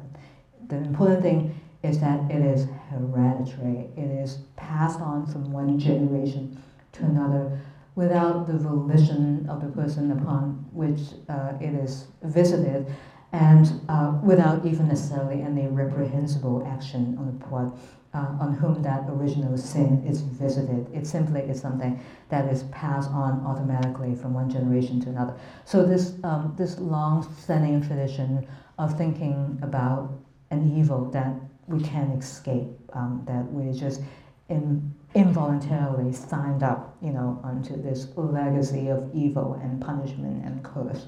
The 0.71 0.77
important 0.77 1.23
thing 1.23 1.61
is 1.83 1.99
that 2.01 2.31
it 2.31 2.43
is 2.43 2.67
hereditary. 2.91 3.89
It 3.97 4.11
is 4.11 4.39
passed 4.57 5.01
on 5.01 5.27
from 5.27 5.53
one 5.53 5.79
generation 5.79 6.63
to 6.93 7.05
another 7.05 7.59
without 7.97 8.47
the 8.47 8.57
volition 8.57 9.47
of 9.49 9.61
the 9.61 9.69
person 9.69 10.13
upon 10.13 10.65
which 10.73 11.01
uh, 11.29 11.53
it 11.61 11.75
is 11.75 12.07
visited 12.23 12.87
and 13.33 13.81
uh, 13.89 14.19
without 14.23 14.65
even 14.65 14.89
necessarily 14.89 15.43
any 15.43 15.67
reprehensible 15.67 16.67
action 16.67 17.17
on 17.19 17.27
the 17.27 17.45
part 17.45 17.73
uh, 18.13 18.37
on 18.41 18.55
whom 18.55 18.83
that 18.83 19.05
original 19.09 19.57
sin 19.57 20.05
is 20.05 20.21
visited. 20.21 20.89
It 20.93 21.07
simply 21.07 21.43
is 21.43 21.61
something 21.61 22.01
that 22.29 22.47
is 22.53 22.65
passed 22.65 23.11
on 23.11 23.45
automatically 23.47 24.15
from 24.15 24.35
one 24.35 24.51
generation 24.51 25.01
to 25.03 25.11
another. 25.11 25.35
So 25.65 25.85
this 25.85 26.15
um, 26.25 26.55
this 26.57 26.79
long-standing 26.79 27.83
tradition 27.83 28.47
of 28.79 28.97
thinking 28.97 29.59
about 29.63 30.20
an 30.51 30.77
evil 30.77 31.11
that 31.11 31.35
we 31.67 31.83
can't 31.83 32.21
escape, 32.21 32.69
um, 32.93 33.23
that 33.27 33.51
we 33.53 33.79
just 33.79 34.03
in, 34.49 34.93
involuntarily 35.15 36.13
signed 36.13 36.63
up, 36.63 36.97
you 37.01 37.11
know, 37.11 37.41
onto 37.45 37.81
this 37.81 38.09
legacy 38.17 38.89
of 38.89 39.09
evil 39.15 39.59
and 39.63 39.81
punishment 39.81 40.45
and 40.45 40.63
curse. 40.65 41.07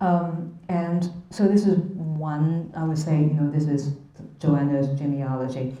Um, 0.00 0.58
and 0.68 1.10
so 1.30 1.46
this 1.46 1.66
is 1.66 1.78
one, 1.78 2.72
I 2.76 2.84
would 2.84 2.98
say, 2.98 3.18
you 3.18 3.34
know, 3.34 3.50
this 3.50 3.66
is 3.66 3.94
Joanna's 4.38 4.98
genealogy. 4.98 5.76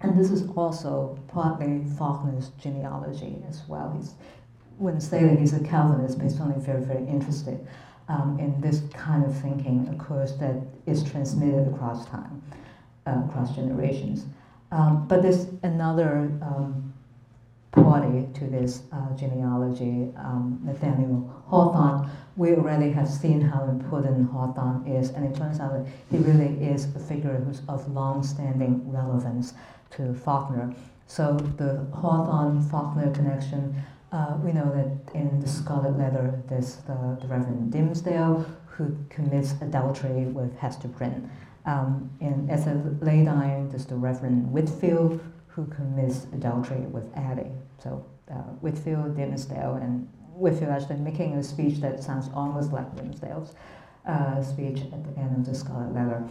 And 0.00 0.18
this 0.18 0.30
is 0.30 0.48
also 0.56 1.18
partly 1.28 1.84
Faulkner's 1.98 2.48
genealogy 2.60 3.42
as 3.48 3.62
well. 3.68 4.00
He 4.00 4.08
wouldn't 4.78 5.02
say 5.02 5.24
that 5.24 5.38
he's 5.38 5.52
a 5.52 5.62
Calvinist, 5.62 6.18
but 6.18 6.24
he's 6.24 6.36
very, 6.36 6.82
very 6.82 7.06
interested 7.06 7.66
um, 8.10 8.38
in 8.40 8.60
this 8.60 8.82
kind 8.92 9.24
of 9.24 9.34
thinking, 9.40 9.88
occurs 9.94 10.36
that 10.38 10.56
is 10.86 11.04
transmitted 11.04 11.72
across 11.72 12.06
time, 12.08 12.42
uh, 13.06 13.22
across 13.28 13.54
generations. 13.54 14.26
Um, 14.72 15.06
but 15.06 15.22
there's 15.22 15.46
another 15.62 16.30
um, 16.42 16.92
party 17.70 18.26
to 18.34 18.46
this 18.46 18.82
uh, 18.92 19.14
genealogy, 19.16 20.08
um, 20.16 20.60
Nathaniel 20.64 21.32
Hawthorne. 21.46 22.10
We 22.36 22.54
already 22.54 22.90
have 22.90 23.08
seen 23.08 23.40
how 23.40 23.64
important 23.64 24.30
Hawthorne 24.30 24.86
is, 24.86 25.10
and 25.10 25.24
it 25.24 25.36
turns 25.36 25.60
out 25.60 25.72
that 25.72 25.86
he 26.10 26.18
really 26.18 26.52
is 26.64 26.94
a 26.96 26.98
figure 26.98 27.36
who's 27.36 27.62
of 27.68 27.88
long-standing 27.92 28.90
relevance 28.90 29.54
to 29.92 30.14
Faulkner. 30.14 30.74
So 31.06 31.36
the 31.56 31.86
Hawthorne-Faulkner 31.94 33.12
connection, 33.12 33.74
uh, 34.12 34.36
we 34.42 34.52
know 34.52 34.70
that 34.74 35.14
in 35.14 35.40
the 35.40 35.48
Scarlet 35.48 35.96
Letter, 35.96 36.42
there's 36.48 36.76
the, 36.76 37.18
the 37.20 37.26
Reverend 37.26 37.72
Dimmesdale 37.72 38.44
who 38.66 38.96
commits 39.08 39.54
adultery 39.60 40.24
with 40.26 40.56
Hester 40.58 40.88
Prynne. 40.88 41.30
Um, 41.66 42.10
in 42.20 42.48
As 42.50 42.66
I 42.66 42.74
Lay 43.00 43.24
Dying, 43.24 43.68
there's 43.68 43.86
the 43.86 43.96
Reverend 43.96 44.50
Whitfield 44.50 45.20
who 45.46 45.66
commits 45.66 46.26
adultery 46.32 46.80
with 46.80 47.04
Addie. 47.16 47.52
So 47.78 48.04
uh, 48.30 48.36
Whitfield, 48.62 49.16
Dimmesdale, 49.16 49.82
and 49.82 50.08
Whitfield 50.32 50.70
actually 50.70 50.96
making 50.96 51.34
a 51.34 51.42
speech 51.42 51.80
that 51.80 52.02
sounds 52.02 52.30
almost 52.34 52.72
like 52.72 52.94
Dimmesdale's 52.96 53.54
uh, 54.06 54.42
speech 54.42 54.80
at 54.92 55.04
the 55.04 55.20
end 55.20 55.36
of 55.36 55.46
the 55.46 55.54
Scarlet 55.54 55.92
Letter. 55.92 56.26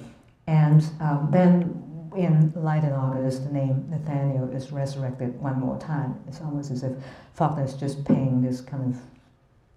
And 0.47 0.83
um, 0.99 1.29
then 1.31 1.78
in 2.15 2.51
Light 2.55 2.83
in 2.83 2.91
August, 2.91 3.45
the 3.45 3.51
name 3.51 3.87
Nathaniel 3.89 4.49
is 4.49 4.71
resurrected 4.71 5.39
one 5.41 5.59
more 5.59 5.77
time. 5.79 6.19
It's 6.27 6.41
almost 6.41 6.71
as 6.71 6.83
if 6.83 6.93
Faulkner 7.33 7.65
is 7.65 7.73
just 7.73 8.05
paying 8.05 8.41
this 8.41 8.61
kind 8.61 8.95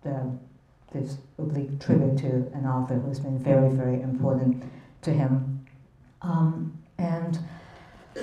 of 0.05 0.12
uh, 0.12 0.26
this 0.93 1.16
oblique 1.39 1.80
tribute 1.80 2.18
to 2.18 2.51
an 2.55 2.66
author 2.66 2.95
who's 2.95 3.20
been 3.20 3.39
very, 3.39 3.70
very 3.70 4.03
important 4.03 4.62
to 5.03 5.11
him. 5.11 5.64
Um, 6.20 6.78
and 6.99 7.39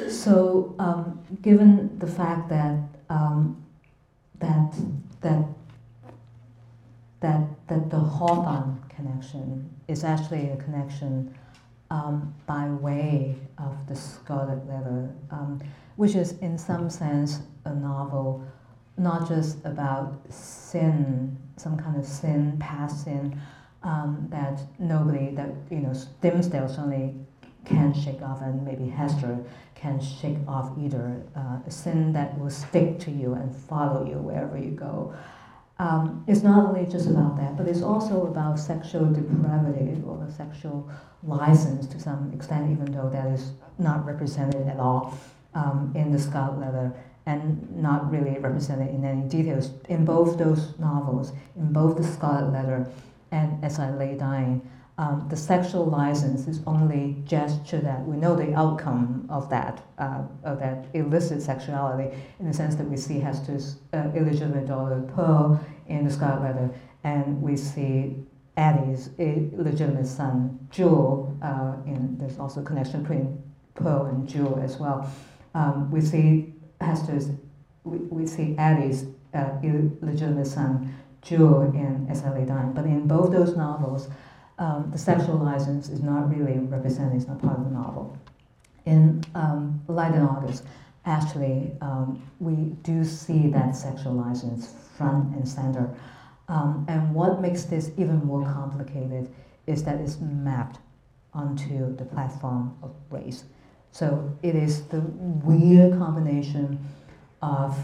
so, 0.07 0.75
um, 0.79 1.19
given 1.41 1.97
the 1.99 2.07
fact 2.07 2.49
that 2.49 2.77
um, 3.09 3.63
that 4.39 4.73
that 5.21 5.45
that 7.21 7.41
that 7.67 7.89
the 7.89 7.99
Hawthorne 7.99 8.81
connection 8.89 9.69
is 9.87 10.03
actually 10.03 10.49
a 10.49 10.57
connection 10.57 11.35
um, 11.91 12.33
by 12.45 12.67
way 12.67 13.35
of 13.57 13.75
the 13.87 13.95
Scarlet 13.95 14.65
Letter, 14.67 15.13
um, 15.31 15.59
which 15.95 16.15
is 16.15 16.37
in 16.39 16.57
some 16.57 16.89
sense 16.89 17.39
a 17.65 17.73
novel 17.73 18.45
not 18.99 19.27
just 19.27 19.63
about 19.65 20.19
sin, 20.29 21.37
some 21.55 21.77
kind 21.77 21.95
of 21.97 22.05
sin, 22.05 22.57
past 22.59 23.05
sin, 23.05 23.39
um, 23.83 24.27
that 24.29 24.61
nobody, 24.77 25.33
that, 25.33 25.49
you 25.71 25.77
know, 25.77 25.93
Dimmesdale 26.21 26.69
certainly 26.69 27.15
can 27.65 27.93
shake 27.93 28.21
off, 28.21 28.41
and 28.41 28.63
maybe 28.65 28.89
Hester 28.89 29.39
can 29.75 30.01
shake 30.01 30.37
off 30.47 30.77
either. 30.77 31.23
Uh, 31.35 31.59
a 31.65 31.71
sin 31.71 32.11
that 32.13 32.37
will 32.37 32.49
stick 32.49 32.99
to 32.99 33.11
you 33.11 33.33
and 33.33 33.55
follow 33.55 34.05
you 34.05 34.17
wherever 34.17 34.57
you 34.57 34.71
go. 34.71 35.13
Um, 35.79 36.25
it's 36.27 36.43
not 36.43 36.67
only 36.67 36.85
just 36.91 37.09
about 37.09 37.37
that, 37.37 37.55
but 37.55 37.65
it's 37.65 37.81
also 37.81 38.27
about 38.27 38.59
sexual 38.59 39.05
depravity 39.05 40.01
or 40.05 40.27
sexual 40.29 40.89
license 41.23 41.87
to 41.87 41.99
some 41.99 42.31
extent, 42.33 42.69
even 42.69 42.91
though 42.91 43.09
that 43.09 43.27
is 43.27 43.53
not 43.77 44.05
represented 44.05 44.67
at 44.67 44.77
all 44.77 45.17
um, 45.55 45.93
in 45.95 46.11
the 46.11 46.19
Scarlet 46.19 46.59
Letter 46.59 46.93
and 47.25 47.75
not 47.75 48.11
really 48.11 48.37
represented 48.39 48.89
in 48.89 49.05
any 49.05 49.21
details. 49.29 49.71
In 49.87 50.03
both 50.03 50.37
those 50.37 50.77
novels, 50.79 51.31
in 51.55 51.71
both 51.71 51.95
the 51.95 52.03
Scarlet 52.03 52.51
Letter 52.51 52.85
and 53.31 53.63
As 53.63 53.79
I 53.79 53.91
Lay 53.91 54.15
Dying, 54.15 54.61
um, 54.99 55.25
the 55.29 55.37
sexual 55.37 55.85
license 55.85 56.45
is 56.45 56.59
only 56.67 57.15
gesture 57.23 57.79
that 57.79 58.05
we 58.05 58.17
know 58.17 58.35
the 58.35 58.53
outcome 58.53 59.25
of 59.29 59.49
that, 59.49 59.81
uh, 59.97 60.23
of 60.43 60.59
that 60.59 60.87
illicit 60.93 61.41
sexuality, 61.41 62.13
in 62.41 62.45
the 62.45 62.53
sense 62.53 62.75
that 62.75 62.83
we 62.83 62.97
see 62.97 63.17
Hester's 63.17 63.77
uh, 63.93 64.09
illegitimate 64.13 64.67
daughter 64.67 65.01
Pearl 65.15 65.65
in 65.87 66.03
the 66.03 66.11
Scarlet 66.11 66.41
Letter, 66.41 66.69
and 67.05 67.41
we 67.41 67.55
see 67.55 68.17
Addie's 68.57 69.11
illegitimate 69.17 70.05
son 70.05 70.67
Jewel. 70.69 71.33
Uh, 71.41 71.75
in 71.85 72.17
there's 72.17 72.37
also 72.37 72.59
a 72.59 72.63
connection 72.65 73.01
between 73.03 73.41
Pearl 73.75 74.07
and 74.07 74.27
Jewel 74.27 74.59
as 74.61 74.79
well. 74.79 75.09
Um, 75.55 75.89
we 75.91 76.01
see 76.01 76.55
Hester's, 76.81 77.29
we, 77.85 77.99
we 77.99 78.27
see 78.27 78.53
Addie's 78.57 79.05
uh, 79.33 79.51
illegitimate 79.63 80.47
son 80.47 80.93
Jewel 81.21 81.71
in 81.73 82.05
Lay 82.09 82.45
Dying, 82.45 82.73
but 82.73 82.83
in 82.83 83.07
both 83.07 83.31
those 83.31 83.55
novels 83.55 84.09
um, 84.59 84.89
the 84.91 84.97
sexual 84.97 85.37
license 85.37 85.89
is 85.89 86.01
not 86.01 86.29
really 86.29 86.59
represented, 86.59 87.15
it's 87.15 87.27
not 87.27 87.41
part 87.41 87.57
of 87.57 87.63
the 87.65 87.71
novel. 87.71 88.17
In 88.85 89.23
um, 89.33 89.81
Light 89.87 90.13
in 90.13 90.21
August, 90.21 90.65
actually, 91.05 91.71
um, 91.81 92.21
we 92.39 92.53
do 92.83 93.03
see 93.03 93.47
that 93.47 93.75
sexual 93.75 94.13
license 94.13 94.75
front 94.97 95.33
and 95.35 95.47
center. 95.47 95.89
Um, 96.49 96.85
and 96.89 97.15
what 97.15 97.41
makes 97.41 97.63
this 97.63 97.91
even 97.97 98.25
more 98.25 98.43
complicated 98.43 99.33
is 99.65 99.83
that 99.83 99.99
it's 100.01 100.19
mapped 100.19 100.79
onto 101.33 101.95
the 101.95 102.05
platform 102.05 102.75
of 102.83 102.93
race. 103.09 103.45
So 103.91 104.37
it 104.43 104.55
is 104.55 104.83
the 104.87 104.99
weird 105.01 105.97
combination 105.97 106.79
of 107.41 107.77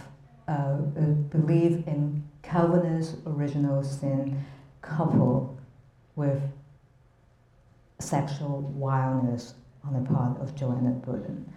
uh, 0.47 0.75
belief 0.75 1.87
in 1.87 2.23
Calvinist 2.43 3.17
original 3.25 3.83
sin 3.83 4.43
coupled 4.81 5.57
with 6.15 6.41
sexual 7.99 8.61
wildness 8.61 9.55
on 9.83 9.93
the 9.93 10.09
part 10.09 10.39
of 10.39 10.55
Joanna 10.55 10.91
Burden. 10.91 11.51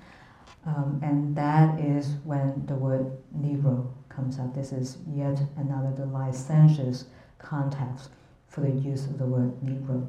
Um, 0.67 1.01
and 1.03 1.35
that 1.37 1.81
is 1.81 2.17
when 2.25 2.65
the 2.67 2.75
word 2.75 3.11
Negro 3.37 3.91
comes 4.09 4.39
up. 4.39 4.55
This 4.55 4.73
is 4.73 4.99
yet 5.09 5.41
another 5.57 5.93
the 5.97 6.07
licentious 6.07 7.05
context 7.39 8.11
for 8.49 8.61
the 8.61 8.71
use 8.71 9.07
of 9.07 9.19
the 9.19 9.25
word 9.25 9.53
Negro. 9.63 10.07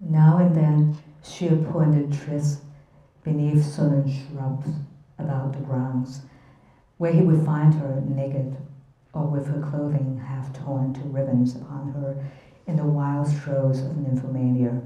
Now 0.00 0.38
and 0.38 0.54
then 0.54 0.96
she 1.22 1.48
appointed 1.48 2.10
trysts 2.10 2.58
beneath 3.24 3.64
certain 3.64 4.08
shrubs 4.08 4.70
about 5.18 5.52
the 5.52 5.60
grounds, 5.60 6.20
where 6.98 7.12
he 7.12 7.22
would 7.22 7.44
find 7.44 7.74
her 7.74 8.02
naked 8.06 8.56
or 9.12 9.26
with 9.26 9.46
her 9.46 9.60
clothing 9.60 10.22
half 10.26 10.52
torn 10.52 10.92
to 10.94 11.00
ribbons 11.00 11.56
upon 11.56 11.90
her 11.92 12.24
in 12.66 12.76
the 12.76 12.84
wild 12.84 13.28
throes 13.42 13.80
of 13.80 13.92
nymphomania, 13.92 14.80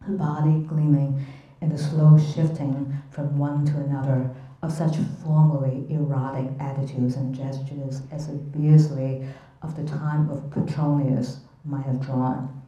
her 0.00 0.12
body 0.14 0.60
gleaming 0.60 1.24
in 1.60 1.68
the 1.68 1.78
slow 1.78 2.18
shifting 2.18 3.00
from 3.10 3.38
one 3.38 3.64
to 3.66 3.76
another 3.78 4.30
of 4.62 4.72
such 4.72 4.96
formally 5.22 5.86
erotic 5.90 6.50
attitudes 6.58 7.16
and 7.16 7.34
gestures 7.34 8.02
as 8.10 8.28
Beardsley 8.28 9.26
of 9.62 9.76
the 9.76 9.84
time 9.84 10.28
of 10.30 10.50
Petronius 10.50 11.40
might 11.64 11.84
have 11.86 12.00
drawn. 12.00 12.62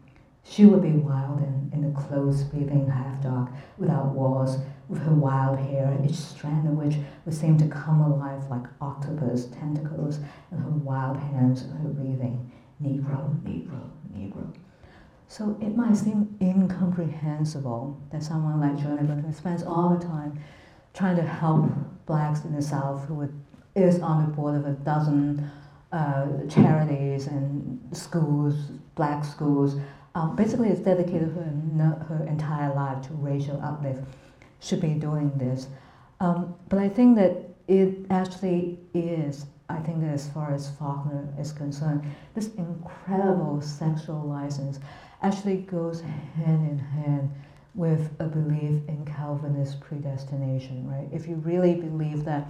She 0.44 0.66
would 0.66 0.82
be 0.82 0.92
wild 0.92 1.38
and 1.40 1.72
in 1.72 1.84
a 1.84 1.92
close 1.92 2.42
breathing 2.42 2.88
half 2.88 3.22
dark, 3.22 3.50
without 3.78 4.06
walls, 4.06 4.58
with 4.88 5.00
her 5.02 5.14
wild 5.14 5.58
hair, 5.58 5.96
each 6.04 6.16
strand 6.16 6.68
of 6.68 6.74
which 6.74 6.96
would 7.24 7.34
seem 7.34 7.56
to 7.58 7.68
come 7.68 8.00
alive 8.00 8.50
like 8.50 8.66
octopus 8.80 9.46
tentacles, 9.46 10.18
and 10.50 10.60
her 10.60 10.70
wild 10.70 11.16
hands 11.16 11.62
her 11.62 11.88
breathing, 11.88 12.50
Negro, 12.82 13.40
Negro, 13.42 13.88
Negro. 14.14 14.52
So 15.32 15.56
it 15.62 15.74
might 15.74 15.96
seem 15.96 16.36
incomprehensible 16.42 17.98
that 18.12 18.22
someone 18.22 18.60
like 18.60 18.76
Jonathan, 18.76 19.24
who 19.24 19.32
spends 19.32 19.62
all 19.62 19.96
the 19.96 20.04
time 20.04 20.38
trying 20.92 21.16
to 21.16 21.22
help 21.22 21.70
blacks 22.04 22.44
in 22.44 22.54
the 22.54 22.60
South, 22.60 23.06
who 23.06 23.26
is 23.74 23.98
on 24.00 24.26
the 24.26 24.30
board 24.30 24.56
of 24.56 24.66
a 24.66 24.72
dozen 24.72 25.50
uh, 25.90 26.26
charities 26.50 27.28
and 27.28 27.80
schools, 27.96 28.54
black 28.94 29.24
schools, 29.24 29.80
um, 30.14 30.36
basically 30.36 30.68
has 30.68 30.80
dedicated 30.80 31.30
her, 31.30 32.04
her 32.08 32.26
entire 32.28 32.74
life 32.74 33.00
to 33.06 33.14
racial 33.14 33.58
uplift, 33.62 34.02
should 34.60 34.82
be 34.82 34.92
doing 34.92 35.32
this. 35.38 35.68
Um, 36.20 36.54
but 36.68 36.78
I 36.78 36.90
think 36.90 37.16
that 37.16 37.38
it 37.68 38.04
actually 38.10 38.78
is 38.92 39.46
I 39.72 39.80
think 39.80 40.00
that 40.02 40.12
as 40.12 40.28
far 40.28 40.52
as 40.52 40.70
Faulkner 40.78 41.26
is 41.38 41.52
concerned, 41.52 42.04
this 42.34 42.48
incredible 42.56 43.62
sexual 43.62 44.20
license 44.20 44.78
actually 45.22 45.58
goes 45.58 46.00
hand 46.00 46.68
in 46.68 46.78
hand 46.78 47.30
with 47.74 48.10
a 48.18 48.24
belief 48.24 48.82
in 48.88 49.04
Calvinist 49.06 49.80
predestination, 49.80 50.86
right? 50.88 51.08
If 51.12 51.26
you 51.26 51.36
really 51.36 51.74
believe 51.74 52.24
that 52.24 52.48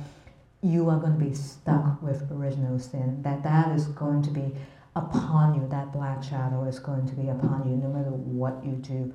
you 0.63 0.89
are 0.89 0.99
going 0.99 1.19
to 1.19 1.25
be 1.25 1.35
stuck 1.35 2.03
with 2.03 2.31
original 2.33 2.79
sin, 2.79 3.23
that 3.23 3.43
that 3.43 3.73
is 3.73 3.87
going 3.89 4.23
to 4.23 4.31
be 4.31 4.55
upon 4.97 5.55
you, 5.55 5.69
that 5.69 5.93
black 5.93 6.23
shadow 6.23 6.65
is 6.65 6.79
going 6.79 7.07
to 7.07 7.15
be 7.15 7.29
upon 7.29 7.69
you 7.69 7.77
no 7.77 7.89
matter 7.89 8.11
what 8.11 8.65
you 8.65 8.73
do, 8.73 9.13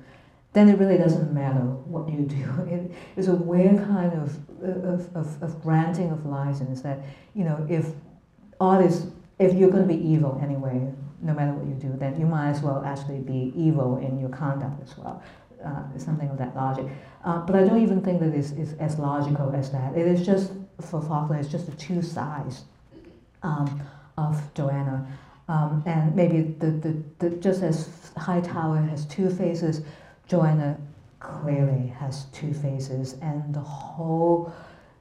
then 0.52 0.68
it 0.68 0.78
really 0.78 0.96
doesn't 0.96 1.32
matter 1.32 1.60
what 1.60 2.08
you 2.10 2.20
do. 2.20 2.36
It 2.68 3.20
is 3.20 3.28
a 3.28 3.34
weird 3.34 3.78
kind 3.84 4.12
of, 4.14 4.38
of, 4.62 5.16
of, 5.16 5.42
of 5.42 5.62
granting 5.62 6.10
of 6.10 6.24
license 6.24 6.80
that, 6.82 7.00
you 7.34 7.44
know, 7.44 7.66
if 7.68 7.90
all 8.60 8.82
this, 8.82 9.06
if 9.38 9.54
you're 9.54 9.70
going 9.70 9.86
to 9.86 9.94
be 9.94 10.02
evil 10.02 10.40
anyway, 10.42 10.92
no 11.20 11.34
matter 11.34 11.52
what 11.52 11.66
you 11.66 11.74
do, 11.74 11.96
then 11.96 12.18
you 12.18 12.26
might 12.26 12.50
as 12.50 12.60
well 12.62 12.82
actually 12.84 13.18
be 13.18 13.52
evil 13.56 13.98
in 13.98 14.18
your 14.18 14.28
conduct 14.28 14.82
as 14.82 14.96
well. 14.96 15.22
Uh, 15.64 15.82
something 15.96 16.28
of 16.30 16.38
that 16.38 16.54
logic. 16.54 16.86
Uh, 17.24 17.40
but 17.40 17.56
I 17.56 17.64
don't 17.64 17.82
even 17.82 18.00
think 18.00 18.20
that 18.20 18.32
it's, 18.32 18.52
it's 18.52 18.74
as 18.74 18.96
logical 18.96 19.50
as 19.52 19.72
that. 19.72 19.96
It 19.96 20.06
is 20.06 20.24
just, 20.24 20.52
for 20.80 21.02
Faulkner, 21.02 21.36
it's 21.36 21.48
just 21.48 21.66
the 21.66 21.72
two 21.72 22.00
sides 22.00 22.62
um, 23.42 23.82
of 24.16 24.40
Joanna. 24.54 25.04
Um, 25.48 25.82
and 25.84 26.14
maybe 26.14 26.42
the, 26.42 26.70
the, 26.70 27.02
the, 27.18 27.30
just 27.36 27.62
as 27.62 28.12
Hightower 28.16 28.76
has 28.82 29.04
two 29.06 29.30
faces, 29.30 29.82
Joanna 30.28 30.78
clearly 31.18 31.88
has 31.88 32.26
two 32.26 32.54
faces. 32.54 33.14
And 33.14 33.52
the 33.52 33.60
whole 33.60 34.52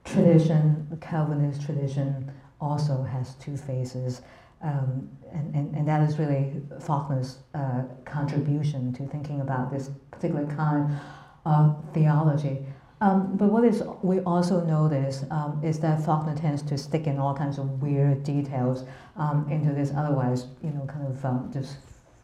tradition, 0.06 0.88
the 0.90 0.98
Calvinist 0.98 1.62
tradition, 1.62 2.32
also 2.60 3.04
has 3.04 3.36
two 3.36 3.58
faces. 3.58 4.22
Um, 4.62 5.10
and, 5.32 5.56
and, 5.56 5.76
and 5.76 5.88
that 5.88 6.02
is 6.08 6.18
really 6.18 6.62
Faulkner's 6.80 7.40
uh, 7.54 7.84
contribution 8.06 8.94
to 8.94 9.08
thinking 9.08 9.42
about 9.42 9.72
this 9.72 9.92
particular 10.12 10.46
kind 10.48 10.98
of 11.46 11.84
theology. 11.94 12.66
Um, 13.00 13.38
but 13.38 13.52
what 13.52 13.64
is 13.64 13.84
we 14.02 14.22
also 14.22 14.66
notice 14.66 15.24
um, 15.30 15.62
is 15.64 15.80
that 15.82 16.04
Faulkner 16.04 16.36
tends 16.36 16.64
to 16.64 16.78
stick 16.78 17.06
in 17.06 17.20
all 17.20 17.36
kinds 17.36 17.60
of 17.60 17.82
weird 17.82 18.24
details 18.24 18.86
um, 19.18 19.48
into 19.52 19.72
this 19.72 19.92
otherwise, 19.96 20.48
you 20.64 20.72
know, 20.72 20.86
kind 20.88 21.06
of 21.08 21.24
um, 21.24 21.52
just 21.54 21.78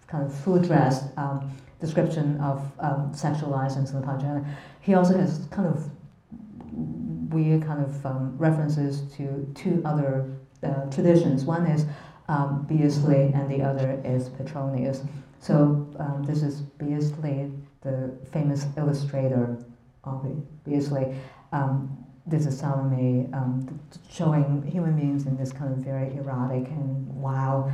kind 0.08 0.26
of 0.26 0.34
full 0.34 0.60
dress 0.60 1.06
um, 1.18 1.52
description 1.80 2.40
of 2.40 2.72
sexual 3.16 3.50
license 3.50 3.92
the 3.92 4.00
Pajana. 4.00 4.44
He 4.82 4.96
also 4.96 5.16
has 5.16 5.48
kind 5.52 5.68
of 5.68 5.90
weird 7.32 7.64
kind 7.64 7.84
of 7.84 8.40
references 8.40 9.02
to 9.18 9.48
two 9.54 9.82
other 9.86 10.26
uh, 10.64 10.86
traditions. 10.90 11.46
One 11.46 11.66
is 11.66 11.86
um, 12.28 12.66
Beardsley, 12.68 13.32
and 13.34 13.50
the 13.50 13.62
other 13.62 14.02
is 14.04 14.30
Petronius. 14.30 15.02
So 15.40 15.88
um, 16.00 16.24
this 16.26 16.42
is 16.42 16.62
Beardsley, 16.62 17.52
the 17.82 18.14
famous 18.32 18.66
illustrator 18.78 19.58
of 20.04 20.26
Beardsley. 20.64 21.16
Um, 21.52 21.98
this 22.26 22.46
is 22.46 22.58
Salome 22.58 23.28
um, 23.34 23.80
showing 24.10 24.66
human 24.66 24.96
beings 24.96 25.26
in 25.26 25.36
this 25.36 25.52
kind 25.52 25.74
of 25.74 25.80
very 25.80 26.16
erotic 26.16 26.68
and 26.70 27.08
wild 27.14 27.72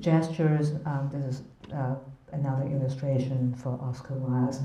gestures. 0.00 0.72
Um, 0.84 1.08
this 1.12 1.24
is 1.24 1.42
uh, 1.72 1.94
another 2.32 2.66
illustration 2.66 3.54
for 3.54 3.78
Oscar 3.82 4.14
Wilde's 4.14 4.60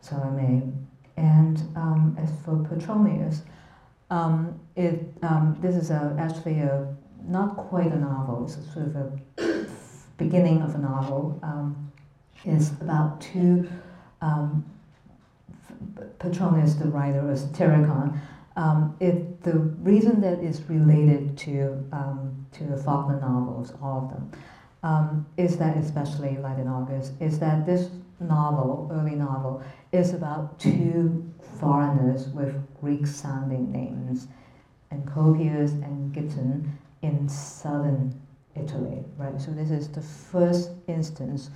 Salome. 0.00 0.72
And 1.16 1.58
um, 1.74 2.16
as 2.16 2.30
for 2.44 2.64
Petronius, 2.68 3.42
it, 4.76 5.20
this 5.60 5.74
is 5.74 5.90
a, 5.90 6.14
actually 6.16 6.60
a 6.60 6.94
not 7.28 7.56
quite 7.56 7.92
a 7.92 7.98
novel. 7.98 8.44
It's 8.44 8.56
sort 8.72 8.86
of 8.86 8.96
a 8.96 9.66
beginning 10.16 10.62
of 10.62 10.74
a 10.74 10.78
novel. 10.78 11.38
Um, 11.42 11.92
it's 12.44 12.70
about 12.80 13.20
two. 13.20 13.68
Um, 14.20 14.64
Petronius, 16.18 16.74
the 16.74 16.88
writer, 16.88 17.30
of 17.30 17.38
Satyricon. 17.38 18.18
Um, 18.56 18.96
it, 18.98 19.42
the 19.42 19.52
reason 19.52 20.20
that 20.22 20.40
is 20.40 20.62
related 20.68 21.38
to 21.38 21.84
um, 21.92 22.46
to 22.52 22.64
the 22.64 22.76
Faulkner 22.76 23.20
novels, 23.20 23.72
all 23.80 24.04
of 24.04 24.10
them, 24.10 24.30
um, 24.82 25.26
is 25.36 25.56
that 25.58 25.76
especially 25.76 26.36
Light 26.38 26.58
in 26.58 26.66
August, 26.66 27.12
is 27.20 27.38
that 27.38 27.66
this 27.66 27.90
novel, 28.18 28.90
early 28.92 29.14
novel, 29.14 29.62
is 29.92 30.12
about 30.12 30.58
two 30.58 31.32
foreigners 31.60 32.28
with 32.28 32.56
Greek-sounding 32.80 33.70
names, 33.70 34.26
and 34.90 35.06
Encolpius 35.06 35.72
and 35.84 36.12
Giton, 36.12 36.68
in 37.02 37.28
southern 37.28 38.20
Italy, 38.56 39.04
right? 39.16 39.40
So 39.40 39.52
this 39.52 39.70
is 39.70 39.88
the 39.88 40.02
first 40.02 40.70
instance 40.86 41.50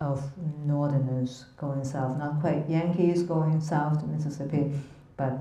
of 0.00 0.22
northerners 0.66 1.46
going 1.56 1.84
south, 1.84 2.18
not 2.18 2.40
quite 2.40 2.68
Yankees 2.68 3.22
going 3.22 3.60
south 3.60 4.00
to 4.00 4.06
Mississippi, 4.06 4.72
but 5.16 5.38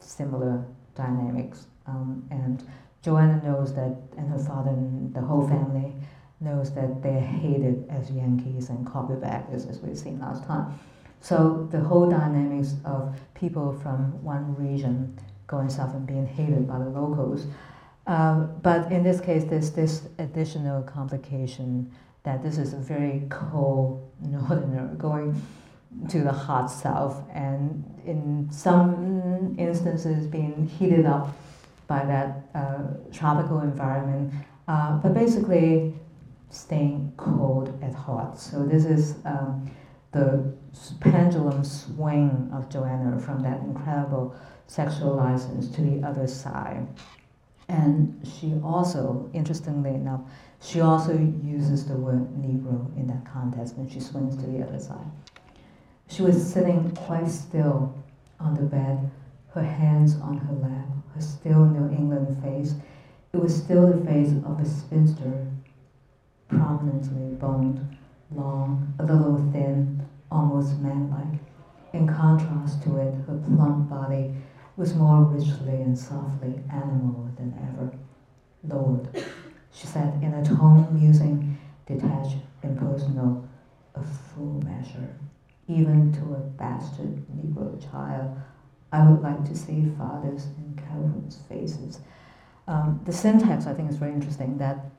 similar 0.00 0.64
dynamics. 0.94 1.66
Um, 1.86 2.26
and 2.30 2.64
Joanna 3.02 3.40
knows 3.42 3.74
that, 3.74 3.96
and 4.18 4.28
her 4.28 4.38
father 4.38 4.70
and 4.70 5.14
the 5.14 5.20
whole 5.20 5.46
family 5.46 5.94
knows 6.40 6.74
that 6.74 7.02
they're 7.02 7.20
hated 7.20 7.86
as 7.88 8.10
Yankees 8.10 8.68
and 8.70 8.86
carpetbaggers, 8.86 9.66
as 9.66 9.78
we've 9.80 9.96
seen 9.96 10.18
last 10.20 10.44
time. 10.44 10.78
So 11.20 11.68
the 11.70 11.80
whole 11.80 12.08
dynamics 12.08 12.74
of 12.84 13.18
people 13.34 13.78
from 13.82 14.22
one 14.24 14.54
region 14.56 15.18
going 15.46 15.68
south 15.68 15.94
and 15.94 16.06
being 16.06 16.26
hated 16.26 16.66
by 16.66 16.78
the 16.78 16.88
locals 16.88 17.46
um, 18.06 18.58
but 18.62 18.90
in 18.90 19.02
this 19.02 19.20
case, 19.20 19.44
there's 19.44 19.70
this 19.72 20.08
additional 20.18 20.82
complication 20.82 21.90
that 22.22 22.42
this 22.42 22.58
is 22.58 22.72
a 22.72 22.78
very 22.78 23.26
cold 23.30 24.10
northerner 24.20 24.94
going 24.98 25.40
to 26.08 26.20
the 26.20 26.32
hot 26.32 26.66
south, 26.66 27.22
and 27.34 27.84
in 28.06 28.48
some 28.50 29.54
instances 29.58 30.26
being 30.26 30.68
heated 30.78 31.04
up 31.04 31.36
by 31.88 32.04
that 32.04 32.48
uh, 32.54 32.84
tropical 33.12 33.60
environment, 33.60 34.32
uh, 34.68 34.96
but 34.98 35.12
basically 35.12 35.92
staying 36.50 37.12
cold 37.16 37.76
at 37.82 37.94
heart. 37.94 38.38
So 38.38 38.64
this 38.64 38.84
is 38.84 39.16
um, 39.24 39.68
the 40.12 40.52
pendulum 41.00 41.64
swing 41.64 42.50
of 42.52 42.68
Joanna 42.68 43.18
from 43.18 43.40
that 43.42 43.60
incredible 43.60 44.34
sexual 44.66 45.16
license 45.16 45.68
to 45.70 45.80
the 45.80 46.06
other 46.06 46.26
side. 46.26 46.86
And 47.70 48.20
she 48.26 48.54
also, 48.64 49.30
interestingly 49.32 49.90
enough, 49.90 50.22
she 50.60 50.80
also 50.80 51.12
uses 51.12 51.86
the 51.86 51.94
word 51.94 52.26
Negro 52.34 52.84
in 52.96 53.06
that 53.06 53.24
context 53.24 53.76
when 53.76 53.88
she 53.88 54.00
swings 54.00 54.36
to 54.38 54.46
the 54.48 54.64
other 54.64 54.80
side. 54.80 55.06
She 56.08 56.22
was 56.22 56.52
sitting 56.52 56.90
quite 56.96 57.28
still 57.28 57.94
on 58.40 58.54
the 58.54 58.62
bed, 58.62 59.08
her 59.54 59.62
hands 59.62 60.16
on 60.16 60.38
her 60.38 60.52
lap, 60.54 60.88
her 61.14 61.20
still 61.20 61.64
New 61.64 61.94
England 61.96 62.42
face. 62.42 62.74
It 63.32 63.36
was 63.36 63.54
still 63.54 63.86
the 63.86 64.04
face 64.04 64.32
of 64.44 64.58
a 64.58 64.64
spinster, 64.64 65.46
prominently 66.48 67.36
boned, 67.36 67.96
long, 68.34 68.92
a 68.98 69.04
little 69.04 69.36
thin, 69.52 70.04
almost 70.32 70.76
manlike. 70.80 71.38
In 71.92 72.08
contrast 72.08 72.82
to 72.82 72.96
it, 72.96 73.14
her 73.28 73.40
plump 73.46 73.88
body 73.88 74.34
was 74.76 74.94
more 74.94 75.24
richly 75.24 75.82
and 75.82 75.98
softly 75.98 76.60
animal 76.72 77.30
than 77.36 77.54
ever. 77.72 77.92
Lord, 78.68 79.08
she 79.72 79.86
said 79.86 80.22
in 80.22 80.34
a 80.34 80.44
tone 80.44 80.88
musing, 80.92 81.58
detached, 81.86 82.36
impersonal, 82.62 83.48
a 83.94 84.02
full 84.02 84.62
measure. 84.64 85.16
Even 85.68 86.12
to 86.12 86.34
a 86.34 86.38
bastard 86.38 87.24
Negro 87.36 87.80
child, 87.90 88.36
I 88.92 89.08
would 89.08 89.22
like 89.22 89.44
to 89.48 89.56
see 89.56 89.92
fathers 89.96 90.46
in 90.58 90.82
Calvin's 90.84 91.38
faces. 91.48 92.00
Um, 92.66 93.00
the 93.04 93.12
syntax, 93.12 93.66
I 93.66 93.74
think, 93.74 93.90
is 93.90 93.96
very 93.96 94.12
interesting. 94.12 94.58
That 94.58 94.90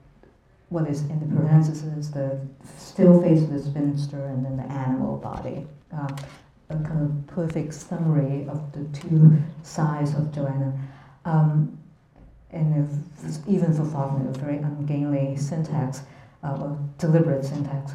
what 0.70 0.88
is 0.88 1.02
in 1.02 1.20
the 1.20 1.36
parentheses, 1.36 2.12
the 2.12 2.40
still 2.78 3.22
face 3.22 3.42
of 3.42 3.50
the 3.50 3.62
spinster, 3.62 4.26
and 4.28 4.46
then 4.46 4.58
the 4.58 4.64
animal 4.64 5.18
body. 5.18 5.68
Uh, 5.94 6.08
a 6.74 6.88
kind 6.88 7.02
of 7.02 7.28
perfect 7.28 7.74
summary 7.74 8.48
of 8.48 8.72
the 8.72 8.84
two 8.98 9.38
sides 9.64 10.14
of 10.14 10.32
Joanna. 10.34 10.74
Um, 11.26 11.78
and 12.52 12.90
if, 13.24 13.48
even 13.48 13.74
for 13.74 13.86
Faulkner, 13.86 14.30
a 14.30 14.34
very 14.34 14.58
ungainly 14.58 15.38
syntax, 15.38 16.02
uh, 16.44 16.58
or 16.60 16.78
deliberate 16.98 17.46
syntax. 17.46 17.94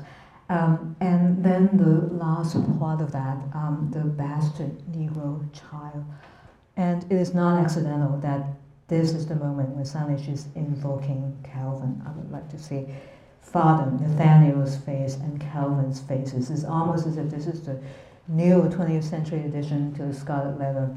Um, 0.49 0.97
and 1.01 1.45
then 1.45 1.77
the 1.77 2.14
last 2.14 2.55
part 2.79 3.01
of 3.01 3.12
that, 3.12 3.37
um, 3.55 3.91
the 3.93 4.01
bastard 4.01 4.79
Negro 4.93 5.45
child. 5.53 6.05
And 6.77 7.05
it 7.11 7.16
is 7.16 7.35
not 7.35 7.62
accidental 7.62 8.18
that 8.18 8.47
this 8.89 9.12
is 9.12 9.27
the 9.27 9.35
moment 9.35 9.70
when 9.70 9.85
suddenly 9.85 10.22
is 10.31 10.47
invoking 10.55 11.37
Calvin. 11.43 12.01
I 12.07 12.12
would 12.12 12.31
like 12.31 12.49
to 12.51 12.59
see 12.59 12.87
Father 13.41 13.91
Nathaniel's 13.91 14.77
face 14.77 15.14
and 15.16 15.41
Calvin's 15.41 16.01
faces. 16.01 16.51
It's 16.51 16.64
almost 16.64 17.07
as 17.07 17.16
if 17.16 17.31
this 17.31 17.47
is 17.47 17.62
the 17.62 17.81
new 18.29 18.62
20th 18.62 19.05
century 19.05 19.45
addition 19.45 19.95
to 19.95 20.05
the 20.05 20.14
Scarlet 20.14 20.59
Letter 20.59 20.95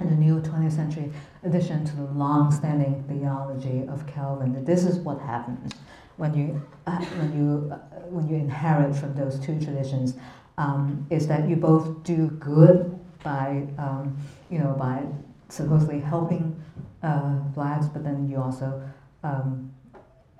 and 0.00 0.10
the 0.10 0.16
new 0.16 0.40
20th 0.40 0.72
century 0.72 1.12
addition 1.44 1.84
to 1.84 1.96
the 1.96 2.04
long-standing 2.04 3.04
theology 3.08 3.86
of 3.88 4.06
Calvin. 4.06 4.52
That 4.52 4.66
this 4.66 4.84
is 4.84 4.98
what 4.98 5.20
happens 5.20 5.72
when 6.16 6.34
you 6.34 6.62
uh, 6.86 6.98
when 6.98 7.36
you 7.36 7.70
uh, 7.72 7.76
when 8.08 8.28
you 8.28 8.36
inherit 8.36 8.94
from 8.94 9.14
those 9.14 9.38
two 9.38 9.60
traditions 9.60 10.14
um, 10.58 11.06
is 11.10 11.26
that 11.28 11.48
you 11.48 11.56
both 11.56 12.02
do 12.02 12.28
good 12.28 12.98
by 13.22 13.66
um, 13.78 14.16
you 14.50 14.58
know 14.58 14.74
by 14.78 15.02
supposedly 15.48 16.00
helping 16.00 16.60
uh, 17.02 17.34
blacks, 17.54 17.86
but 17.86 18.02
then 18.02 18.28
you 18.28 18.40
also 18.40 18.82
um, 19.22 19.72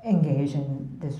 engage 0.04 0.54
in 0.54 0.98
this 1.00 1.16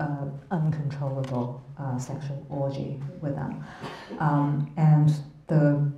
uh, 0.00 0.26
uncontrollable 0.50 1.62
uh, 1.78 1.98
sexual 1.98 2.44
orgy 2.48 3.00
with 3.20 3.36
them. 3.36 3.64
Um, 4.18 4.72
and 4.76 5.08
the 5.46 5.92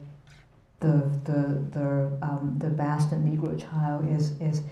the 0.80 1.09
the 1.24 1.64
the 1.70 2.18
um, 2.22 2.57
the 2.59 2.68
bastard 2.68 3.20
Negro 3.20 3.59
child 3.59 4.09
is 4.09 4.32
is 4.40 4.62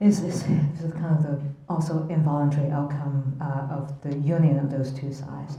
is, 0.00 0.22
is, 0.22 0.42
kind 0.92 1.16
of 1.16 1.22
the 1.22 1.40
also 1.68 2.06
involuntary 2.08 2.70
outcome 2.70 3.36
uh, 3.40 3.74
of 3.74 4.00
the 4.02 4.16
union 4.18 4.58
of 4.58 4.70
those 4.70 4.92
two 4.92 5.12
sides. 5.12 5.58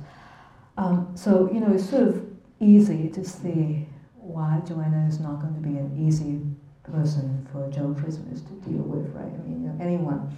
Um, 0.77 1.11
so 1.15 1.49
you 1.53 1.59
know 1.59 1.73
it's 1.73 1.89
sort 1.89 2.03
of 2.03 2.25
easy 2.59 3.09
to 3.09 3.23
see 3.23 3.87
why 4.15 4.61
Joanna 4.65 5.07
is 5.07 5.19
not 5.19 5.41
going 5.41 5.55
to 5.55 5.61
be 5.61 5.77
an 5.77 5.95
easy 5.97 6.41
person 6.83 7.47
for 7.51 7.69
Joe 7.69 7.95
Christmas 7.99 8.41
to 8.41 8.53
deal 8.69 8.83
with, 8.83 9.13
right? 9.13 9.25
I 9.25 9.37
mean, 9.47 9.63
you 9.63 9.69
know, 9.69 9.77
anyone 9.79 10.37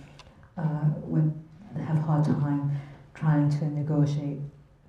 uh, 0.58 0.86
would 1.04 1.34
have 1.80 1.98
a 1.98 2.02
hard 2.02 2.26
time 2.26 2.72
trying 3.14 3.50
to 3.50 3.66
negotiate, 3.66 4.40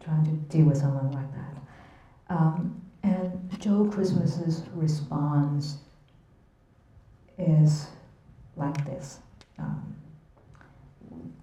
trying 0.01 0.25
to 0.25 0.31
deal 0.55 0.67
with 0.67 0.79
someone 0.79 1.11
like 1.13 1.31
that. 1.33 2.35
Um, 2.35 2.81
and 3.03 3.61
Joe 3.61 3.89
Christmas's 3.93 4.63
response 4.75 5.79
is 7.39 7.89
like 8.57 8.85
this. 8.87 9.19
Um, 9.59 9.95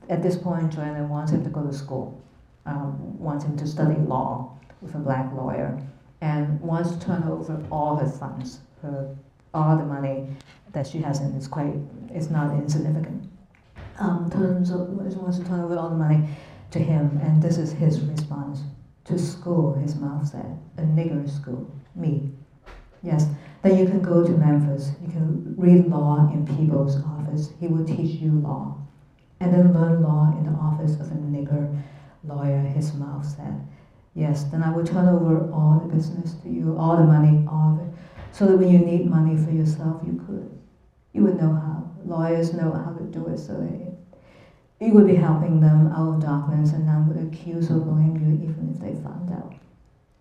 at 0.09 0.23
this 0.23 0.35
point, 0.35 0.73
Joanna 0.73 1.03
wants 1.03 1.31
him 1.31 1.43
to 1.43 1.49
go 1.49 1.63
to 1.63 1.73
school, 1.73 2.21
um, 2.65 3.19
wants 3.19 3.45
him 3.45 3.55
to 3.57 3.67
study 3.67 3.95
law 3.95 4.57
with 4.81 4.95
a 4.95 4.97
black 4.97 5.31
lawyer, 5.33 5.79
and 6.21 6.59
wants 6.61 6.91
to 6.91 6.99
turn 6.99 7.23
over 7.23 7.63
all 7.71 7.95
her 7.97 8.09
funds, 8.09 8.59
her, 8.81 9.15
all 9.53 9.77
the 9.77 9.85
money 9.85 10.27
that 10.71 10.87
she 10.87 10.99
has 10.99 11.19
in 11.19 11.33
is 11.35 11.47
quite, 11.47 11.73
it's 12.09 12.29
not 12.29 12.51
insignificant 12.53 13.29
um, 13.99 14.29
turns 14.29 14.71
wants 15.29 15.37
to 15.37 15.45
turn 15.45 15.59
over 15.59 15.77
all 15.77 15.89
the 15.89 15.95
money 15.95 16.27
to 16.71 16.79
him, 16.79 17.19
and 17.21 17.41
this 17.41 17.57
is 17.57 17.71
his 17.71 18.01
response. 18.01 18.61
To 19.05 19.17
school, 19.17 19.73
his 19.73 19.95
mouth 19.95 20.27
said, 20.27 20.57
a 20.77 20.81
nigger 20.81 21.29
school, 21.29 21.71
me. 21.95 22.31
Yes, 23.01 23.27
then 23.61 23.77
you 23.77 23.85
can 23.85 24.01
go 24.01 24.23
to 24.23 24.31
Memphis, 24.31 24.91
you 25.01 25.11
can 25.11 25.55
read 25.57 25.87
law 25.87 26.29
in 26.31 26.45
Peebles' 26.45 26.97
office, 27.03 27.49
he 27.59 27.67
will 27.67 27.85
teach 27.85 28.21
you 28.21 28.31
law. 28.31 28.77
And 29.39 29.53
then 29.53 29.73
learn 29.73 30.03
law 30.03 30.35
in 30.37 30.45
the 30.45 30.57
office 30.59 30.95
of 30.95 31.11
a 31.11 31.15
nigger 31.15 31.81
lawyer, 32.23 32.59
his 32.59 32.93
mouth 32.93 33.25
said. 33.25 33.67
Yes, 34.15 34.43
then 34.45 34.63
I 34.63 34.71
will 34.71 34.85
turn 34.85 35.07
over 35.07 35.49
all 35.51 35.79
the 35.79 35.93
business 35.93 36.33
to 36.43 36.49
you, 36.49 36.75
all 36.77 36.97
the 36.97 37.03
money, 37.03 37.45
all 37.49 37.79
of 37.79 37.87
it, 37.87 37.93
so 38.31 38.45
that 38.47 38.57
when 38.57 38.69
you 38.69 38.79
need 38.79 39.05
money 39.05 39.37
for 39.37 39.51
yourself, 39.51 40.01
you 40.05 40.21
could. 40.27 40.49
You 41.13 41.23
would 41.23 41.39
know 41.39 41.53
how. 41.53 41.77
Lawyers 42.05 42.53
know 42.53 42.71
how 42.71 42.93
to 42.93 43.03
do 43.03 43.27
it, 43.27 43.37
so 43.37 43.53
they 43.59 43.88
you 44.79 44.93
would 44.93 45.07
be 45.07 45.15
helping 45.15 45.59
them 45.59 45.91
out 45.91 46.15
of 46.15 46.21
darkness 46.21 46.71
and 46.71 46.85
none 46.85 47.07
would 47.07 47.27
accuse 47.27 47.69
or 47.69 47.79
blame 47.79 48.15
you 48.15 48.49
even 48.49 48.73
if 48.73 48.79
they 48.79 48.93
found 49.03 49.31
out. 49.31 49.53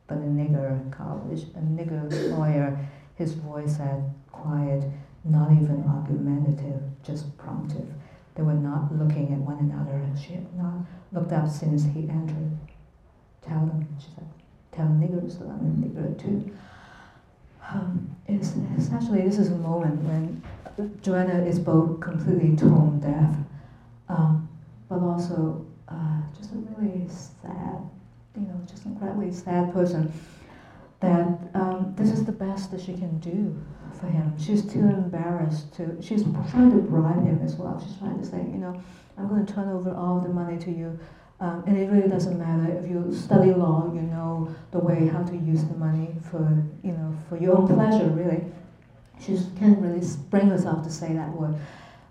But 0.09 0.18
a 0.18 0.22
nigger 0.22 0.90
college, 0.90 1.44
a 1.54 1.61
nigger 1.61 2.36
lawyer, 2.36 2.78
his 3.14 3.34
voice 3.34 3.76
said 3.76 4.02
quiet, 4.32 4.84
not 5.24 5.52
even 5.52 5.84
argumentative, 5.86 6.82
just 7.04 7.36
promptive. 7.38 7.86
They 8.34 8.42
were 8.42 8.54
not 8.54 8.96
looking 8.96 9.32
at 9.32 9.38
one 9.38 9.59
another. 9.59 10.00
She 10.20 10.34
had 10.34 10.56
not 10.56 10.86
looked 11.12 11.32
up 11.32 11.48
since 11.48 11.84
he 11.84 12.09
entered. 12.09 12.56
Tell 13.42 13.61
them, 13.61 13.86
she 13.98 14.06
said. 14.14 14.26
Tell 14.72 14.86
niggers 14.86 15.38
that 15.38 15.48
I'm 15.48 15.61
a 15.61 15.86
nigger 15.86 16.18
too. 16.20 16.56
Um, 17.68 18.16
it's, 18.26 18.54
essentially, 18.76 19.22
this 19.22 19.38
is 19.38 19.50
a 19.50 19.56
moment 19.56 20.02
when 20.02 20.42
Joanna 21.02 21.44
is 21.44 21.59
both 21.59 22.00
completely 22.00 22.56
tone 22.56 23.00
deaf 23.00 23.34
um, 24.09 24.47
but 24.89 25.01
also 25.01 25.66
uh, 25.89 26.20
just 26.39 26.53
a 26.53 26.57
really 26.76 27.09
sad, 27.09 27.78
you 28.36 28.43
know, 28.43 28.61
just 28.66 28.84
incredibly 28.86 29.32
sad 29.32 29.72
person. 29.72 30.12
That 31.01 31.39
um, 31.55 31.95
this 31.97 32.11
is 32.11 32.24
the 32.24 32.32
best 32.32 32.72
that 32.72 32.80
she 32.80 32.93
can 32.93 33.18
do 33.20 33.57
for 34.01 34.07
him. 34.07 34.36
She's 34.39 34.64
too 34.64 34.80
embarrassed 34.80 35.72
to. 35.76 35.97
She's 36.03 36.24
trying 36.51 36.72
to 36.72 36.78
bribe 36.78 37.24
him 37.24 37.41
as 37.45 37.55
well. 37.55 37.80
She's 37.84 37.97
trying 37.99 38.18
to 38.18 38.26
say, 38.26 38.39
you 38.39 38.59
know, 38.59 38.80
I'm 39.16 39.28
going 39.28 39.47
to 39.47 39.53
turn 39.53 39.68
over 39.68 39.95
all 39.95 40.20
the 40.20 40.28
money 40.28 40.59
to 40.59 40.70
you. 40.70 40.99
Um, 41.41 41.62
and 41.68 41.78
it 41.78 41.89
really 41.89 42.09
doesn't 42.09 42.36
matter 42.36 42.76
if 42.76 42.91
you 42.91 43.14
study 43.14 43.53
law, 43.53 43.89
you 43.95 44.01
know 44.01 44.53
the 44.72 44.78
way 44.80 45.07
how 45.07 45.22
to 45.22 45.36
use 45.36 45.62
the 45.64 45.74
money 45.74 46.16
for, 46.30 46.64
you 46.82 46.93
know, 46.93 47.16
for 47.28 47.36
your 47.36 47.57
own 47.57 47.68
pleasure, 47.68 48.09
really. 48.09 48.45
She 49.20 49.39
can't 49.59 49.78
really 49.78 50.05
bring 50.30 50.49
herself 50.49 50.82
to 50.84 50.91
say 50.91 51.12
that 51.12 51.30
word. 51.30 51.55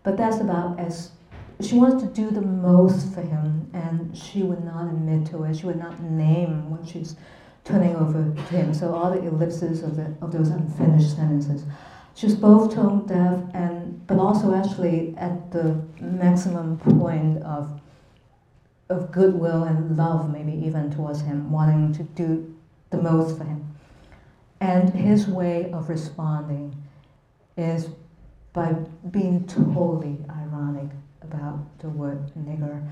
But 0.03 0.15
that's 0.15 0.39
about 0.39 0.79
as 0.79 1.11
she 1.61 1.75
wants 1.75 2.03
to 2.03 2.09
do 2.09 2.29
the 2.29 2.41
most 2.41 3.13
for 3.13 3.21
him, 3.21 3.69
and 3.73 4.15
she 4.15 4.43
would 4.43 4.63
not 4.63 4.85
admit 4.85 5.25
to 5.27 5.43
it. 5.43 5.57
She 5.57 5.65
would 5.65 5.79
not 5.79 6.01
name 6.01 6.69
what 6.69 6.87
she's 6.87 7.15
turning 7.63 7.95
over 7.95 8.31
to 8.33 8.41
him. 8.55 8.73
So 8.73 8.93
all 8.93 9.11
the 9.11 9.25
ellipses 9.25 9.81
of, 9.81 9.95
the, 9.95 10.15
of 10.21 10.31
those 10.31 10.49
unfinished 10.49 11.15
sentences. 11.15 11.65
She's 12.13 12.35
both 12.35 12.73
tone 12.73 13.05
deaf 13.05 13.39
and, 13.53 14.05
but 14.07 14.17
also 14.19 14.53
actually 14.53 15.15
at 15.17 15.51
the 15.51 15.79
maximum 15.99 16.77
point 16.77 17.43
of, 17.43 17.81
of 18.89 19.11
goodwill 19.11 19.63
and 19.63 19.97
love, 19.97 20.31
maybe 20.31 20.53
even 20.65 20.91
towards 20.91 21.21
him, 21.21 21.51
wanting 21.51 21.93
to 21.93 22.03
do 22.03 22.55
the 22.91 23.01
most 23.01 23.37
for 23.37 23.43
him. 23.43 23.75
And 24.61 24.89
his 24.91 25.27
way 25.27 25.71
of 25.71 25.89
responding 25.89 26.75
is 27.55 27.89
by 28.53 28.73
being 29.11 29.45
totally 29.45 30.17
ironic 30.29 30.89
about 31.31 31.79
the 31.79 31.89
word 31.89 32.31
nigger. 32.35 32.87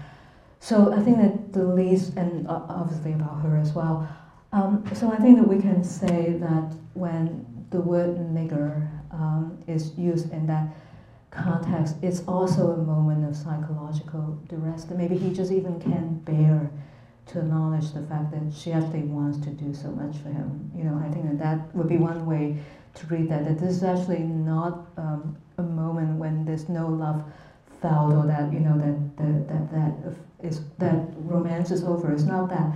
So 0.60 0.94
I 0.94 1.02
think 1.02 1.18
that 1.18 1.54
the 1.54 1.64
least, 1.64 2.16
and 2.18 2.48
obviously 2.48 3.14
about 3.14 3.42
her 3.42 3.58
as 3.58 3.74
well. 3.74 4.08
Um, 4.52 4.84
so 4.94 5.12
I 5.12 5.18
think 5.18 5.38
that 5.38 5.48
we 5.48 5.60
can 5.60 5.84
say 5.84 6.38
that 6.40 6.74
when 6.94 7.46
the 7.72 7.82
word 7.82 8.18
nigger 8.18 8.90
um, 9.12 9.62
is 9.68 9.98
used 9.98 10.32
in 10.32 10.48
that 10.48 10.68
context, 11.30 11.98
it's 12.02 12.24
also 12.28 12.72
a 12.72 12.78
moment 12.78 13.28
of 13.30 13.36
psychological 13.36 14.40
duress 14.48 14.86
that 14.86 14.98
maybe 14.98 15.18
he 15.18 15.34
just 15.34 15.52
even 15.52 15.80
can't 15.80 16.24
bear 16.24 16.72
to 17.28 17.40
acknowledge 17.40 17.92
the 17.92 18.02
fact 18.04 18.32
that 18.32 18.54
she 18.56 18.72
actually 18.72 19.02
wants 19.02 19.40
to 19.40 19.50
do 19.50 19.74
so 19.74 19.90
much 19.92 20.16
for 20.18 20.30
him. 20.30 20.72
You 20.76 20.84
know, 20.84 21.02
I 21.04 21.10
think 21.12 21.26
that 21.26 21.40
that 21.40 21.76
would 21.76 21.90
be 21.90 21.98
one 21.98 22.26
way 22.26 22.58
to 22.96 23.08
read 23.08 23.30
that. 23.30 23.46
That 23.46 23.60
this 23.60 23.78
is 23.78 23.84
actually 23.84 24.20
not 24.20 24.88
um, 24.98 25.36
a 25.58 25.64
moment 25.64 26.18
when 26.18 26.46
there's 26.46 26.70
no 26.70 26.88
love 26.88 27.24
felt 27.82 28.14
or 28.14 28.26
that 28.28 28.52
you 28.52 28.60
know 28.60 28.78
that 28.78 29.18
that 29.18 29.48
that, 29.48 29.72
that 29.72 30.48
is 30.48 30.62
that 30.78 30.96
romance 31.18 31.72
is 31.72 31.84
over. 31.84 32.12
It's 32.12 32.24
not 32.24 32.50
that, 32.50 32.72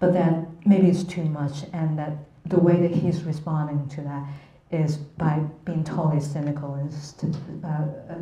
but 0.00 0.12
that 0.12 0.46
maybe 0.66 0.88
it's 0.88 1.04
too 1.04 1.24
much, 1.24 1.64
and 1.72 1.98
that 1.98 2.12
the 2.46 2.58
way 2.58 2.80
that 2.80 2.90
he's 2.90 3.22
responding 3.24 3.88
to 3.88 4.00
that 4.02 4.26
is 4.70 4.96
by 4.96 5.38
being 5.64 5.84
totally 5.84 6.20
cynical 6.20 6.74
and 6.74 6.92
st- 6.92 7.36
uh, 7.62 7.68
uh, 7.68 8.14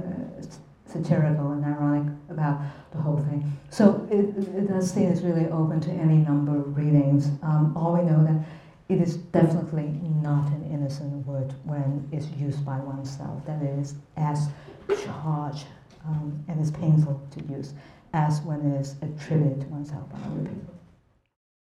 satirical 0.87 1.53
and 1.53 1.65
ironic 1.65 2.13
about 2.29 2.61
the 2.91 2.99
whole 2.99 3.19
thing. 3.19 3.57
So 3.71 4.07
it, 4.11 4.37
it, 4.37 4.69
that 4.69 4.83
scene 4.83 5.05
is 5.05 5.23
really 5.23 5.47
open 5.47 5.81
to 5.83 5.91
any 5.91 6.17
number 6.17 6.59
of 6.59 6.77
readings. 6.77 7.29
Um, 7.43 7.73
all 7.77 7.93
we 7.95 8.03
know 8.03 8.25
that 8.25 8.45
it 8.89 9.01
is 9.01 9.17
definitely 9.17 9.95
not 10.21 10.51
an 10.51 10.69
innocent 10.73 11.25
word 11.25 11.55
when 11.65 12.09
it's 12.11 12.27
used 12.31 12.65
by 12.67 12.79
oneself. 12.79 13.47
That 13.47 13.63
it 13.63 13.79
is 13.79 13.95
as 14.17 14.49
charged 15.05 15.67
um, 16.07 16.45
and 16.49 16.61
is 16.61 16.71
painful 16.71 17.21
to 17.31 17.45
use 17.45 17.75
as 18.13 18.41
when 18.43 18.61
it 18.73 18.81
is 18.81 18.97
attributed 19.03 19.61
to 19.61 19.67
oneself 19.69 20.11
by 20.11 20.19
other 20.19 20.43
people. 20.43 20.80